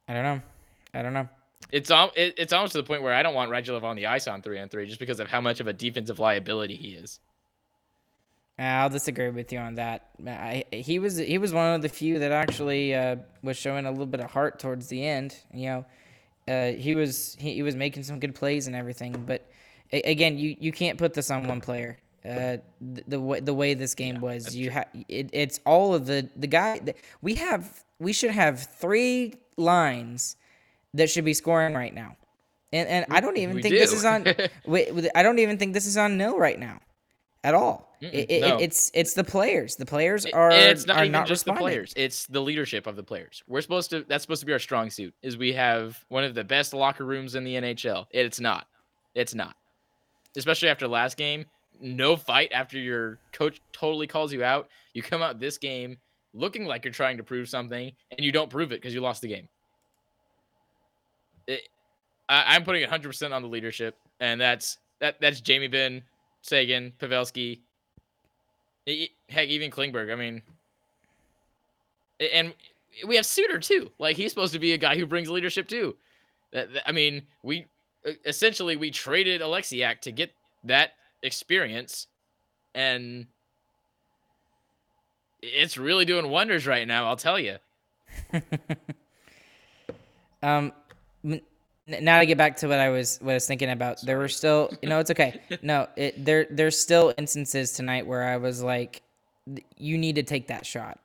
I 0.08 0.14
don't 0.14 0.22
know. 0.22 0.42
I 0.92 1.02
don't 1.02 1.12
know. 1.12 1.28
It's 1.72 1.90
al- 1.90 2.12
it, 2.14 2.34
it's 2.38 2.52
almost 2.52 2.72
to 2.72 2.78
the 2.78 2.84
point 2.84 3.02
where 3.02 3.14
I 3.14 3.22
don't 3.22 3.34
want 3.34 3.50
Radulov 3.50 3.82
on 3.82 3.96
the 3.96 4.06
ice 4.06 4.28
on 4.28 4.42
three 4.42 4.60
on 4.60 4.68
three 4.68 4.86
just 4.86 5.00
because 5.00 5.18
of 5.18 5.28
how 5.28 5.40
much 5.40 5.60
of 5.60 5.66
a 5.66 5.72
defensive 5.72 6.18
liability 6.18 6.76
he 6.76 6.90
is. 6.90 7.18
I'll 8.58 8.90
disagree 8.90 9.30
with 9.30 9.52
you 9.52 9.58
on 9.58 9.74
that. 9.74 10.10
I, 10.24 10.64
he 10.70 11.00
was 11.00 11.16
he 11.16 11.38
was 11.38 11.52
one 11.52 11.74
of 11.74 11.82
the 11.82 11.88
few 11.88 12.20
that 12.20 12.30
actually 12.30 12.94
uh, 12.94 13.16
was 13.42 13.56
showing 13.56 13.86
a 13.86 13.90
little 13.90 14.06
bit 14.06 14.20
of 14.20 14.30
heart 14.30 14.60
towards 14.60 14.86
the 14.86 15.04
end. 15.04 15.36
You 15.52 15.66
know, 15.66 15.86
uh, 16.46 16.72
he 16.72 16.94
was 16.94 17.36
he, 17.40 17.54
he 17.54 17.62
was 17.62 17.74
making 17.74 18.04
some 18.04 18.20
good 18.20 18.34
plays 18.34 18.68
and 18.68 18.76
everything. 18.76 19.24
But 19.26 19.50
a, 19.92 20.02
again, 20.02 20.38
you, 20.38 20.54
you 20.60 20.70
can't 20.70 20.98
put 20.98 21.14
this 21.14 21.30
on 21.32 21.48
one 21.48 21.60
player. 21.60 21.98
Uh, 22.24 22.56
the, 22.80 23.04
the 23.06 23.20
way 23.20 23.40
the 23.40 23.52
way 23.52 23.74
this 23.74 23.94
game 23.94 24.20
was, 24.20 24.56
you 24.56 24.70
have 24.70 24.88
it, 25.08 25.28
it's 25.32 25.60
all 25.66 25.94
of 25.94 26.06
the 26.06 26.28
the 26.36 26.46
guy. 26.46 26.78
The, 26.78 26.94
we 27.20 27.34
have 27.34 27.84
we 27.98 28.14
should 28.14 28.30
have 28.30 28.62
three 28.62 29.34
lines 29.58 30.36
that 30.94 31.10
should 31.10 31.26
be 31.26 31.34
scoring 31.34 31.74
right 31.74 31.94
now, 31.94 32.16
and 32.72 32.88
and 32.88 33.06
I 33.10 33.20
don't 33.20 33.36
even 33.36 33.56
we 33.56 33.62
think 33.62 33.74
this 33.74 33.92
is 33.92 34.06
on. 34.06 34.26
wait, 34.66 34.90
I 35.14 35.22
don't 35.22 35.38
even 35.38 35.58
think 35.58 35.74
this 35.74 35.84
is 35.84 35.98
on 35.98 36.16
Nill 36.16 36.38
right 36.38 36.58
now, 36.58 36.80
at 37.42 37.54
all. 37.54 37.94
It, 38.00 38.30
it, 38.30 38.40
no. 38.40 38.58
it's 38.58 38.90
it's 38.94 39.12
the 39.12 39.24
players. 39.24 39.76
The 39.76 39.86
players 39.86 40.24
are 40.26 40.50
it's 40.50 40.86
not 40.86 40.96
are 40.96 41.04
even 41.04 41.12
not 41.12 41.26
just 41.26 41.46
responding. 41.46 41.54
the 41.54 41.70
players 41.70 41.92
it's 41.96 42.26
the 42.26 42.40
leadership 42.40 42.86
of 42.86 42.96
the 42.96 43.02
players 43.02 43.42
we're 43.46 43.62
supposed 43.62 43.90
to 43.90 44.04
that's 44.08 44.22
supposed 44.22 44.40
to 44.40 44.46
be 44.46 44.52
our 44.52 44.58
strong 44.58 44.90
suit 44.90 45.14
is 45.22 45.38
we 45.38 45.52
have 45.54 46.04
one 46.08 46.24
of 46.24 46.34
the 46.34 46.44
best 46.44 46.74
locker 46.74 47.04
rooms 47.04 47.34
in 47.34 47.44
the 47.44 47.54
nhl 47.54 48.04
it's 48.10 48.40
not 48.40 48.66
it's 49.14 49.34
not 49.34 49.56
especially 50.36 50.68
after 50.68 50.86
last 50.86 51.16
game 51.16 51.46
no 51.80 52.16
fight 52.16 52.50
after 52.52 52.78
your 52.78 53.18
coach 53.32 53.60
totally 53.72 54.06
calls 54.06 54.32
you 54.32 54.44
out 54.44 54.68
you 54.92 55.02
come 55.02 55.22
out 55.22 55.40
this 55.40 55.58
game 55.58 55.96
looking 56.32 56.64
like 56.66 56.84
you're 56.84 56.92
trying 56.92 57.16
to 57.16 57.22
prove 57.22 57.48
something 57.48 57.92
and 58.10 58.20
you 58.24 58.32
don't 58.32 58.50
prove 58.50 58.72
it 58.72 58.80
because 58.80 58.94
you 58.94 59.00
lost 59.00 59.22
the 59.22 59.28
game 59.28 59.48
it, 61.46 61.62
I, 62.28 62.54
i'm 62.54 62.64
putting 62.64 62.86
100% 62.88 63.32
on 63.32 63.42
the 63.42 63.48
leadership 63.48 63.96
and 64.20 64.40
that's 64.40 64.78
that 65.00 65.20
that's 65.20 65.40
jamie 65.40 65.68
Benn, 65.68 66.02
Seguin 66.42 66.92
pavelski 66.98 67.60
E- 68.86 69.08
heck, 69.28 69.48
even 69.48 69.70
Klingberg. 69.70 70.12
I 70.12 70.14
mean, 70.14 70.42
and 72.32 72.54
we 73.06 73.16
have 73.16 73.26
Suter 73.26 73.58
too. 73.58 73.90
Like 73.98 74.16
he's 74.16 74.30
supposed 74.30 74.52
to 74.52 74.58
be 74.58 74.72
a 74.72 74.78
guy 74.78 74.96
who 74.96 75.06
brings 75.06 75.30
leadership 75.30 75.68
too. 75.68 75.96
That, 76.52 76.72
that- 76.72 76.88
I 76.88 76.92
mean, 76.92 77.22
we 77.42 77.66
essentially 78.26 78.76
we 78.76 78.90
traded 78.90 79.40
Oleksiak 79.40 80.00
to 80.02 80.12
get 80.12 80.32
that 80.64 80.92
experience, 81.24 82.06
and 82.74 83.26
it's 85.42 85.76
really 85.76 86.04
doing 86.04 86.28
wonders 86.28 86.66
right 86.66 86.86
now. 86.86 87.06
I'll 87.06 87.16
tell 87.16 87.38
you. 87.38 87.56
Um, 90.44 90.72
now 91.86 92.18
to 92.18 92.26
get 92.26 92.36
back 92.36 92.56
to 92.56 92.68
what 92.68 92.78
I 92.78 92.90
was 92.90 93.18
what 93.22 93.30
I 93.30 93.34
was 93.34 93.46
thinking 93.46 93.70
about, 93.70 94.02
there 94.02 94.18
were 94.18 94.28
still 94.28 94.70
no, 94.82 94.98
it's 94.98 95.10
okay. 95.10 95.40
No, 95.62 95.88
it 95.96 96.22
there 96.22 96.46
there's 96.50 96.78
still 96.78 97.14
instances 97.16 97.72
tonight 97.72 98.06
where 98.06 98.24
I 98.24 98.36
was 98.36 98.62
like, 98.62 99.02
you 99.78 99.96
need 99.96 100.16
to 100.16 100.22
take 100.22 100.48
that 100.48 100.66
shot. 100.66 101.00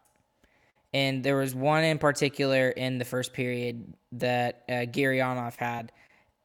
And 0.94 1.24
there 1.24 1.38
was 1.38 1.56
one 1.56 1.84
in 1.84 2.00
particular 2.00 2.70
in 2.70 2.98
the 2.98 3.06
first 3.06 3.32
period 3.32 3.94
that 4.14 4.64
uh, 4.68 4.86
Gurianov 4.92 5.56
had, 5.56 5.94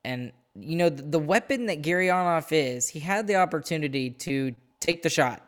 and 0.04 0.30
you 0.54 0.76
know 0.76 0.88
the, 0.88 1.02
the 1.02 1.18
weapon 1.18 1.66
that 1.66 1.82
Gary 1.82 2.06
Gurianov 2.06 2.48
is, 2.50 2.88
he 2.88 3.00
had 3.00 3.26
the 3.26 3.36
opportunity 3.36 4.10
to 4.10 4.54
take 4.80 5.02
the 5.02 5.10
shot, 5.10 5.42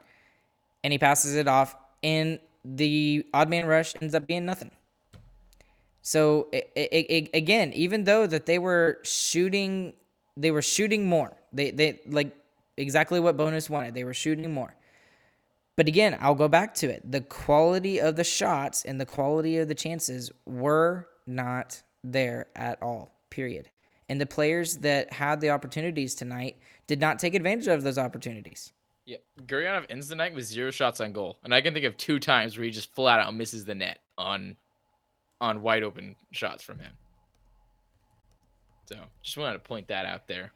and 0.82 0.92
he 0.92 0.98
passes 0.98 1.36
it 1.36 1.48
off, 1.48 1.76
and 2.02 2.38
the 2.64 3.24
odd 3.32 3.48
man 3.48 3.66
rush 3.66 3.94
ends 4.00 4.14
up 4.14 4.26
being 4.26 4.44
nothing. 4.44 4.70
So 6.02 6.48
i 6.52 6.62
i 6.76 6.88
i 6.92 7.28
again, 7.34 7.72
even 7.74 8.04
though 8.04 8.26
that 8.26 8.46
they 8.46 8.58
were 8.58 8.98
shooting, 9.02 9.94
they 10.36 10.50
were 10.50 10.62
shooting 10.62 11.06
more. 11.06 11.36
They 11.52 11.70
they 11.70 12.00
like 12.06 12.36
exactly 12.76 13.20
what 13.20 13.36
Bowness 13.36 13.70
wanted. 13.70 13.94
They 13.94 14.04
were 14.04 14.14
shooting 14.14 14.52
more. 14.52 14.74
But 15.76 15.88
again, 15.88 16.16
I'll 16.20 16.34
go 16.34 16.48
back 16.48 16.74
to 16.76 16.88
it. 16.88 17.10
The 17.10 17.20
quality 17.20 18.00
of 18.00 18.16
the 18.16 18.24
shots 18.24 18.84
and 18.84 19.00
the 19.00 19.04
quality 19.04 19.58
of 19.58 19.68
the 19.68 19.74
chances 19.74 20.32
were 20.46 21.06
not 21.26 21.82
there 22.02 22.46
at 22.56 22.82
all. 22.82 23.12
Period. 23.28 23.68
And 24.08 24.20
the 24.20 24.26
players 24.26 24.78
that 24.78 25.12
had 25.12 25.40
the 25.40 25.50
opportunities 25.50 26.14
tonight 26.14 26.56
did 26.86 27.00
not 27.00 27.18
take 27.18 27.34
advantage 27.34 27.66
of 27.66 27.82
those 27.82 27.98
opportunities. 27.98 28.72
Yeah, 29.04 29.18
Gurianov 29.46 29.86
ends 29.88 30.08
the 30.08 30.16
night 30.16 30.34
with 30.34 30.44
zero 30.44 30.70
shots 30.70 31.00
on 31.00 31.12
goal, 31.12 31.38
and 31.44 31.54
I 31.54 31.60
can 31.60 31.74
think 31.74 31.84
of 31.84 31.96
two 31.96 32.18
times 32.18 32.56
where 32.56 32.64
he 32.64 32.70
just 32.70 32.92
flat 32.94 33.20
out 33.20 33.34
misses 33.34 33.64
the 33.64 33.74
net 33.74 34.00
on 34.18 34.56
on 35.40 35.62
wide 35.62 35.82
open 35.82 36.16
shots 36.32 36.62
from 36.62 36.78
him. 36.78 36.92
So 38.86 38.96
just 39.22 39.36
wanted 39.36 39.54
to 39.54 39.58
point 39.60 39.88
that 39.88 40.06
out 40.06 40.26
there. 40.26 40.52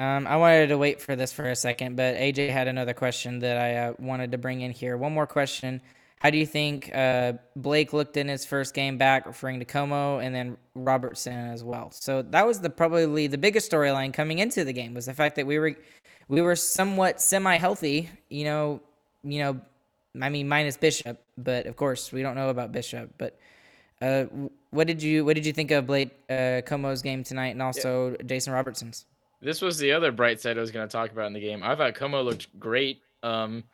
Um, 0.00 0.28
I 0.28 0.36
wanted 0.36 0.68
to 0.68 0.78
wait 0.78 1.00
for 1.00 1.16
this 1.16 1.32
for 1.32 1.48
a 1.48 1.56
second, 1.56 1.96
but 1.96 2.14
AJ 2.14 2.50
had 2.50 2.68
another 2.68 2.94
question 2.94 3.40
that 3.40 3.56
I 3.56 3.74
uh, 3.74 3.92
wanted 3.98 4.30
to 4.32 4.38
bring 4.38 4.60
in 4.60 4.70
here. 4.70 4.96
One 4.96 5.12
more 5.12 5.26
question. 5.26 5.80
How 6.20 6.30
do 6.30 6.38
you 6.38 6.46
think 6.46 6.90
uh, 6.94 7.34
Blake 7.54 7.92
looked 7.92 8.16
in 8.16 8.28
his 8.28 8.44
first 8.44 8.74
game 8.74 8.98
back, 8.98 9.26
referring 9.26 9.60
to 9.60 9.64
Comeau 9.64 10.22
and 10.22 10.34
then 10.34 10.56
Robertson 10.74 11.50
as 11.50 11.62
well? 11.62 11.90
So 11.92 12.22
that 12.22 12.46
was 12.46 12.60
the 12.60 12.70
probably 12.70 13.26
the 13.26 13.38
biggest 13.38 13.70
storyline 13.70 14.12
coming 14.12 14.40
into 14.40 14.64
the 14.64 14.72
game 14.72 14.94
was 14.94 15.06
the 15.06 15.14
fact 15.14 15.36
that 15.36 15.46
we 15.46 15.58
were 15.58 15.76
we 16.28 16.42
were 16.42 16.56
somewhat 16.56 17.20
semi-healthy. 17.20 18.10
You 18.30 18.44
know, 18.44 18.80
you 19.22 19.38
know, 19.38 19.60
I 20.20 20.28
mean 20.28 20.48
minus 20.48 20.76
Bishop, 20.76 21.22
but 21.36 21.66
of 21.66 21.76
course 21.76 22.12
we 22.12 22.22
don't 22.22 22.34
know 22.34 22.48
about 22.48 22.72
Bishop. 22.72 23.14
But 23.16 23.38
uh, 24.02 24.24
what 24.70 24.86
did 24.86 25.02
you 25.02 25.24
what 25.24 25.36
did 25.36 25.46
you 25.46 25.52
think 25.52 25.70
of 25.70 25.86
Blake 25.86 26.10
uh, 26.28 26.62
Comeau's 26.66 27.02
game 27.02 27.22
tonight, 27.22 27.50
and 27.50 27.62
also 27.62 28.16
Jason 28.26 28.52
Robertson's? 28.52 29.06
This 29.40 29.62
was 29.62 29.78
the 29.78 29.92
other 29.92 30.10
bright 30.10 30.40
side 30.40 30.58
I 30.58 30.60
was 30.60 30.72
going 30.72 30.88
to 30.88 30.90
talk 30.90 31.12
about 31.12 31.26
in 31.26 31.32
the 31.32 31.40
game. 31.40 31.62
I 31.62 31.76
thought 31.76 31.94
Comeau 31.94 32.24
looked 32.24 32.58
great. 32.58 33.02
Um, 33.22 33.64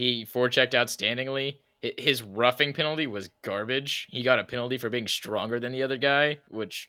he 0.00 0.24
forechecked 0.24 0.72
outstandingly. 0.72 1.56
His 1.98 2.22
roughing 2.22 2.72
penalty 2.72 3.06
was 3.06 3.28
garbage. 3.42 4.06
He 4.10 4.22
got 4.22 4.38
a 4.38 4.44
penalty 4.44 4.78
for 4.78 4.88
being 4.88 5.06
stronger 5.06 5.60
than 5.60 5.72
the 5.72 5.82
other 5.82 5.98
guy, 5.98 6.38
which 6.48 6.88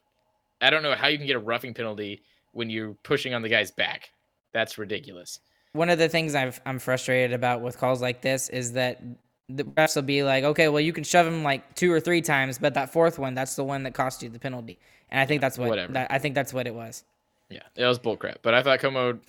I 0.62 0.70
don't 0.70 0.82
know 0.82 0.96
how 0.96 1.08
you 1.10 1.18
can 1.18 1.28
get 1.28 1.36
a 1.36 1.40
roughing 1.40 1.74
penalty 1.74 2.24
when 2.54 2.70
you're 2.70 2.94
pushing 3.04 3.34
on 3.34 3.42
the 3.42 3.50
guy's 3.50 3.72
back. 3.72 4.12
That's 4.54 4.78
ridiculous. 4.78 5.40
one 5.74 5.90
of 5.90 5.98
the 6.00 6.10
things 6.10 6.36
I've, 6.36 6.62
I'm 6.66 6.80
frustrated 6.80 7.34
about 7.34 7.62
with 7.62 7.78
calls 7.78 8.02
like 8.02 8.22
this 8.22 8.50
is 8.50 8.74
that 8.74 9.02
the 9.50 9.64
refs 9.64 9.96
will 9.96 10.04
be 10.04 10.24
like, 10.24 10.44
okay, 10.44 10.70
well, 10.70 10.82
you 10.82 10.94
can 10.94 11.04
shove 11.04 11.28
him 11.28 11.44
like 11.44 11.76
two 11.76 11.92
or 11.92 12.00
three 12.00 12.22
times, 12.22 12.58
but 12.58 12.74
that 12.76 12.92
fourth 12.92 13.20
one, 13.20 13.34
that's 13.34 13.56
the 13.56 13.64
one 13.64 13.84
that 13.84 13.94
cost 13.94 14.24
you 14.24 14.30
the 14.30 14.40
penalty. 14.40 14.80
And 15.10 15.20
I 15.20 15.26
think 15.26 15.42
that's 15.42 15.58
what 15.58 15.94
that, 15.94 16.08
I 16.10 16.20
think 16.20 16.36
that's 16.36 16.54
what 16.54 16.68
it 16.68 16.74
was. 16.74 17.04
Yeah, 17.50 17.64
that 17.76 17.88
was 17.88 18.00
bullcrap. 18.00 18.38
But 18.42 18.54
I 18.54 18.64
thought 18.64 18.80
Comeau 18.80 19.20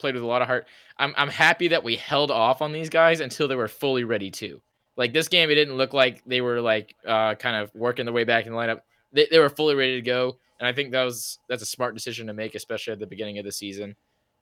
played 0.00 0.14
with 0.14 0.24
a 0.24 0.26
lot 0.26 0.42
of 0.42 0.48
heart. 0.48 0.66
I'm 0.98 1.14
I'm 1.16 1.28
happy 1.28 1.68
that 1.68 1.84
we 1.84 1.96
held 1.96 2.30
off 2.30 2.62
on 2.62 2.72
these 2.72 2.88
guys 2.88 3.20
until 3.20 3.48
they 3.48 3.54
were 3.54 3.68
fully 3.68 4.04
ready 4.04 4.30
to. 4.32 4.60
Like 4.96 5.12
this 5.12 5.28
game, 5.28 5.50
it 5.50 5.54
didn't 5.54 5.76
look 5.76 5.94
like 5.94 6.22
they 6.26 6.40
were 6.40 6.60
like 6.60 6.94
uh, 7.06 7.34
kind 7.36 7.56
of 7.56 7.74
working 7.74 8.04
their 8.04 8.12
way 8.12 8.24
back 8.24 8.46
in 8.46 8.52
the 8.52 8.58
lineup. 8.58 8.80
They, 9.12 9.26
they 9.30 9.38
were 9.38 9.48
fully 9.48 9.74
ready 9.74 9.96
to 9.96 10.02
go, 10.02 10.38
and 10.58 10.66
I 10.66 10.72
think 10.72 10.92
that 10.92 11.04
was 11.04 11.38
that's 11.48 11.62
a 11.62 11.66
smart 11.66 11.94
decision 11.94 12.26
to 12.26 12.34
make, 12.34 12.54
especially 12.54 12.92
at 12.92 12.98
the 12.98 13.06
beginning 13.06 13.38
of 13.38 13.44
the 13.44 13.52
season. 13.52 13.96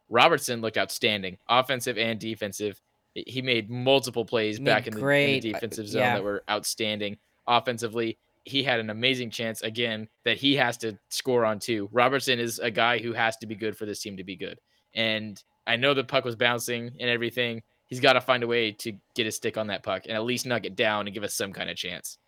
Robertson 0.08 0.60
looked 0.60 0.78
outstanding, 0.78 1.38
offensive 1.48 1.98
and 1.98 2.18
defensive. 2.18 2.80
He- 3.14 3.42
made 3.42 3.68
multiple 3.68 4.24
plays 4.24 4.60
Made 4.60 4.66
back 4.66 4.86
in 4.86 4.94
the, 4.94 5.00
in 5.00 5.40
the 5.40 5.50
uh, 5.50 5.52
defensive 5.54 5.88
zone 5.88 6.02
yeah. 6.02 6.14
that 6.14 6.24
were 6.24 6.44
outstanding. 6.48 7.18
Offensively, 7.46 8.16
he 8.44 8.62
had 8.62 8.80
an 8.80 8.90
amazing 8.90 9.30
chance 9.30 9.60
again 9.62 10.08
that 10.24 10.36
he 10.38 10.56
has 10.56 10.76
to 10.78 10.98
score 11.08 11.44
on 11.44 11.58
too. 11.58 11.88
Robertson 11.92 12.38
is 12.38 12.58
a 12.58 12.70
guy 12.70 12.98
who 12.98 13.12
has 13.12 13.36
to 13.38 13.46
be 13.46 13.54
good 13.54 13.76
for 13.76 13.86
this 13.86 14.00
team 14.00 14.16
to 14.16 14.24
be 14.24 14.36
good. 14.36 14.60
And 14.94 15.42
I 15.66 15.76
know 15.76 15.94
the 15.94 16.04
puck 16.04 16.24
was 16.24 16.36
bouncing 16.36 16.92
and 16.98 17.10
everything. 17.10 17.62
He's 17.86 18.00
got 18.00 18.14
to 18.14 18.20
find 18.20 18.42
a 18.42 18.46
way 18.46 18.72
to 18.72 18.92
get 19.14 19.26
his 19.26 19.36
stick 19.36 19.56
on 19.56 19.68
that 19.68 19.82
puck 19.82 20.02
and 20.06 20.14
at 20.14 20.24
least 20.24 20.46
knock 20.46 20.64
it 20.64 20.76
down 20.76 21.06
and 21.06 21.14
give 21.14 21.22
us 21.22 21.34
some 21.34 21.52
kind 21.52 21.70
of 21.70 21.76
chance. 21.76 22.18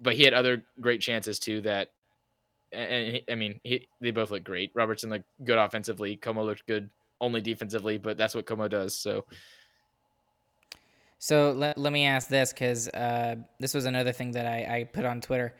But 0.00 0.14
he 0.14 0.24
had 0.24 0.34
other 0.34 0.64
great 0.80 1.00
chances 1.00 1.38
too 1.38 1.60
that 1.62 1.90
and 2.72 3.14
he, 3.14 3.24
I 3.30 3.36
mean, 3.36 3.60
he, 3.62 3.86
they 4.00 4.10
both 4.10 4.32
look 4.32 4.42
great. 4.42 4.72
Robertson 4.74 5.10
looked 5.10 5.26
good 5.44 5.58
offensively. 5.58 6.16
Comeau 6.16 6.44
looked 6.44 6.66
good 6.66 6.90
only 7.20 7.40
defensively, 7.40 7.98
but 7.98 8.16
that's 8.16 8.34
what 8.34 8.46
Comeau 8.46 8.68
does. 8.68 8.98
So 8.98 9.24
So 11.18 11.52
let, 11.52 11.78
let 11.78 11.92
me 11.92 12.04
ask 12.04 12.28
this 12.28 12.52
because 12.52 12.88
uh, 12.88 13.36
this 13.60 13.72
was 13.72 13.86
another 13.86 14.12
thing 14.12 14.32
that 14.32 14.46
I, 14.46 14.78
I 14.78 14.84
put 14.84 15.04
on 15.04 15.20
Twitter. 15.20 15.54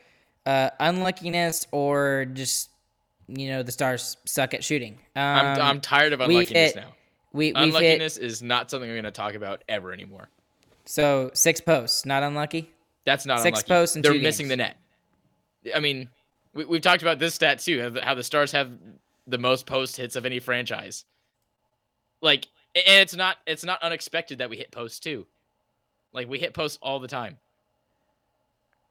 Uh, 0.44 0.70
unluckiness 0.80 1.66
or 1.70 2.26
just, 2.26 2.70
you 3.28 3.48
know, 3.48 3.62
the 3.62 3.72
Stars 3.72 4.16
suck 4.24 4.54
at 4.54 4.62
shooting? 4.64 4.98
Um, 5.16 5.22
I'm, 5.22 5.60
I'm 5.60 5.80
tired 5.80 6.12
of 6.12 6.20
unluckiness 6.20 6.72
hit- 6.72 6.76
now. 6.76 6.94
we, 7.32 7.46
we've 7.46 7.56
hit, 7.56 7.64
Unluckiness 7.64 8.16
is 8.18 8.42
not 8.42 8.70
something 8.70 8.88
we're 8.88 8.96
going 8.96 9.04
to 9.04 9.10
talk 9.10 9.34
about 9.34 9.62
ever 9.68 9.92
anymore. 9.92 10.28
so 10.84 11.30
six 11.34 11.60
posts, 11.60 12.04
not 12.06 12.22
unlucky? 12.22 12.70
That's 13.04 13.26
not 13.26 13.40
Six 13.40 13.58
unlucky. 13.60 13.68
posts 13.68 13.96
in 13.96 14.02
They're 14.02 14.14
missing 14.14 14.48
the 14.48 14.56
net. 14.56 14.76
I 15.74 15.80
mean, 15.80 16.08
we, 16.54 16.64
we've 16.64 16.80
talked 16.82 17.02
about 17.02 17.18
this 17.18 17.34
stat 17.34 17.58
too. 17.58 17.98
How 18.02 18.14
the, 18.14 18.22
Stars 18.22 18.52
have 18.52 18.70
the 19.26 19.38
most 19.38 19.66
post 19.66 19.96
hits 19.96 20.16
of 20.16 20.24
any 20.24 20.40
franchise. 20.40 21.04
Like, 22.22 22.46
and 22.74 23.00
it's 23.02 23.14
not 23.14 23.36
it's 23.46 23.64
not 23.64 23.82
unexpected 23.82 24.38
that 24.38 24.48
we 24.50 24.56
hit 24.56 24.70
posts 24.70 24.98
too. 24.98 25.26
Like 26.12 26.28
we 26.28 26.38
hit 26.38 26.54
posts 26.54 26.78
all 26.80 26.98
the 26.98 27.08
time. 27.08 27.36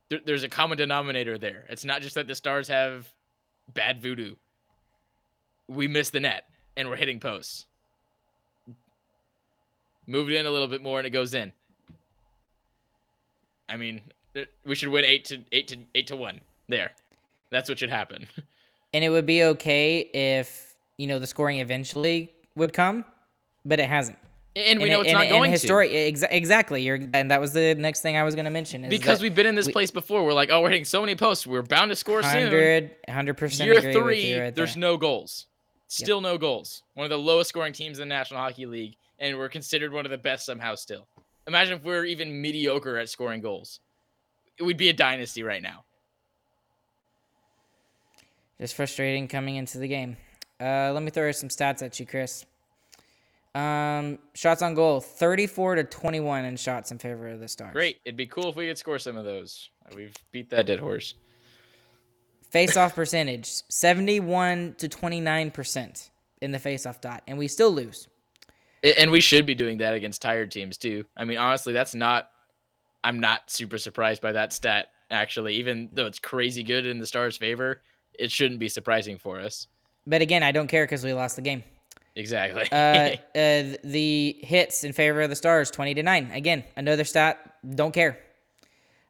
There, 0.10 0.20
there's 0.26 0.44
a 0.44 0.50
common 0.50 0.78
denominator 0.78 1.38
there. 1.38 1.66
It's 1.70 1.86
not 1.86 2.02
just 2.02 2.16
that 2.16 2.28
the 2.28 2.36
Stars 2.36 2.68
have 2.68 3.12
bad 3.72 4.02
voodoo. 4.02 4.36
We 5.68 5.88
miss 5.88 6.10
the 6.10 6.20
net 6.20 6.46
and 6.76 6.90
we're 6.90 6.96
hitting 6.96 7.20
posts. 7.20 7.66
Move 10.06 10.30
it 10.30 10.36
in 10.36 10.46
a 10.46 10.52
little 10.52 10.68
bit 10.68 10.82
more 10.82 11.00
and 11.00 11.08
it 11.08 11.12
goes 11.12 11.34
in. 11.34 11.54
I 13.70 13.78
mean, 13.78 14.02
we 14.66 14.76
should 14.76 14.90
win 14.90 15.06
eight 15.06 15.26
to 15.26 15.40
eight 15.52 15.68
to 15.70 15.78
eight 15.96 16.08
to 16.08 16.16
one. 16.16 16.42
There, 16.68 16.92
that's 17.50 17.70
what 17.70 17.80
should 17.80 17.90
happen. 17.90 18.28
And 18.94 19.04
it 19.04 19.10
would 19.10 19.26
be 19.26 19.44
okay 19.44 20.02
if, 20.14 20.76
you 20.98 21.08
know, 21.08 21.18
the 21.18 21.26
scoring 21.26 21.60
eventually 21.60 22.32
would 22.56 22.74
come, 22.74 23.04
but 23.66 23.80
it 23.80 23.90
hasn't. 23.90 24.20
And 24.56 24.80
we 24.80 24.84
And 24.86 24.92
know 24.92 25.00
it- 25.00 25.08
it's 25.08 25.10
and- 25.10 25.18
not 25.20 25.30
going 25.30 25.52
histori- 25.52 26.12
exa- 26.12 26.28
exactly. 26.30 26.84
You're, 26.84 27.00
and 27.14 27.32
that 27.32 27.42
was 27.42 27.54
the 27.54 27.74
next 27.74 28.02
thing 28.02 28.18
I 28.18 28.24
was 28.24 28.36
going 28.36 28.46
to 28.46 28.52
mention. 28.52 28.84
Is 28.86 28.90
because 28.90 29.20
we've 29.22 29.34
been 29.34 29.48
in 29.48 29.56
this 29.56 29.66
we- 29.66 29.72
place 29.74 29.90
before. 29.90 30.24
We're 30.24 30.34
like, 30.34 30.52
oh, 30.52 30.62
we're 30.62 30.70
hitting 30.70 30.86
so 30.86 31.02
many 31.02 31.16
posts. 31.16 31.48
We're 31.48 31.64
bound 31.64 31.90
to 31.90 31.96
score 31.96 32.22
soon. 32.22 32.32
100, 32.52 32.92
100% 33.08 33.66
Year 33.66 33.78
agree 33.80 33.88
with 33.88 33.96
three, 34.04 34.40
right 34.40 34.56
there's 34.56 34.76
there. 34.76 34.82
no 34.82 34.98
goals. 34.98 35.48
Still 35.88 36.22
no 36.22 36.38
goals. 36.38 36.84
One 36.94 37.04
of 37.06 37.10
the 37.10 37.18
lowest 37.18 37.50
scoring 37.50 37.74
teams 37.74 37.98
in 38.00 38.08
the 38.08 38.14
National 38.14 38.40
Hockey 38.42 38.66
League, 38.68 38.96
and 39.20 39.38
we're 39.38 39.50
considered 39.50 39.92
one 39.92 40.06
of 40.06 40.12
the 40.12 40.18
best 40.20 40.46
somehow. 40.46 40.76
Still, 40.76 41.08
imagine 41.48 41.78
if 41.78 41.84
we're 41.84 42.06
even 42.06 42.40
mediocre 42.42 42.98
at 43.00 43.10
scoring 43.10 43.42
goals. 43.42 43.80
It 44.60 44.64
would 44.64 44.78
be 44.78 44.90
a 44.90 44.94
dynasty 44.94 45.42
right 45.42 45.62
now. 45.64 45.84
Just 48.60 48.76
frustrating 48.76 49.28
coming 49.28 49.56
into 49.56 49.78
the 49.80 49.88
game. 49.88 50.18
Uh, 50.62 50.92
let 50.94 51.02
me 51.04 51.10
throw 51.10 51.32
some 51.32 51.50
stats 51.50 51.82
at 51.84 52.00
you, 52.00 52.06
Chris. 52.06 52.46
Um, 53.56 54.18
shots 54.34 54.62
on 54.62 54.74
goal, 54.74 55.00
34 55.00 55.76
to 55.76 55.84
21 55.84 56.46
in 56.46 56.58
shots 56.58 56.92
in 56.92 56.98
favor 56.98 57.28
of 57.28 57.40
the 57.40 57.48
Stars. 57.48 57.74
Great. 57.74 57.98
It'd 58.04 58.18
be 58.18 58.26
cool 58.26 58.50
if 58.50 58.56
we 58.56 58.68
could 58.68 58.78
score 58.78 58.98
some 58.98 59.16
of 59.16 59.26
those. 59.26 59.70
We've 59.96 60.16
beat 60.32 60.50
that 60.50 60.66
dead 60.66 60.80
horse. 60.80 61.14
Face-off 62.50 62.96
percentage, 62.96 63.48
71 63.70 64.76
to 64.80 64.90
29% 64.90 66.10
in 66.42 66.52
the 66.52 66.60
face-off 66.60 67.00
dot, 67.00 67.22
and 67.28 67.38
we 67.38 67.48
still 67.48 67.72
lose. 67.72 68.08
And 68.98 69.12
we 69.12 69.22
should 69.22 69.46
be 69.46 69.56
doing 69.56 69.78
that 69.78 69.94
against 69.94 70.22
tired 70.22 70.52
teams 70.52 70.78
too. 70.78 71.06
I 71.16 71.24
mean, 71.24 71.38
honestly, 71.38 71.74
that's 71.74 71.96
not. 71.96 72.30
I'm 73.06 73.20
not 73.20 73.50
super 73.50 73.78
surprised 73.78 74.22
by 74.22 74.34
that 74.34 74.52
stat. 74.52 74.88
Actually, 75.12 75.56
even 75.56 75.90
though 75.94 76.06
it's 76.06 76.20
crazy 76.20 76.64
good 76.64 76.86
in 76.86 77.00
the 77.00 77.06
Stars' 77.06 77.38
favor, 77.38 77.82
it 78.18 78.32
shouldn't 78.32 78.60
be 78.60 78.68
surprising 78.68 79.18
for 79.18 79.40
us. 79.40 79.68
But 80.08 80.22
again, 80.22 80.44
I 80.44 80.52
don't 80.52 80.68
care 80.68 80.86
because 80.86 81.04
we 81.04 81.14
lost 81.14 81.36
the 81.36 81.42
game. 81.42 81.64
Exactly. 82.16 82.68
Uh, 82.72 83.16
uh, 83.40 83.78
the 83.84 84.38
hits 84.42 84.84
in 84.84 84.94
favor 84.94 85.22
of 85.22 85.30
the 85.30 85.36
Stars, 85.36 85.72
20 85.72 85.96
to 85.96 86.04
9. 86.04 86.32
Again, 86.32 86.64
another 86.76 87.04
stat, 87.04 87.56
don't 87.76 87.94
care. 87.94 88.20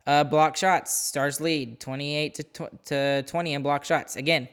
Uh, 0.06 0.24
block 0.24 0.56
shots, 0.58 0.93
Stars 0.93 1.39
lead, 1.39 1.80
28 1.80 2.36
to, 2.36 2.43
tw- 2.43 2.86
to 2.86 3.24
20 3.24 3.54
in 3.54 3.64
block 3.64 3.86
shots. 3.86 4.16
Again, 4.16 4.49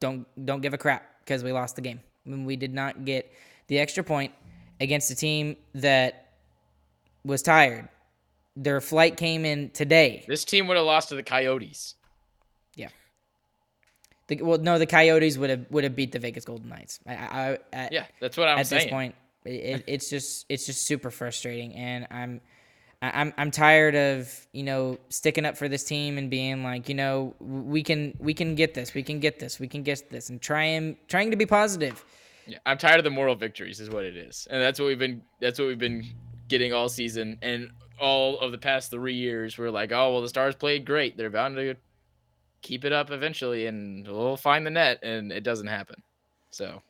don't 0.00 0.26
don't 0.44 0.60
give 0.60 0.74
a 0.74 0.78
crap 0.78 1.20
because 1.20 1.42
we 1.42 1.50
lost 1.50 1.76
the 1.76 1.82
game. 1.82 2.00
When 2.24 2.44
we 2.44 2.56
did 2.56 2.72
not 2.72 3.04
get 3.04 3.32
the 3.66 3.78
extra 3.78 4.04
point 4.04 4.32
against 4.80 5.10
a 5.10 5.14
team 5.14 5.56
that 5.74 6.28
was 7.24 7.42
tired. 7.42 7.88
Their 8.56 8.80
flight 8.80 9.16
came 9.16 9.44
in 9.44 9.70
today. 9.70 10.24
this 10.28 10.44
team 10.44 10.68
would 10.68 10.76
have 10.76 10.86
lost 10.86 11.08
to 11.08 11.16
the 11.16 11.22
Coyotes. 11.22 11.96
The, 14.38 14.44
well, 14.44 14.58
no, 14.58 14.78
the 14.78 14.86
Coyotes 14.86 15.38
would 15.38 15.50
have 15.50 15.66
would 15.70 15.84
have 15.84 15.96
beat 15.96 16.12
the 16.12 16.18
Vegas 16.18 16.44
Golden 16.44 16.68
Knights. 16.68 17.00
I, 17.06 17.14
I, 17.14 17.58
I, 17.72 17.88
Yeah, 17.92 18.06
that's 18.20 18.36
what 18.36 18.48
I'm 18.48 18.58
at 18.58 18.66
saying. 18.66 18.82
this 18.82 18.90
point. 18.90 19.14
It, 19.44 19.50
it, 19.50 19.84
it's 19.88 20.10
just 20.10 20.46
it's 20.48 20.66
just 20.66 20.86
super 20.86 21.10
frustrating, 21.10 21.74
and 21.74 22.06
I'm 22.10 22.40
I'm 23.02 23.34
I'm 23.36 23.50
tired 23.50 23.94
of 23.94 24.46
you 24.52 24.62
know 24.62 24.98
sticking 25.08 25.44
up 25.44 25.56
for 25.56 25.68
this 25.68 25.84
team 25.84 26.18
and 26.18 26.30
being 26.30 26.62
like 26.62 26.88
you 26.88 26.94
know 26.94 27.34
we 27.40 27.82
can 27.82 28.14
we 28.18 28.34
can 28.34 28.54
get 28.54 28.74
this 28.74 28.94
we 28.94 29.02
can 29.02 29.20
get 29.20 29.38
this 29.38 29.58
we 29.58 29.68
can 29.68 29.82
get 29.82 30.10
this 30.10 30.30
and 30.30 30.40
trying 30.40 30.96
trying 31.08 31.30
to 31.30 31.36
be 31.36 31.46
positive. 31.46 32.04
Yeah, 32.46 32.58
I'm 32.66 32.76
tired 32.76 32.98
of 32.98 33.04
the 33.04 33.10
moral 33.10 33.34
victories, 33.36 33.80
is 33.80 33.88
what 33.88 34.04
it 34.04 34.16
is, 34.16 34.46
and 34.50 34.60
that's 34.60 34.78
what 34.78 34.86
we've 34.86 34.98
been. 34.98 35.22
That's 35.40 35.58
what 35.58 35.68
we've 35.68 35.78
been 35.78 36.04
getting 36.48 36.74
all 36.74 36.90
season 36.90 37.38
and 37.40 37.70
all 37.98 38.38
of 38.40 38.52
the 38.52 38.58
past 38.58 38.90
three 38.90 39.14
years. 39.14 39.56
We're 39.56 39.70
like, 39.70 39.92
oh 39.92 40.12
well, 40.12 40.22
the 40.22 40.28
Stars 40.28 40.54
played 40.54 40.84
great. 40.84 41.16
They're 41.16 41.30
bound 41.30 41.56
to 41.56 41.76
keep 42.64 42.84
it 42.84 42.92
up 42.92 43.12
eventually, 43.12 43.66
and 43.66 44.08
we'll 44.08 44.36
find 44.36 44.66
the 44.66 44.70
net, 44.70 44.98
and 45.04 45.30
it 45.30 45.44
doesn't 45.44 45.68
happen. 45.68 46.02
So 46.50 46.82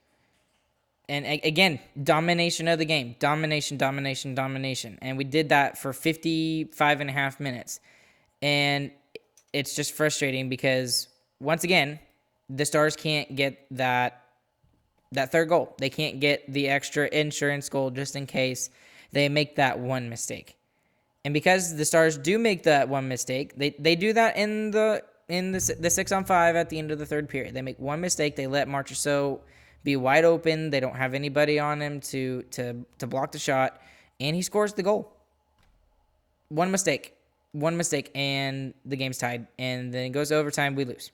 And 1.08 1.26
again, 1.26 1.80
domination 2.02 2.68
of 2.68 2.78
the 2.78 2.86
game, 2.86 3.16
domination, 3.18 3.76
domination, 3.76 4.34
domination, 4.34 4.98
and 5.02 5.18
we 5.18 5.24
did 5.24 5.50
that 5.50 5.76
for 5.76 5.92
55 5.92 7.00
and 7.00 7.10
a 7.10 7.12
half 7.12 7.40
minutes, 7.40 7.80
and 8.40 8.90
it's 9.52 9.74
just 9.74 9.92
frustrating 9.92 10.48
because 10.48 11.08
once 11.40 11.64
again, 11.64 11.98
the 12.48 12.64
Stars 12.64 12.96
can't 12.96 13.36
get 13.36 13.66
that 13.72 14.22
that 15.12 15.30
third 15.30 15.48
goal. 15.48 15.74
They 15.78 15.90
can't 15.90 16.20
get 16.20 16.50
the 16.52 16.68
extra 16.68 17.08
insurance 17.12 17.68
goal 17.68 17.90
just 17.90 18.16
in 18.16 18.26
case 18.26 18.70
they 19.12 19.28
make 19.28 19.56
that 19.56 19.78
one 19.78 20.08
mistake. 20.08 20.56
And 21.24 21.32
because 21.32 21.76
the 21.76 21.84
Stars 21.84 22.18
do 22.18 22.38
make 22.38 22.64
that 22.64 22.88
one 22.88 23.08
mistake, 23.08 23.56
they, 23.56 23.70
they 23.78 23.96
do 23.96 24.12
that 24.12 24.36
in 24.36 24.72
the 24.72 25.02
in 25.28 25.52
the 25.52 25.76
the 25.80 25.90
six 25.90 26.12
on 26.12 26.24
five 26.24 26.56
at 26.56 26.68
the 26.68 26.78
end 26.78 26.90
of 26.90 26.98
the 26.98 27.06
third 27.06 27.28
period. 27.28 27.54
They 27.54 27.62
make 27.62 27.78
one 27.78 28.00
mistake. 28.00 28.36
They 28.36 28.46
let 28.46 28.68
Marchessault 28.68 29.40
be 29.82 29.96
wide 29.96 30.24
open. 30.24 30.70
They 30.70 30.80
don't 30.80 30.96
have 30.96 31.14
anybody 31.14 31.58
on 31.58 31.80
him 31.80 32.00
to 32.00 32.42
to 32.52 32.84
to 32.98 33.06
block 33.06 33.32
the 33.32 33.38
shot, 33.38 33.80
and 34.20 34.34
he 34.36 34.42
scores 34.42 34.74
the 34.74 34.82
goal. 34.82 35.12
One 36.48 36.70
mistake, 36.70 37.14
one 37.52 37.76
mistake, 37.76 38.10
and 38.14 38.74
the 38.84 38.96
game's 38.96 39.18
tied. 39.18 39.46
And 39.58 39.92
then 39.92 40.06
it 40.06 40.10
goes 40.10 40.28
to 40.28 40.36
overtime. 40.36 40.74
We 40.74 40.84
lose. 40.84 41.10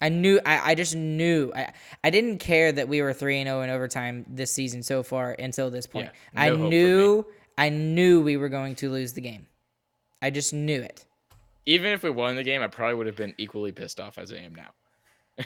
I 0.00 0.08
knew. 0.08 0.40
I, 0.44 0.72
I 0.72 0.74
just 0.74 0.96
knew. 0.96 1.52
I 1.54 1.72
I 2.02 2.10
didn't 2.10 2.38
care 2.38 2.72
that 2.72 2.88
we 2.88 3.02
were 3.02 3.12
three 3.12 3.38
and 3.38 3.46
zero 3.46 3.62
in 3.62 3.70
overtime 3.70 4.26
this 4.28 4.52
season 4.52 4.82
so 4.82 5.02
far 5.02 5.32
until 5.38 5.70
this 5.70 5.86
point. 5.86 6.10
Yeah, 6.34 6.40
I 6.42 6.48
no 6.50 6.56
me. 6.58 6.68
knew. 6.70 7.26
I 7.56 7.68
knew 7.68 8.22
we 8.22 8.36
were 8.36 8.48
going 8.48 8.74
to 8.76 8.90
lose 8.90 9.12
the 9.12 9.20
game. 9.20 9.46
I 10.20 10.30
just 10.30 10.52
knew 10.52 10.80
it. 10.80 11.04
Even 11.66 11.92
if 11.92 12.02
we 12.02 12.10
won 12.10 12.36
the 12.36 12.42
game, 12.44 12.62
I 12.62 12.66
probably 12.66 12.94
would 12.96 13.06
have 13.06 13.16
been 13.16 13.34
equally 13.38 13.72
pissed 13.72 14.00
off 14.00 14.18
as 14.18 14.32
I 14.32 14.36
am 14.36 14.54
now. 14.54 15.44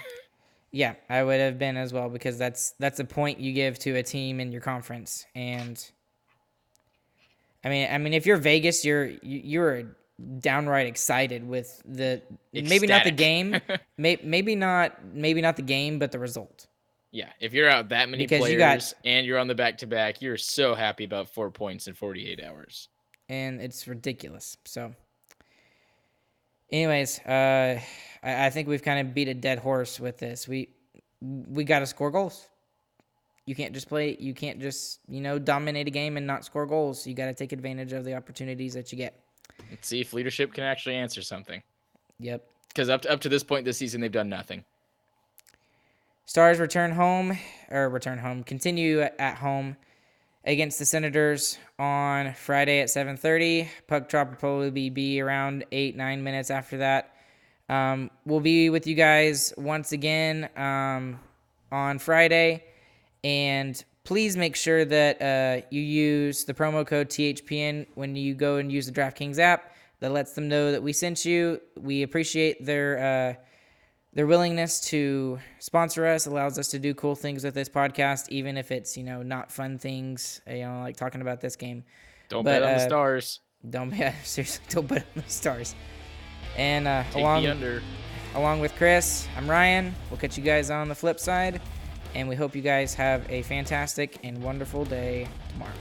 Yeah, 0.72 0.94
I 1.08 1.22
would 1.22 1.40
have 1.40 1.58
been 1.58 1.76
as 1.76 1.92
well 1.92 2.08
because 2.10 2.36
that's 2.38 2.72
that's 2.78 3.00
a 3.00 3.04
point 3.04 3.38
you 3.40 3.52
give 3.52 3.78
to 3.80 3.96
a 3.96 4.02
team 4.02 4.40
in 4.40 4.52
your 4.52 4.60
conference, 4.60 5.24
and 5.34 5.82
I 7.64 7.68
mean, 7.68 7.88
I 7.90 7.98
mean, 7.98 8.12
if 8.12 8.26
you're 8.26 8.36
Vegas, 8.36 8.84
you're 8.84 9.06
you- 9.06 9.18
you're 9.22 9.84
downright 10.38 10.86
excited 10.86 11.46
with 11.46 11.82
the 11.84 12.20
maybe 12.52 12.86
not 12.86 13.04
the 13.04 13.10
game, 13.10 13.60
may, 13.98 14.18
maybe 14.22 14.54
not 14.54 15.02
maybe 15.14 15.40
not 15.40 15.56
the 15.56 15.62
game, 15.62 15.98
but 15.98 16.10
the 16.12 16.18
result. 16.18 16.66
Yeah, 17.12 17.30
if 17.40 17.54
you're 17.54 17.68
out 17.70 17.88
that 17.90 18.08
many 18.10 18.24
Because 18.24 18.40
players 18.40 18.52
you 18.52 18.58
got- 18.58 18.92
and 19.04 19.26
you're 19.26 19.38
on 19.38 19.46
the 19.46 19.54
back 19.54 19.78
to 19.78 19.86
back, 19.86 20.20
you're 20.20 20.36
so 20.36 20.74
happy 20.74 21.04
about 21.04 21.28
four 21.30 21.50
points 21.50 21.86
in 21.86 21.94
48 21.94 22.42
hours. 22.44 22.88
and 23.28 23.60
it's 23.60 23.88
ridiculous. 23.88 24.56
So, 24.64 24.94
anyways, 26.70 27.20
uh, 27.20 27.80
I, 28.22 28.46
I 28.46 28.50
think 28.50 28.68
we've 28.68 28.82
kind 28.82 29.06
of 29.06 29.14
beat 29.14 29.28
a 29.28 29.34
dead 29.34 29.58
horse 29.58 30.00
with 30.00 30.18
this. 30.18 30.48
We 30.48 30.70
we 31.20 31.64
got 31.64 31.80
to 31.80 31.86
score 31.86 32.10
goals. 32.10 32.48
You 33.46 33.54
can't 33.54 33.72
just 33.72 33.88
play. 33.88 34.16
You 34.18 34.34
can't 34.34 34.60
just 34.60 35.00
you 35.08 35.20
know 35.20 35.38
dominate 35.38 35.86
a 35.86 35.90
game 35.90 36.16
and 36.16 36.26
not 36.26 36.44
score 36.44 36.66
goals. 36.66 37.06
You 37.06 37.14
got 37.14 37.26
to 37.26 37.34
take 37.34 37.52
advantage 37.52 37.92
of 37.92 38.04
the 38.04 38.14
opportunities 38.14 38.74
that 38.74 38.92
you 38.92 38.98
get. 38.98 39.20
Let's 39.70 39.88
see 39.88 40.00
if 40.00 40.12
leadership 40.12 40.52
can 40.52 40.64
actually 40.64 40.96
answer 40.96 41.22
something. 41.22 41.62
Yep. 42.18 42.44
Because 42.68 42.90
up 42.90 43.02
to, 43.02 43.10
up 43.10 43.20
to 43.20 43.28
this 43.28 43.42
point 43.42 43.64
this 43.64 43.78
season, 43.78 44.00
they've 44.00 44.12
done 44.12 44.28
nothing. 44.28 44.64
Stars 46.26 46.58
return 46.58 46.90
home 46.90 47.38
or 47.70 47.88
return 47.88 48.18
home. 48.18 48.42
Continue 48.42 49.00
at 49.00 49.36
home 49.36 49.76
against 50.46 50.78
the 50.78 50.86
Senators 50.86 51.58
on 51.78 52.32
Friday 52.34 52.80
at 52.80 52.88
7:30. 52.88 53.68
Puck 53.88 54.08
drop 54.08 54.30
will 54.30 54.36
probably 54.36 54.90
be, 54.90 55.20
around 55.20 55.64
eight 55.72 55.96
nine 55.96 56.22
minutes 56.22 56.50
after 56.50 56.78
that. 56.78 57.12
Um, 57.68 58.10
we'll 58.24 58.40
be 58.40 58.70
with 58.70 58.86
you 58.86 58.94
guys 58.94 59.52
once 59.56 59.92
again 59.92 60.48
um, 60.56 61.18
on 61.72 61.98
Friday, 61.98 62.64
and 63.24 63.84
please 64.04 64.36
make 64.36 64.54
sure 64.54 64.84
that 64.84 65.20
uh, 65.20 65.66
you 65.70 65.82
use 65.82 66.44
the 66.44 66.54
promo 66.54 66.86
code 66.86 67.08
THPN 67.08 67.86
when 67.94 68.14
you 68.14 68.34
go 68.34 68.56
and 68.56 68.70
use 68.70 68.86
the 68.86 68.92
DraftKings 68.92 69.38
app. 69.38 69.72
That 70.00 70.12
lets 70.12 70.34
them 70.34 70.46
know 70.46 70.72
that 70.72 70.82
we 70.82 70.92
sent 70.92 71.24
you. 71.24 71.60
We 71.76 72.02
appreciate 72.02 72.64
their 72.64 72.98
uh, 72.98 73.45
their 74.16 74.26
willingness 74.26 74.80
to 74.80 75.38
sponsor 75.58 76.06
us. 76.06 76.26
Allows 76.26 76.58
us 76.58 76.68
to 76.68 76.78
do 76.78 76.94
cool 76.94 77.14
things 77.14 77.44
with 77.44 77.54
this 77.54 77.68
podcast, 77.68 78.28
even 78.30 78.56
if 78.56 78.72
it's 78.72 78.96
you 78.96 79.04
know 79.04 79.22
not 79.22 79.52
fun 79.52 79.78
things. 79.78 80.40
You 80.48 80.62
know, 80.62 80.80
like 80.80 80.96
talking 80.96 81.20
about 81.20 81.40
this 81.40 81.54
game. 81.54 81.84
Don't 82.28 82.42
But, 82.42 82.60
bet 82.60 82.62
on 82.62 82.78
the 82.78 82.84
uh, 82.84 82.88
stars. 82.88 83.40
Don't 83.68 83.94
yeah, 83.94 84.14
seriously, 84.24 84.64
don't 84.70 84.88
bet 84.88 85.06
on 85.14 85.22
the 85.22 85.30
stars. 85.30 85.74
And 86.56 86.88
uh, 86.88 87.04
Take 87.10 87.16
along 87.22 87.46
under. 87.46 87.82
along 88.34 88.60
with 88.60 88.74
Chris, 88.76 89.28
I'm 89.36 89.48
Ryan. 89.48 89.94
We'll 90.10 90.18
catch 90.18 90.38
you 90.38 90.42
guys 90.42 90.70
on 90.70 90.88
the 90.88 90.94
flip 90.94 91.20
side, 91.20 91.60
and 92.14 92.26
we 92.26 92.36
hope 92.36 92.56
you 92.56 92.62
guys 92.62 92.94
have 92.94 93.30
a 93.30 93.42
fantastic 93.42 94.18
and 94.24 94.42
wonderful 94.42 94.86
day 94.86 95.28
tomorrow. 95.52 95.72